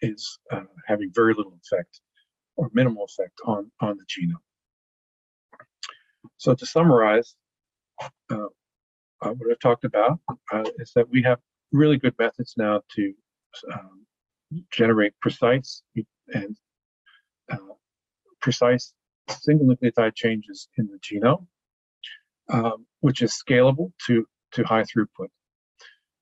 is 0.03 0.38
uh, 0.50 0.62
having 0.86 1.11
very 1.14 1.34
little 1.34 1.59
effect 1.64 2.00
or 2.57 2.70
minimal 2.74 3.05
effect 3.05 3.38
on, 3.46 3.70
on 3.80 3.96
the 3.96 4.05
genome. 4.05 4.36
So 6.36 6.55
to 6.55 6.66
summarize, 6.66 7.34
uh, 8.30 8.46
uh, 9.22 9.30
what 9.30 9.50
I've 9.50 9.59
talked 9.61 9.84
about 9.84 10.18
uh, 10.53 10.64
is 10.78 10.92
that 10.94 11.09
we 11.09 11.22
have 11.22 11.38
really 11.72 11.96
good 11.96 12.14
methods 12.18 12.55
now 12.57 12.82
to 12.96 13.14
um, 13.72 14.07
generate 14.70 15.12
precise 15.20 15.82
and 16.34 16.57
uh, 17.50 17.57
precise 18.40 18.92
single 19.30 19.66
nucleotide 19.66 20.14
changes 20.14 20.68
in 20.76 20.88
the 20.88 20.98
genome 20.98 21.46
um, 22.53 22.86
which 23.00 23.22
is 23.22 23.32
scalable 23.32 23.92
to, 24.07 24.26
to 24.53 24.62
high 24.64 24.82
throughput. 24.82 25.28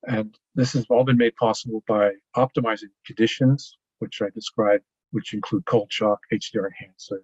And 0.07 0.35
this 0.55 0.73
has 0.73 0.87
all 0.89 1.05
been 1.05 1.17
made 1.17 1.37
possible 1.37 1.83
by 1.87 2.13
optimizing 2.37 2.91
conditions, 3.07 3.77
which 3.99 4.23
I 4.23 4.31
described, 4.35 4.85
which 5.11 5.35
include 5.35 5.67
cold 5.67 5.93
shock, 5.93 6.21
HDR 6.33 6.69
enhancer, 6.69 7.23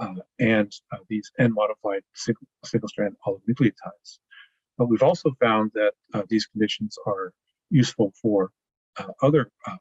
uh, 0.00 0.14
and 0.38 0.72
uh, 0.92 0.98
these 1.08 1.30
N-modified 1.38 2.02
single, 2.14 2.46
single-strand 2.64 3.16
oligonucleotides. 3.26 4.18
But 4.78 4.86
we've 4.86 5.02
also 5.02 5.30
found 5.40 5.72
that 5.74 5.92
uh, 6.14 6.22
these 6.28 6.46
conditions 6.46 6.98
are 7.06 7.32
useful 7.70 8.12
for 8.20 8.50
uh, 8.98 9.08
other 9.22 9.50
uh, 9.66 9.76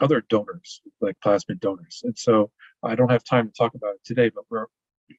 other 0.00 0.24
donors, 0.28 0.80
like 1.00 1.16
plasmid 1.24 1.60
donors. 1.60 2.00
And 2.04 2.16
so 2.18 2.50
I 2.82 2.94
don't 2.94 3.10
have 3.10 3.24
time 3.24 3.46
to 3.46 3.52
talk 3.52 3.74
about 3.74 3.94
it 3.94 4.00
today, 4.04 4.30
but 4.34 4.44
we're 4.50 4.66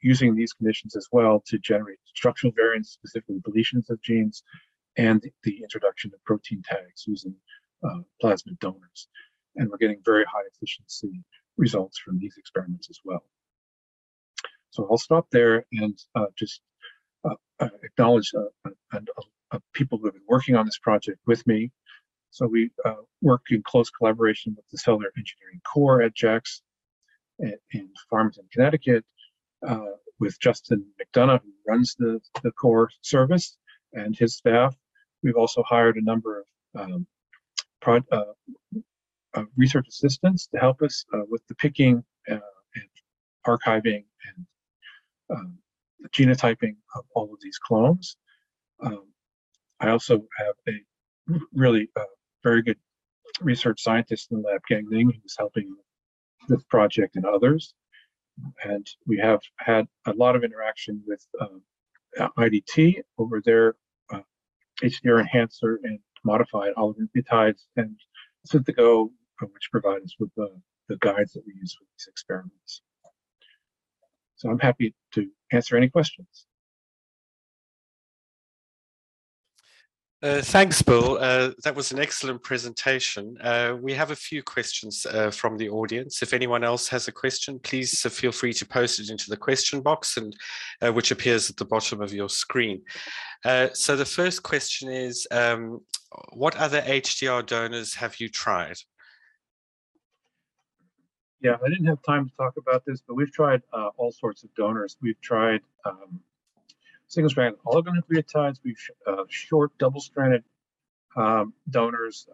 using 0.02 0.36
these 0.36 0.52
conditions 0.52 0.96
as 0.96 1.08
well 1.12 1.44
to 1.48 1.60
generate 1.60 2.00
structural 2.06 2.52
variants, 2.56 2.92
specifically 2.92 3.40
deletions 3.48 3.90
of 3.90 4.02
genes, 4.02 4.44
and 4.98 5.24
the 5.44 5.62
introduction 5.62 6.12
of 6.14 6.24
protein 6.24 6.62
tags 6.64 7.06
using 7.08 7.36
uh, 7.84 8.00
plasmid 8.22 8.60
donors. 8.60 9.08
And 9.56 9.70
we're 9.70 9.78
getting 9.78 10.02
very 10.04 10.26
high 10.26 10.44
efficiency 10.54 11.24
results 11.58 12.00
from 12.00 12.20
these 12.20 12.36
experiments 12.38 12.90
as 12.90 13.00
well. 13.04 13.24
So 14.72 14.88
I'll 14.90 14.98
stop 14.98 15.28
there 15.32 15.66
and 15.72 15.98
uh, 16.16 16.26
just 16.36 16.62
uh, 17.24 17.36
uh 17.60 17.70
acknowledge 17.84 18.32
uh, 18.36 18.70
uh, 18.92 19.60
people 19.74 20.00
who 20.00 20.06
have 20.06 20.16
been 20.16 20.24
working 20.28 20.56
on 20.56 20.66
this 20.66 20.80
project 20.80 21.20
with 21.28 21.46
me. 21.46 21.72
So 22.32 22.48
we 22.48 22.72
work 23.22 23.44
in 23.52 23.62
close 23.62 23.92
collaboration 23.92 24.56
with 24.56 24.66
the 24.72 24.80
Cellular 24.80 25.12
Engineering 25.16 25.62
Core 25.72 26.02
at 26.02 26.16
JAX 26.16 26.64
in 27.40 27.90
Farmington, 28.10 28.46
Connecticut, 28.52 29.06
with 30.20 30.40
Justin 30.40 30.84
McDonough, 31.00 31.42
who 31.44 31.52
runs 31.68 31.96
the, 32.00 32.20
the 32.42 32.52
core 32.52 32.90
service, 33.02 33.56
and 33.94 34.18
his 34.18 34.38
staff. 34.38 34.76
We've 35.24 35.38
also 35.38 35.64
hired 35.64 35.98
a 35.98 36.04
number 36.04 36.40
of 36.42 36.82
um, 36.82 37.08
pro, 37.82 38.00
uh, 38.12 38.24
uh, 39.36 39.44
research 39.58 39.88
assistants 39.88 40.48
to 40.48 40.60
help 40.60 40.82
us 40.82 41.06
uh, 41.14 41.22
with 41.30 41.46
the 41.48 41.56
picking 41.56 42.04
and 42.28 42.42
archiving 43.48 44.06
and 44.28 44.46
um, 45.30 45.58
genotyping 46.12 46.76
of 46.96 47.06
all 47.16 47.34
of 47.34 47.40
these 47.42 47.58
clones. 47.58 48.18
Um, 48.82 49.06
I 49.80 49.90
also 49.90 50.26
have 50.38 50.56
a 50.68 50.72
really 51.54 51.90
uh, 51.96 52.04
very 52.44 52.62
good 52.62 52.78
research 53.42 53.82
scientist 53.82 54.32
in 54.32 54.42
the 54.42 54.48
lab, 54.48 54.62
Gang 54.68 54.88
Ning, 54.90 55.12
who's 55.12 55.36
helping 55.38 55.70
with 55.70 56.50
this 56.50 56.64
project 56.70 57.16
and 57.16 57.26
others. 57.26 57.74
And 58.64 58.88
we 59.06 59.18
have 59.18 59.40
had 59.58 59.88
a 60.06 60.14
lot 60.14 60.36
of 60.36 60.44
interaction 60.44 61.02
with 61.06 61.26
uh, 61.40 62.28
IDT 62.38 63.02
over 63.18 63.42
their 63.44 63.70
uh, 63.70 63.74
HDR 64.84 65.20
enhancer 65.22 65.80
and 65.84 66.00
modified 66.24 66.74
oligonucleotides 66.78 67.62
and 67.78 67.96
Synthego, 68.48 69.10
which 69.42 69.70
provide 69.72 70.02
us 70.04 70.16
with 70.20 70.30
the, 70.36 70.50
the 70.90 70.98
guides 70.98 71.34
that 71.34 71.44
we 71.46 71.54
use 71.60 71.74
for 71.74 71.86
these 71.86 72.08
experiments. 72.08 72.82
So 74.36 74.50
I'm 74.50 74.60
happy 74.60 74.94
to 75.14 75.30
answer 75.52 75.78
any 75.78 75.90
questions. 75.90 76.46
Uh, 80.24 80.42
thanks, 80.42 80.82
Bill. 80.82 81.18
Uh, 81.20 81.52
that 81.66 81.76
was 81.76 81.92
an 81.92 82.00
excellent 82.00 82.42
presentation. 82.42 83.38
Uh, 83.42 83.76
we 83.78 83.92
have 83.94 84.12
a 84.12 84.16
few 84.16 84.42
questions 84.42 85.06
uh, 85.06 85.30
from 85.30 85.58
the 85.58 85.68
audience. 85.68 86.24
If 86.24 86.32
anyone 86.32 86.64
else 86.64 86.88
has 86.88 87.10
a 87.10 87.12
question, 87.12 87.60
please 87.60 88.06
uh, 88.06 88.10
feel 88.10 88.32
free 88.32 88.54
to 88.54 88.66
post 88.66 89.02
it 89.02 89.10
into 89.10 89.30
the 89.30 89.36
question 89.36 89.82
box, 89.82 90.16
and 90.16 90.34
uh, 90.82 90.94
which 90.94 91.12
appears 91.12 91.50
at 91.50 91.58
the 91.58 91.66
bottom 91.66 92.02
of 92.02 92.14
your 92.14 92.30
screen. 92.30 92.84
so 93.74 93.98
the 93.98 94.06
first 94.06 94.44
question 94.44 94.90
is, 94.90 95.28
um, 95.32 95.82
what 96.32 96.56
other 96.56 96.82
HDR 96.84 97.46
donors 97.46 97.94
have 97.96 98.22
you 98.22 98.30
tried? 98.30 98.78
Yeah, 101.42 101.58
I 101.66 101.68
didn't 101.68 101.88
have 101.88 102.02
time 102.04 102.30
to 102.30 102.36
talk 102.38 102.54
about 102.56 102.86
this, 102.86 103.02
but 103.06 103.16
we've 103.16 103.34
tried 103.34 103.62
all 103.98 104.14
sorts 104.14 104.44
of 104.44 104.56
donors. 104.56 104.96
We've 105.02 105.20
tried 105.20 105.60
um, 105.84 106.22
single-stranded 107.14 107.60
oligonucleotides. 107.66 108.58
We've 108.64 108.78
uh, 109.06 109.24
short 109.30 109.78
double-stranded 109.78 110.44
um, 111.16 111.54
donors. 111.70 112.28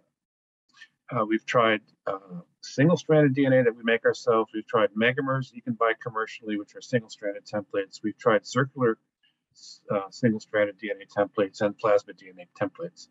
Uh, 1.11 1.25
we've 1.25 1.45
tried 1.45 1.81
uh, 2.07 2.41
single-stranded 2.61 3.35
DNA 3.35 3.63
that 3.63 3.75
we 3.75 3.83
make 3.83 4.05
ourselves. 4.05 4.51
We've 4.53 4.67
tried 4.67 4.89
megamers 4.93 5.53
you 5.53 5.61
can 5.61 5.73
buy 5.73 5.93
commercially, 6.01 6.57
which 6.57 6.75
are 6.75 6.81
single-stranded 6.81 7.45
templates. 7.45 8.01
We've 8.03 8.17
tried 8.17 8.47
circular 8.47 8.97
uh, 9.91 10.09
single-stranded 10.11 10.79
DNA 10.79 11.07
templates 11.15 11.61
and 11.61 11.77
plasmid 11.77 12.17
DNA 12.21 12.47
templates. 12.59 13.07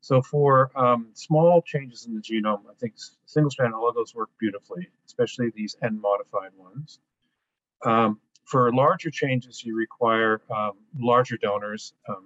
So 0.00 0.22
for 0.22 0.70
um, 0.74 1.08
small 1.12 1.60
changes 1.60 2.06
in 2.06 2.14
the 2.14 2.22
genome, 2.22 2.62
I 2.70 2.74
think 2.80 2.94
single 3.26 3.50
stranded 3.50 3.78
oligos 3.78 4.14
work 4.14 4.30
beautifully, 4.38 4.88
especially 5.06 5.50
these 5.54 5.76
N-modified 5.82 6.52
ones. 6.56 7.00
Um, 7.84 8.20
for 8.50 8.72
larger 8.72 9.10
changes, 9.10 9.64
you 9.64 9.76
require 9.76 10.42
um, 10.50 10.72
larger 10.98 11.36
donors, 11.36 11.94
um, 12.08 12.24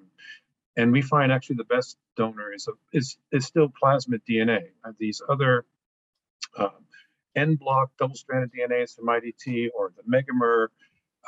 and 0.76 0.90
we 0.90 1.02
find 1.02 1.30
actually 1.30 1.56
the 1.56 1.64
best 1.64 1.98
donor 2.16 2.52
is 2.52 2.66
is, 2.92 3.18
is 3.30 3.44
still 3.44 3.68
plasmid 3.68 4.22
DNA. 4.28 4.62
Uh, 4.82 4.92
these 4.98 5.20
other 5.28 5.66
uh, 6.58 6.68
N-block 7.36 7.90
double-stranded 7.98 8.52
DNAs 8.52 8.96
from 8.96 9.06
IDT 9.06 9.68
or 9.76 9.92
the 9.96 10.02
Megamer, 10.10 10.68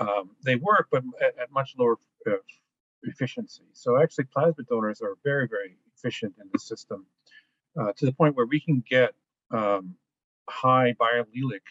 um, 0.01 0.31
they 0.45 0.57
work, 0.57 0.89
but 0.91 1.03
at, 1.21 1.39
at 1.39 1.53
much 1.53 1.75
lower 1.79 1.97
uh, 2.27 2.37
efficiency. 3.03 3.65
So 3.75 4.01
actually, 4.01 4.25
plasmid 4.37 4.67
donors 4.69 5.03
are 5.03 5.17
very, 5.25 5.47
very 5.47 5.77
efficient 5.95 6.35
in 6.41 6.49
the 6.53 6.59
system 6.59 7.05
uh, 7.79 7.93
to 7.99 8.07
the 8.07 8.13
point 8.13 8.35
where 8.35 8.47
we 8.47 8.61
can 8.61 8.83
get 8.89 9.15
um, 9.51 9.97
high 10.49 10.95
biallelic 10.99 11.67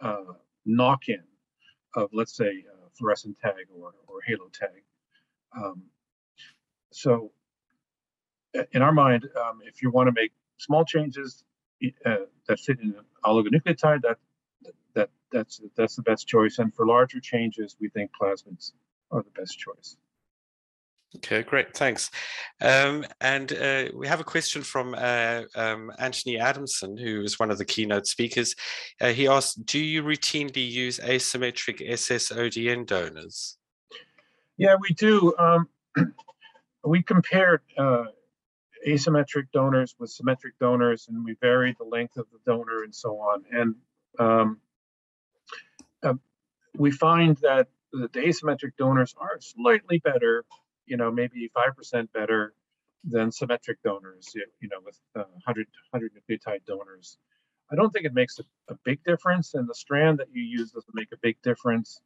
uh, 0.00 0.32
knock-in 0.64 1.22
of, 2.02 2.10
let's 2.12 2.36
say, 2.36 2.64
uh, 2.72 2.88
fluorescent 2.96 3.38
tag 3.40 3.66
or, 3.76 3.92
or 4.06 4.16
halo 4.26 4.48
tag. 4.52 4.82
Um, 5.56 5.82
so 6.90 7.32
in 8.72 8.82
our 8.82 8.92
mind, 8.92 9.24
um, 9.36 9.60
if 9.64 9.82
you 9.82 9.90
want 9.90 10.08
to 10.08 10.12
make 10.12 10.32
small 10.58 10.84
changes 10.84 11.44
uh, 12.04 12.16
that 12.46 12.58
fit 12.58 12.80
in 12.80 12.88
an 12.88 13.04
oligonucleotide, 13.24 14.02
that 14.02 14.18
that 14.94 15.10
that's 15.32 15.60
that's 15.76 15.96
the 15.96 16.02
best 16.02 16.26
choice. 16.26 16.58
And 16.58 16.74
for 16.74 16.86
larger 16.86 17.20
changes, 17.20 17.76
we 17.80 17.88
think 17.88 18.10
plasmids 18.20 18.72
are 19.10 19.22
the 19.22 19.30
best 19.40 19.58
choice. 19.58 19.96
Okay, 21.16 21.42
great, 21.42 21.74
thanks. 21.74 22.10
Um, 22.60 23.04
and 23.22 23.50
uh, 23.52 23.84
we 23.94 24.06
have 24.06 24.20
a 24.20 24.24
question 24.24 24.60
from 24.62 24.94
uh, 24.96 25.42
um, 25.54 25.90
Anthony 25.98 26.38
Adamson, 26.38 26.98
who 26.98 27.22
is 27.22 27.38
one 27.38 27.50
of 27.50 27.56
the 27.56 27.64
keynote 27.64 28.06
speakers. 28.06 28.54
Uh, 29.00 29.08
he 29.08 29.26
asked, 29.26 29.64
do 29.64 29.78
you 29.78 30.02
routinely 30.02 30.70
use 30.70 30.98
asymmetric 30.98 31.80
SSODN 31.80 32.86
donors? 32.86 33.56
Yeah, 34.58 34.76
we 34.78 34.94
do. 34.94 35.34
Um, 35.38 35.68
we 36.84 37.02
compared 37.02 37.62
uh, 37.78 38.04
asymmetric 38.86 39.46
donors 39.52 39.94
with 39.98 40.10
symmetric 40.10 40.58
donors, 40.58 41.08
and 41.08 41.24
we 41.24 41.36
varied 41.40 41.76
the 41.78 41.84
length 41.84 42.18
of 42.18 42.26
the 42.32 42.38
donor 42.44 42.82
and 42.84 42.94
so 42.94 43.16
on. 43.16 43.44
And 43.50 43.74
um, 44.18 44.60
uh, 46.02 46.14
we 46.76 46.90
find 46.90 47.38
that 47.38 47.68
the 47.92 48.08
asymmetric 48.08 48.72
donors 48.76 49.14
are 49.18 49.40
slightly 49.40 49.98
better 49.98 50.44
you 50.88 50.96
know, 50.96 51.10
maybe 51.10 51.50
5% 51.56 52.12
better 52.12 52.54
than 53.04 53.30
symmetric 53.30 53.82
donors, 53.82 54.32
you 54.34 54.68
know, 54.68 54.78
with 54.84 54.98
uh, 55.16 55.24
100, 55.44 55.66
100 55.90 56.12
nucleotide 56.14 56.64
donors. 56.66 57.18
I 57.70 57.76
don't 57.76 57.90
think 57.90 58.06
it 58.06 58.14
makes 58.14 58.38
a, 58.38 58.44
a, 58.72 58.76
big 58.84 59.02
difference, 59.04 59.54
and 59.54 59.68
the 59.68 59.74
strand 59.74 60.18
that 60.18 60.28
you 60.32 60.42
use 60.42 60.72
doesn't 60.72 60.94
make 60.94 61.12
a 61.12 61.18
big 61.22 61.36
difference. 61.42 62.00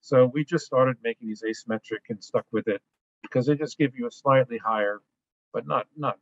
So 0.00 0.30
we 0.32 0.44
just 0.44 0.64
started 0.64 0.96
making 1.02 1.28
these 1.28 1.42
asymmetric 1.42 2.08
and 2.08 2.22
stuck 2.22 2.46
with 2.52 2.68
it 2.68 2.80
because 3.22 3.46
they 3.46 3.56
just 3.56 3.78
give 3.78 3.96
you 3.96 4.06
a 4.06 4.10
slightly 4.10 4.58
higher, 4.58 5.00
but 5.52 5.66
not 5.66 5.86
not 5.96 6.18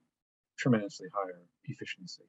tremendously 0.58 1.08
higher 1.14 1.42
efficiency. 1.64 2.24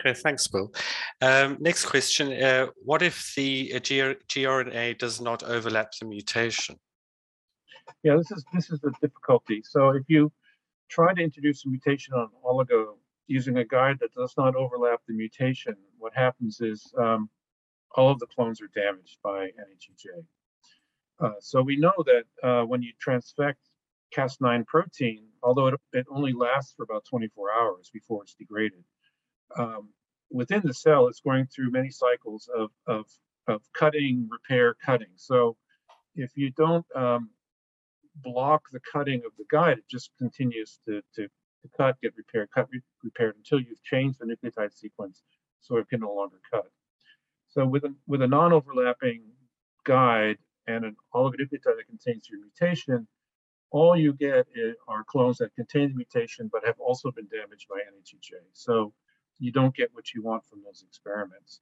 Okay, 0.00 0.18
thanks, 0.18 0.46
Bill. 0.48 0.72
Um, 1.20 1.56
next 1.60 1.84
question: 1.86 2.32
uh, 2.32 2.66
What 2.84 3.02
if 3.02 3.32
the 3.36 3.72
uh, 3.74 3.78
gRNA 3.78 4.98
does 4.98 5.20
not 5.20 5.44
overlap 5.44 5.92
the 6.00 6.06
mutation? 6.06 6.76
Yeah, 8.02 8.16
this 8.16 8.30
is 8.30 8.44
this 8.52 8.70
is 8.70 8.80
the 8.80 8.92
difficulty. 9.00 9.62
So 9.64 9.90
if 9.90 10.04
you 10.08 10.32
try 10.88 11.12
to 11.14 11.22
introduce 11.22 11.64
a 11.64 11.68
mutation 11.68 12.14
on 12.14 12.28
oligo 12.44 12.96
using 13.26 13.58
a 13.58 13.64
guide 13.64 13.98
that 14.00 14.14
does 14.14 14.34
not 14.38 14.56
overlap 14.56 15.00
the 15.06 15.14
mutation, 15.14 15.76
what 15.98 16.14
happens 16.14 16.60
is 16.60 16.92
um, 16.98 17.28
all 17.94 18.10
of 18.10 18.18
the 18.18 18.26
clones 18.26 18.60
are 18.60 18.70
damaged 18.74 19.18
by 19.22 19.46
NHEJ. 19.46 20.24
Uh, 21.20 21.34
so 21.40 21.62
we 21.62 21.76
know 21.76 21.92
that 22.06 22.24
uh, 22.42 22.64
when 22.64 22.80
you 22.80 22.92
transfect 23.04 23.56
Cas9 24.16 24.66
protein, 24.66 25.26
although 25.42 25.66
it, 25.66 25.74
it, 25.92 26.06
only 26.10 26.32
lasts 26.32 26.74
for 26.76 26.84
about 26.84 27.04
24 27.10 27.52
hours 27.52 27.90
before 27.92 28.22
it's 28.22 28.34
degraded, 28.34 28.84
um, 29.58 29.90
within 30.30 30.62
the 30.64 30.74
cell, 30.74 31.08
it's 31.08 31.20
going 31.20 31.46
through 31.46 31.70
many 31.70 31.90
cycles 31.90 32.48
of, 32.56 32.70
of, 32.86 33.06
of 33.46 33.62
cutting, 33.74 34.28
repair, 34.30 34.74
cutting. 34.74 35.12
So 35.16 35.56
if 36.14 36.30
you 36.36 36.50
don't 36.50 36.86
um, 36.94 37.30
block 38.22 38.62
the 38.72 38.80
cutting 38.92 39.22
of 39.26 39.32
the 39.38 39.44
guide. 39.50 39.78
It 39.78 39.88
just 39.90 40.10
continues 40.18 40.80
to, 40.86 41.02
to, 41.16 41.22
to 41.26 41.68
cut, 41.76 42.00
get 42.02 42.14
repaired, 42.16 42.50
cut, 42.54 42.68
re 42.72 42.80
repaired 43.02 43.36
until 43.36 43.60
you've 43.60 43.82
changed 43.82 44.18
the 44.20 44.26
nucleotide 44.26 44.74
sequence 44.74 45.22
so 45.60 45.76
it 45.76 45.88
can 45.88 46.00
no 46.00 46.12
longer 46.12 46.40
cut. 46.50 46.70
So 47.48 47.66
with 47.66 47.84
a, 47.84 47.94
with 48.06 48.22
a 48.22 48.28
non-overlapping 48.28 49.22
guide 49.84 50.38
and 50.66 50.84
an 50.84 50.96
oligonucleotide 51.14 51.76
that 51.76 51.86
contains 51.88 52.28
your 52.28 52.40
mutation, 52.40 53.06
all 53.70 53.96
you 53.96 54.12
get 54.14 54.46
are 54.86 55.04
clones 55.04 55.38
that 55.38 55.54
contain 55.54 55.90
the 55.90 55.94
mutation 55.94 56.48
but 56.52 56.64
have 56.64 56.78
also 56.78 57.10
been 57.10 57.26
damaged 57.28 57.66
by 57.68 57.76
NHEJ. 57.76 58.32
So 58.52 58.92
you 59.38 59.52
don't 59.52 59.74
get 59.74 59.90
what 59.92 60.14
you 60.14 60.22
want 60.22 60.44
from 60.46 60.62
those 60.64 60.84
experiments. 60.86 61.60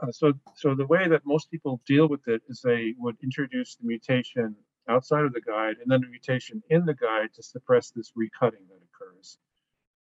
Uh, 0.00 0.12
so, 0.12 0.32
so 0.56 0.74
the 0.74 0.86
way 0.86 1.08
that 1.08 1.22
most 1.24 1.50
people 1.50 1.80
deal 1.86 2.08
with 2.08 2.26
it 2.28 2.42
is 2.48 2.60
they 2.60 2.94
would 2.98 3.16
introduce 3.22 3.76
the 3.76 3.86
mutation 3.86 4.54
outside 4.88 5.24
of 5.24 5.32
the 5.32 5.40
guide 5.40 5.76
and 5.80 5.90
then 5.90 6.02
a 6.04 6.10
mutation 6.10 6.62
in 6.70 6.84
the 6.84 6.94
guide 6.94 7.28
to 7.34 7.42
suppress 7.42 7.90
this 7.90 8.12
recutting 8.12 8.66
that 8.68 8.80
occurs. 8.82 9.38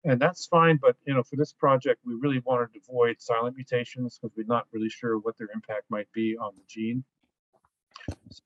And 0.05 0.21
that's 0.21 0.47
fine, 0.47 0.79
but 0.81 0.97
you 1.05 1.15
know, 1.15 1.23
for 1.23 1.37
this 1.37 1.53
project, 1.53 2.01
we 2.05 2.15
really 2.15 2.41
wanted 2.45 2.73
to 2.73 2.81
avoid 2.89 3.21
silent 3.21 3.57
mutations 3.57 4.19
because 4.19 4.37
we're 4.37 4.47
not 4.47 4.67
really 4.73 4.89
sure 4.89 5.19
what 5.19 5.37
their 5.37 5.49
impact 5.53 5.85
might 5.91 6.11
be 6.13 6.37
on 6.37 6.53
the 6.55 6.63
gene. 6.69 7.05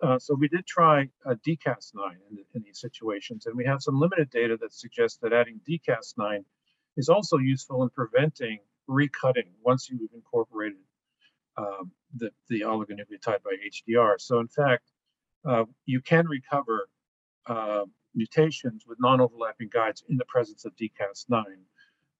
Uh, 0.02 0.18
so 0.18 0.34
we 0.34 0.48
did 0.48 0.66
try 0.66 1.08
uh, 1.26 1.34
DCAS9 1.46 2.12
in, 2.30 2.38
in, 2.54 2.62
these 2.62 2.80
situations, 2.80 3.44
and 3.44 3.54
we 3.54 3.66
have 3.66 3.82
some 3.82 4.00
limited 4.00 4.30
data 4.30 4.56
that 4.58 4.72
suggests 4.72 5.18
that 5.20 5.34
adding 5.34 5.60
DCAS9 5.68 6.44
is 6.96 7.10
also 7.10 7.36
useful 7.36 7.82
in 7.82 7.90
preventing 7.90 8.60
recutting 8.88 9.50
once 9.62 9.90
you've 9.90 10.10
incorporated 10.14 10.78
um, 11.58 11.90
the, 12.16 12.30
the 12.48 12.60
oligonucleotide 12.60 13.42
by 13.42 13.54
HDR. 13.68 14.14
So 14.18 14.38
in 14.38 14.48
fact, 14.48 14.84
uh, 15.44 15.64
you 15.86 16.00
can 16.00 16.26
recover 16.26 16.88
uh, 17.46 17.84
mutations 18.14 18.84
with 18.86 18.98
non-overlapping 19.00 19.68
guides 19.72 20.02
in 20.08 20.16
the 20.16 20.24
presence 20.26 20.64
of 20.64 20.72
DCAS9. 20.76 21.44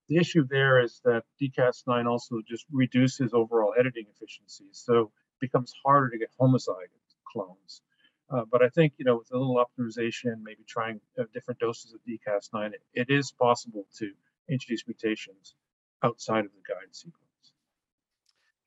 The 0.09 0.17
issue 0.17 0.45
there 0.49 0.81
is 0.81 1.01
that 1.05 1.25
DCAS9 1.41 2.07
also 2.07 2.41
just 2.49 2.67
reduces 2.73 3.33
overall 3.33 3.75
editing 3.79 4.07
efficiency, 4.15 4.67
so 4.73 5.03
it 5.03 5.41
becomes 5.41 5.73
harder 5.85 6.11
to 6.11 6.19
get 6.19 6.31
homozygous 6.41 7.15
clones. 7.33 7.83
Uh, 8.31 8.45
but 8.51 8.63
I 8.63 8.69
think, 8.69 8.95
you 8.97 9.05
know, 9.05 9.17
with 9.17 9.31
a 9.33 9.39
little 9.39 9.57
optimization, 9.57 10.43
maybe 10.43 10.63
trying 10.67 11.01
uh, 11.19 11.25
different 11.35 11.59
doses 11.59 11.93
of 11.93 12.01
DCAS9, 12.09 12.73
it, 12.73 12.83
it 12.95 13.11
is 13.11 13.33
possible 13.33 13.87
to 13.99 14.13
introduce 14.49 14.87
mutations 14.87 15.55
outside 16.03 16.45
of 16.45 16.53
the 16.53 16.63
guide 16.67 16.93
sequence. 16.95 17.20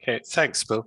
Okay, 0.06 0.20
thanks, 0.26 0.66
Bill. 0.66 0.86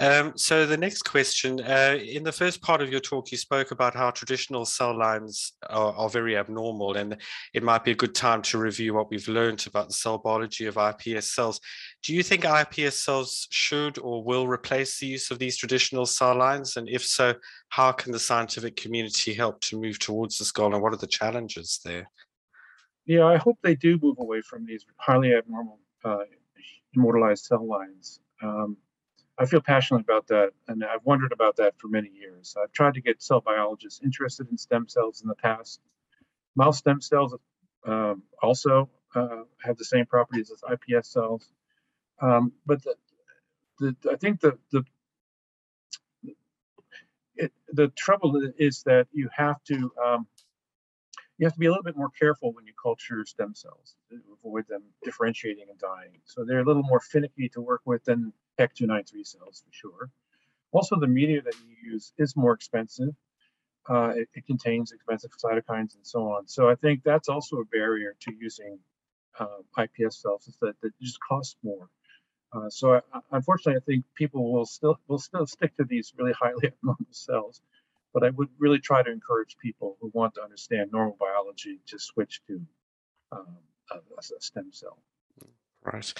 Um, 0.00 0.32
so 0.34 0.66
the 0.66 0.76
next 0.76 1.02
question, 1.02 1.60
uh, 1.60 1.96
in 2.02 2.24
the 2.24 2.32
first 2.32 2.60
part 2.60 2.82
of 2.82 2.90
your 2.90 2.98
talk, 2.98 3.30
you 3.30 3.38
spoke 3.38 3.70
about 3.70 3.94
how 3.94 4.10
traditional 4.10 4.64
cell 4.64 4.96
lines 4.96 5.52
are, 5.70 5.92
are, 5.92 6.10
very 6.10 6.36
abnormal, 6.36 6.96
and 6.96 7.16
it 7.54 7.62
might 7.62 7.84
be 7.84 7.92
a 7.92 7.94
good 7.94 8.12
time 8.12 8.42
to 8.42 8.58
review 8.58 8.92
what 8.92 9.08
we've 9.08 9.28
learned 9.28 9.64
about 9.68 9.86
the 9.86 9.94
cell 9.94 10.18
biology 10.18 10.66
of 10.66 10.74
iPS 10.74 11.24
cells. 11.24 11.60
Do 12.02 12.12
you 12.12 12.24
think 12.24 12.42
iPS 12.42 12.94
cells 12.94 13.46
should 13.50 13.98
or 13.98 14.24
will 14.24 14.48
replace 14.48 14.98
the 14.98 15.06
use 15.06 15.30
of 15.30 15.38
these 15.38 15.56
traditional 15.56 16.04
cell 16.04 16.36
lines? 16.36 16.76
And 16.76 16.88
if 16.88 17.04
so, 17.04 17.34
how 17.68 17.92
can 17.92 18.10
the 18.10 18.18
scientific 18.18 18.74
community 18.74 19.32
help 19.32 19.60
to 19.60 19.80
move 19.80 20.00
towards 20.00 20.38
this 20.38 20.50
goal, 20.50 20.74
and 20.74 20.82
what 20.82 20.92
are 20.92 20.96
the 20.96 21.06
challenges 21.06 21.78
there? 21.84 22.10
Yeah, 23.04 23.26
I 23.26 23.36
hope 23.36 23.58
they 23.62 23.76
do 23.76 23.96
move 24.02 24.16
away 24.18 24.40
from 24.40 24.66
these 24.66 24.84
highly 24.96 25.34
abnormal 25.34 25.78
uh, 26.04 26.24
immortalized 26.94 27.44
cell 27.44 27.64
lines. 27.64 28.18
Um, 28.42 28.76
I 29.38 29.44
feel 29.44 29.60
passionate 29.60 30.00
about 30.00 30.28
that, 30.28 30.52
and 30.66 30.82
I've 30.82 31.04
wondered 31.04 31.32
about 31.32 31.56
that 31.56 31.78
for 31.78 31.88
many 31.88 32.08
years. 32.08 32.56
I've 32.60 32.72
tried 32.72 32.94
to 32.94 33.02
get 33.02 33.22
cell 33.22 33.40
biologists 33.40 34.00
interested 34.02 34.50
in 34.50 34.56
stem 34.56 34.88
cells 34.88 35.20
in 35.20 35.28
the 35.28 35.34
past. 35.34 35.80
Mouse 36.54 36.78
stem 36.78 37.02
cells 37.02 37.34
um, 37.86 38.22
also 38.42 38.88
uh, 39.14 39.42
have 39.62 39.76
the 39.76 39.84
same 39.84 40.06
properties 40.06 40.50
as 40.50 40.62
iPS 40.62 41.06
cells, 41.06 41.50
um, 42.20 42.52
but 42.64 42.82
the, 42.82 42.94
the, 43.78 43.96
I 44.10 44.16
think 44.16 44.40
the 44.40 44.58
the 44.72 44.84
it, 47.36 47.52
the 47.68 47.88
trouble 47.88 48.40
is 48.58 48.82
that 48.84 49.06
you 49.12 49.28
have 49.36 49.62
to 49.64 49.92
um, 50.02 50.26
you 51.36 51.46
have 51.46 51.52
to 51.52 51.58
be 51.58 51.66
a 51.66 51.70
little 51.70 51.84
bit 51.84 51.96
more 51.96 52.10
careful 52.18 52.52
when 52.54 52.66
you 52.66 52.72
culture 52.82 53.24
stem 53.26 53.54
cells 53.54 53.95
avoid 54.32 54.66
them 54.68 54.82
differentiating 55.02 55.66
and 55.70 55.78
dying. 55.78 56.20
So 56.24 56.44
they're 56.44 56.60
a 56.60 56.64
little 56.64 56.82
more 56.82 57.00
finicky 57.00 57.48
to 57.50 57.60
work 57.60 57.82
with 57.84 58.04
than 58.04 58.32
HEK293 58.58 59.26
cells 59.26 59.62
for 59.66 59.72
sure. 59.72 60.10
Also, 60.72 60.98
the 60.98 61.06
media 61.06 61.42
that 61.42 61.54
you 61.66 61.92
use 61.92 62.12
is 62.18 62.36
more 62.36 62.52
expensive. 62.52 63.14
Uh, 63.88 64.12
it, 64.16 64.28
it, 64.34 64.46
contains 64.46 64.90
expensive 64.90 65.30
cytokines 65.32 65.94
and 65.94 66.04
so 66.04 66.28
on. 66.28 66.48
So 66.48 66.68
I 66.68 66.74
think 66.74 67.04
that's 67.04 67.28
also 67.28 67.58
a 67.58 67.64
barrier 67.66 68.16
to 68.20 68.32
using 68.36 68.80
uh, 69.38 69.58
iPS 69.78 70.14
cells 70.14 70.48
is 70.48 70.56
that, 70.60 70.74
that 70.80 70.88
it 70.88 70.94
just 71.00 71.20
costs 71.20 71.56
more. 71.62 71.88
Uh, 72.52 72.68
so 72.68 72.94
I, 72.94 73.20
unfortunately, 73.30 73.80
I 73.80 73.84
think 73.84 74.04
people 74.16 74.52
will 74.52 74.66
still 74.66 74.98
will 75.06 75.20
still 75.20 75.46
stick 75.46 75.76
to 75.76 75.84
these 75.84 76.12
really 76.18 76.32
highly 76.32 76.66
abnormal 76.66 77.06
cells 77.12 77.62
but 78.16 78.24
I 78.24 78.30
would 78.30 78.48
really 78.58 78.78
try 78.78 79.02
to 79.02 79.10
encourage 79.10 79.58
people 79.58 79.98
who 80.00 80.10
want 80.14 80.36
to 80.36 80.42
understand 80.42 80.90
normal 80.90 81.18
biology 81.20 81.80
to 81.88 81.98
switch 81.98 82.40
to 82.46 82.62
um, 83.30 83.58
a, 83.90 83.96
a, 83.96 84.40
stem 84.40 84.70
cell. 84.72 84.98
Right. 85.82 86.12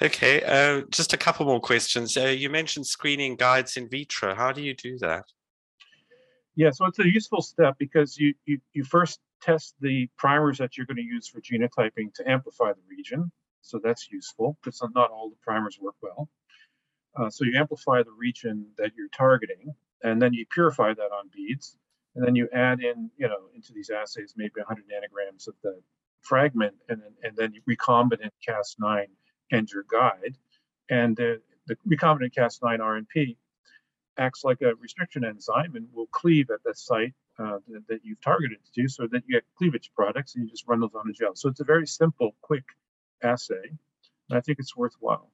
Okay. 0.00 0.42
Uh, 0.42 0.82
just 0.90 1.12
a 1.12 1.16
couple 1.16 1.46
more 1.46 1.60
questions. 1.60 2.16
Uh, 2.16 2.26
you 2.26 2.48
mentioned 2.48 2.86
screening 2.86 3.36
guides 3.36 3.76
in 3.76 3.88
vitro. 3.88 4.34
How 4.34 4.52
do 4.52 4.62
you 4.62 4.74
do 4.74 4.98
that? 4.98 5.24
Yeah, 6.56 6.70
so 6.70 6.86
it's 6.86 7.00
a 7.00 7.06
useful 7.06 7.42
step 7.42 7.76
because 7.78 8.16
you 8.16 8.32
you, 8.46 8.60
you 8.72 8.84
first 8.84 9.18
test 9.42 9.74
the 9.80 10.08
primers 10.16 10.58
that 10.58 10.76
you're 10.76 10.86
going 10.86 10.96
to 10.96 11.02
use 11.02 11.28
for 11.28 11.40
genotyping 11.40 12.14
to 12.14 12.30
amplify 12.30 12.72
the 12.72 12.80
region. 12.88 13.30
So 13.60 13.80
that's 13.82 14.10
useful 14.10 14.56
because 14.62 14.80
not 14.94 15.10
all 15.10 15.30
the 15.30 15.36
primers 15.42 15.78
work 15.80 15.96
well. 16.00 16.28
Uh, 17.16 17.30
so 17.30 17.44
you 17.44 17.56
amplify 17.56 18.02
the 18.02 18.12
region 18.12 18.66
that 18.78 18.92
you're 18.96 19.08
targeting, 19.08 19.74
and 20.02 20.20
then 20.20 20.32
you 20.32 20.44
purify 20.50 20.92
that 20.92 21.12
on 21.12 21.30
beads, 21.32 21.76
and 22.14 22.26
then 22.26 22.34
you 22.34 22.48
add 22.52 22.80
in, 22.80 23.10
you 23.16 23.28
know, 23.28 23.48
into 23.54 23.72
these 23.72 23.90
assays 23.90 24.34
maybe 24.36 24.52
100 24.56 24.84
nanograms 24.84 25.46
of 25.48 25.54
the 25.62 25.80
fragment, 26.24 26.74
and 26.88 27.00
then 27.00 27.12
and 27.22 27.36
then 27.36 27.54
recombinant 27.68 28.30
Cas9 28.46 29.06
and 29.52 29.70
your 29.70 29.84
guide, 29.90 30.36
and 30.90 31.16
the, 31.16 31.40
the 31.66 31.76
recombinant 31.88 32.34
Cas9 32.34 32.78
RNP 32.78 33.36
acts 34.16 34.44
like 34.44 34.60
a 34.62 34.74
restriction 34.76 35.24
enzyme 35.24 35.74
and 35.74 35.88
will 35.92 36.06
cleave 36.06 36.50
at 36.50 36.62
the 36.64 36.74
site 36.74 37.14
uh, 37.38 37.58
that, 37.68 37.82
that, 37.88 38.00
you've 38.04 38.20
targeted 38.20 38.58
to, 38.74 38.88
so 38.88 39.08
that 39.10 39.22
you 39.26 39.34
get 39.34 39.44
cleavage 39.58 39.90
products, 39.96 40.34
and 40.34 40.44
you 40.44 40.50
just 40.50 40.66
run 40.68 40.80
those 40.80 40.94
on 40.94 41.08
a 41.08 41.12
gel. 41.12 41.34
So 41.34 41.48
it's 41.48 41.60
a 41.60 41.64
very 41.64 41.86
simple, 41.86 42.36
quick 42.42 42.64
assay, 43.22 43.70
and 44.30 44.38
I 44.38 44.40
think 44.40 44.58
it's 44.60 44.76
worthwhile. 44.76 45.30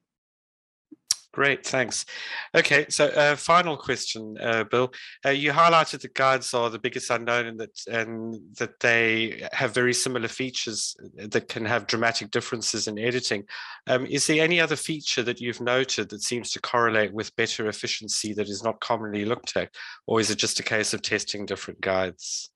Great, 1.33 1.65
thanks. 1.65 2.05
Okay, 2.53 2.85
so 2.89 3.05
uh, 3.05 3.37
final 3.37 3.77
question, 3.77 4.37
uh, 4.41 4.65
Bill. 4.65 4.91
Uh, 5.25 5.29
you 5.29 5.53
highlighted 5.53 6.01
that 6.01 6.13
guides 6.13 6.53
are 6.53 6.69
the 6.69 6.77
biggest 6.77 7.09
unknown 7.09 7.45
and 7.45 7.59
that 7.59 7.87
and 7.87 8.37
that 8.57 8.81
they 8.81 9.47
have 9.53 9.73
very 9.73 9.93
similar 9.93 10.27
features 10.27 10.93
that 11.15 11.47
can 11.47 11.63
have 11.63 11.87
dramatic 11.87 12.31
differences 12.31 12.89
in 12.89 12.99
editing. 12.99 13.45
Um, 13.87 14.05
is 14.07 14.27
there 14.27 14.43
any 14.43 14.59
other 14.59 14.75
feature 14.75 15.23
that 15.23 15.39
you've 15.39 15.61
noted 15.61 16.09
that 16.09 16.21
seems 16.21 16.51
to 16.51 16.59
correlate 16.59 17.13
with 17.13 17.35
better 17.37 17.69
efficiency 17.69 18.33
that 18.33 18.49
is 18.49 18.61
not 18.61 18.81
commonly 18.81 19.23
looked 19.23 19.55
at, 19.55 19.69
or 20.07 20.19
is 20.19 20.31
it 20.31 20.37
just 20.37 20.59
a 20.59 20.63
case 20.63 20.93
of 20.93 21.01
testing 21.01 21.45
different 21.45 21.79
guides? 21.79 22.51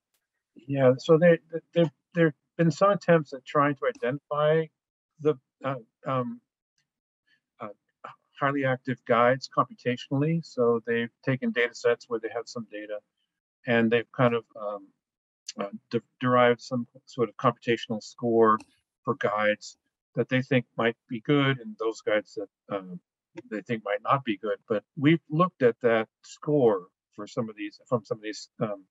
Yeah, 0.68 0.96
so 0.98 1.18
there 1.18 1.38
there 1.74 1.90
there 2.14 2.26
have 2.26 2.34
been 2.58 2.72
some 2.72 2.92
attempts 2.92 3.32
at 3.32 3.46
trying 3.46 3.76
to 3.76 3.88
identify 3.88 4.66
the 5.22 5.36
uh, 5.64 5.76
um, 6.06 6.42
highly 8.40 8.66
active 8.66 8.98
guides 9.08 9.50
computationally. 9.56 10.46
So 10.46 10.82
they've 10.86 11.12
taken 11.24 11.52
data 11.52 11.74
sets 11.74 12.06
where 12.08 12.20
they 12.20 12.30
have 12.34 12.48
some 12.48 12.68
data 12.72 13.00
and 13.68 13.92
they've 13.92 14.12
kind 14.16 14.36
of 14.36 14.44
um, 14.60 14.88
uh, 15.60 15.70
de- 15.90 16.02
derived 16.20 16.62
some 16.62 16.88
sort 17.06 17.30
of 17.30 17.36
computational 17.38 18.02
score 18.02 18.58
for 19.04 19.16
guides 19.16 19.78
that 20.16 20.30
they 20.30 20.42
think 20.42 20.66
might 20.78 20.96
be 21.10 21.22
good 21.22 21.60
and 21.60 21.76
those 21.80 22.02
guides 22.02 22.36
that 22.36 22.76
um, 22.76 23.00
they 23.52 23.62
think 23.62 23.84
might 23.84 24.02
not 24.04 24.24
be 24.24 24.38
good. 24.38 24.58
But 24.68 24.84
we've 24.98 25.22
looked 25.30 25.62
at 25.62 25.76
that 25.82 26.08
score 26.24 26.88
for 27.16 27.28
some 27.28 27.50
of 27.50 27.56
these 27.56 27.80
from 27.88 28.04
some 28.04 28.18
of 28.18 28.24
these 28.24 28.50
um, 28.62 28.86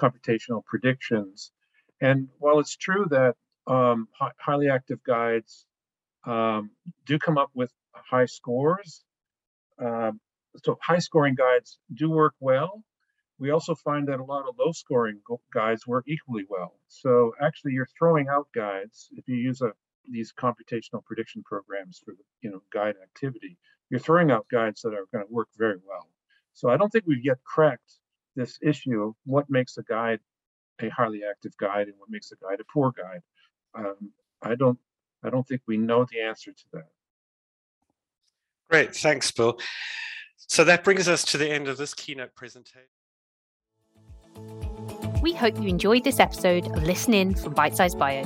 computational 0.00 0.64
predictions. 0.64 1.52
And 2.00 2.28
while 2.38 2.58
it's 2.58 2.76
true 2.76 3.06
that 3.10 3.36
um, 3.66 4.08
hi- 4.18 4.32
highly 4.38 4.68
active 4.68 5.02
guides 5.04 5.66
um, 6.24 6.70
do 7.06 7.18
come 7.18 7.38
up 7.38 7.50
with 7.54 7.72
high 7.94 8.26
scores. 8.26 9.04
Uh, 9.78 10.12
so 10.64 10.78
high 10.82 10.98
scoring 10.98 11.34
guides 11.34 11.78
do 11.94 12.10
work 12.10 12.34
well. 12.40 12.82
We 13.38 13.50
also 13.50 13.74
find 13.74 14.06
that 14.08 14.20
a 14.20 14.24
lot 14.24 14.48
of 14.48 14.54
low 14.58 14.72
scoring 14.72 15.20
guides 15.52 15.86
work 15.86 16.04
equally 16.06 16.44
well. 16.48 16.74
So 16.88 17.32
actually 17.40 17.72
you're 17.72 17.88
throwing 17.98 18.28
out 18.28 18.46
guides 18.54 19.08
if 19.12 19.26
you 19.26 19.36
use 19.36 19.62
a, 19.62 19.72
these 20.08 20.32
computational 20.32 21.04
prediction 21.04 21.42
programs 21.42 22.00
for 22.04 22.14
you 22.42 22.50
know 22.50 22.62
guide 22.72 22.94
activity, 23.02 23.56
you're 23.90 24.00
throwing 24.00 24.30
out 24.30 24.46
guides 24.50 24.82
that 24.82 24.94
are 24.94 25.06
going 25.12 25.26
to 25.26 25.32
work 25.32 25.48
very 25.56 25.78
well. 25.86 26.08
So 26.54 26.68
I 26.68 26.76
don't 26.76 26.90
think 26.90 27.04
we've 27.06 27.24
yet 27.24 27.38
cracked 27.44 27.98
this 28.36 28.58
issue 28.62 29.02
of 29.02 29.14
what 29.24 29.46
makes 29.48 29.76
a 29.78 29.82
guide 29.82 30.20
a 30.80 30.88
highly 30.88 31.22
active 31.28 31.56
guide 31.58 31.88
and 31.88 31.94
what 31.98 32.10
makes 32.10 32.32
a 32.32 32.36
guide 32.36 32.60
a 32.60 32.64
poor 32.72 32.92
guide. 32.92 33.22
Um, 33.74 34.12
I 34.42 34.54
don't 34.54 34.78
I 35.22 35.30
don't 35.30 35.46
think 35.46 35.62
we 35.66 35.76
know 35.76 36.04
the 36.10 36.20
answer 36.20 36.52
to 36.52 36.64
that. 36.72 36.88
Great, 38.68 38.94
thanks, 38.94 39.30
Bill. 39.30 39.58
So 40.36 40.64
that 40.64 40.84
brings 40.84 41.08
us 41.08 41.24
to 41.26 41.38
the 41.38 41.48
end 41.48 41.68
of 41.68 41.76
this 41.76 41.94
keynote 41.94 42.34
presentation. 42.34 42.88
We 45.22 45.32
hope 45.32 45.60
you 45.60 45.68
enjoyed 45.68 46.04
this 46.04 46.18
episode 46.18 46.66
of 46.66 46.82
Listen 46.82 47.14
In 47.14 47.34
from 47.34 47.54
Bite 47.54 47.76
Size 47.76 47.94
Bio. 47.94 48.24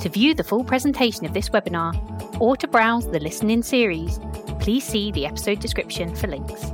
To 0.00 0.08
view 0.08 0.34
the 0.34 0.42
full 0.42 0.64
presentation 0.64 1.26
of 1.26 1.34
this 1.34 1.50
webinar, 1.50 1.94
or 2.40 2.56
to 2.56 2.66
browse 2.66 3.06
the 3.10 3.20
listening 3.20 3.62
series, 3.62 4.18
please 4.60 4.82
see 4.82 5.12
the 5.12 5.26
episode 5.26 5.60
description 5.60 6.14
for 6.14 6.26
links. 6.26 6.72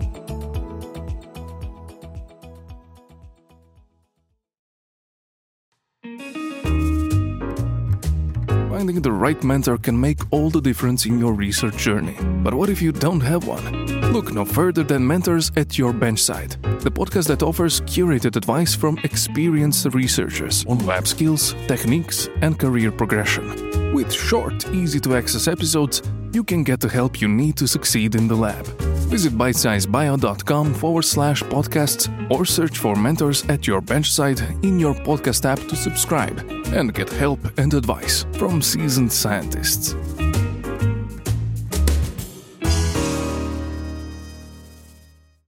Finding 8.87 9.03
the 9.03 9.11
right 9.11 9.43
mentor 9.43 9.79
can 9.79 10.01
make 10.01 10.21
all 10.31 10.49
the 10.49 10.61
difference 10.61 11.07
in 11.07 11.19
your 11.19 11.33
research 11.33 11.77
journey. 11.77 12.17
But 12.45 12.55
what 12.55 12.69
if 12.69 12.81
you 12.81 12.93
don't 12.93 13.21
have 13.21 13.45
one? 13.45 14.13
Look 14.13 14.33
no 14.33 14.45
further 14.45 14.85
than 14.85 15.05
Mentors 15.05 15.51
at 15.57 15.77
Your 15.77 15.93
Benchside, 15.93 16.51
the 16.83 16.91
podcast 16.93 17.27
that 17.27 17.43
offers 17.43 17.81
curated 17.81 18.37
advice 18.37 18.77
from 18.77 18.97
experienced 19.03 19.87
researchers 19.93 20.65
on 20.69 20.79
lab 20.87 21.09
skills, 21.09 21.57
techniques, 21.67 22.29
and 22.43 22.61
career 22.61 22.93
progression. 22.93 23.93
With 23.93 24.13
short, 24.13 24.65
easy 24.73 25.01
to 25.01 25.17
access 25.17 25.49
episodes, 25.49 26.01
you 26.33 26.45
can 26.45 26.63
get 26.63 26.79
the 26.79 26.89
help 26.89 27.21
you 27.21 27.27
need 27.27 27.57
to 27.57 27.67
succeed 27.67 28.15
in 28.15 28.29
the 28.29 28.37
lab. 28.37 28.65
Visit 29.07 29.39
bitesizebio.com 29.39 30.75
forward 30.75 31.05
slash 31.05 31.43
podcasts 31.45 32.09
or 32.31 32.45
search 32.45 32.79
for 32.79 32.97
mentors 32.97 33.45
at 33.49 33.67
your 33.67 33.81
bench 33.81 34.11
site 34.11 34.43
in 34.63 34.81
your 34.81 34.95
podcast 34.95 35.45
app 35.45 35.61
to 35.69 35.77
subscribe 35.77 36.39
and 36.75 36.93
get 36.93 37.09
help 37.11 37.39
and 37.59 37.73
advice 37.75 38.27
from 38.33 38.61
seasoned 38.61 39.13
scientists. 39.13 39.95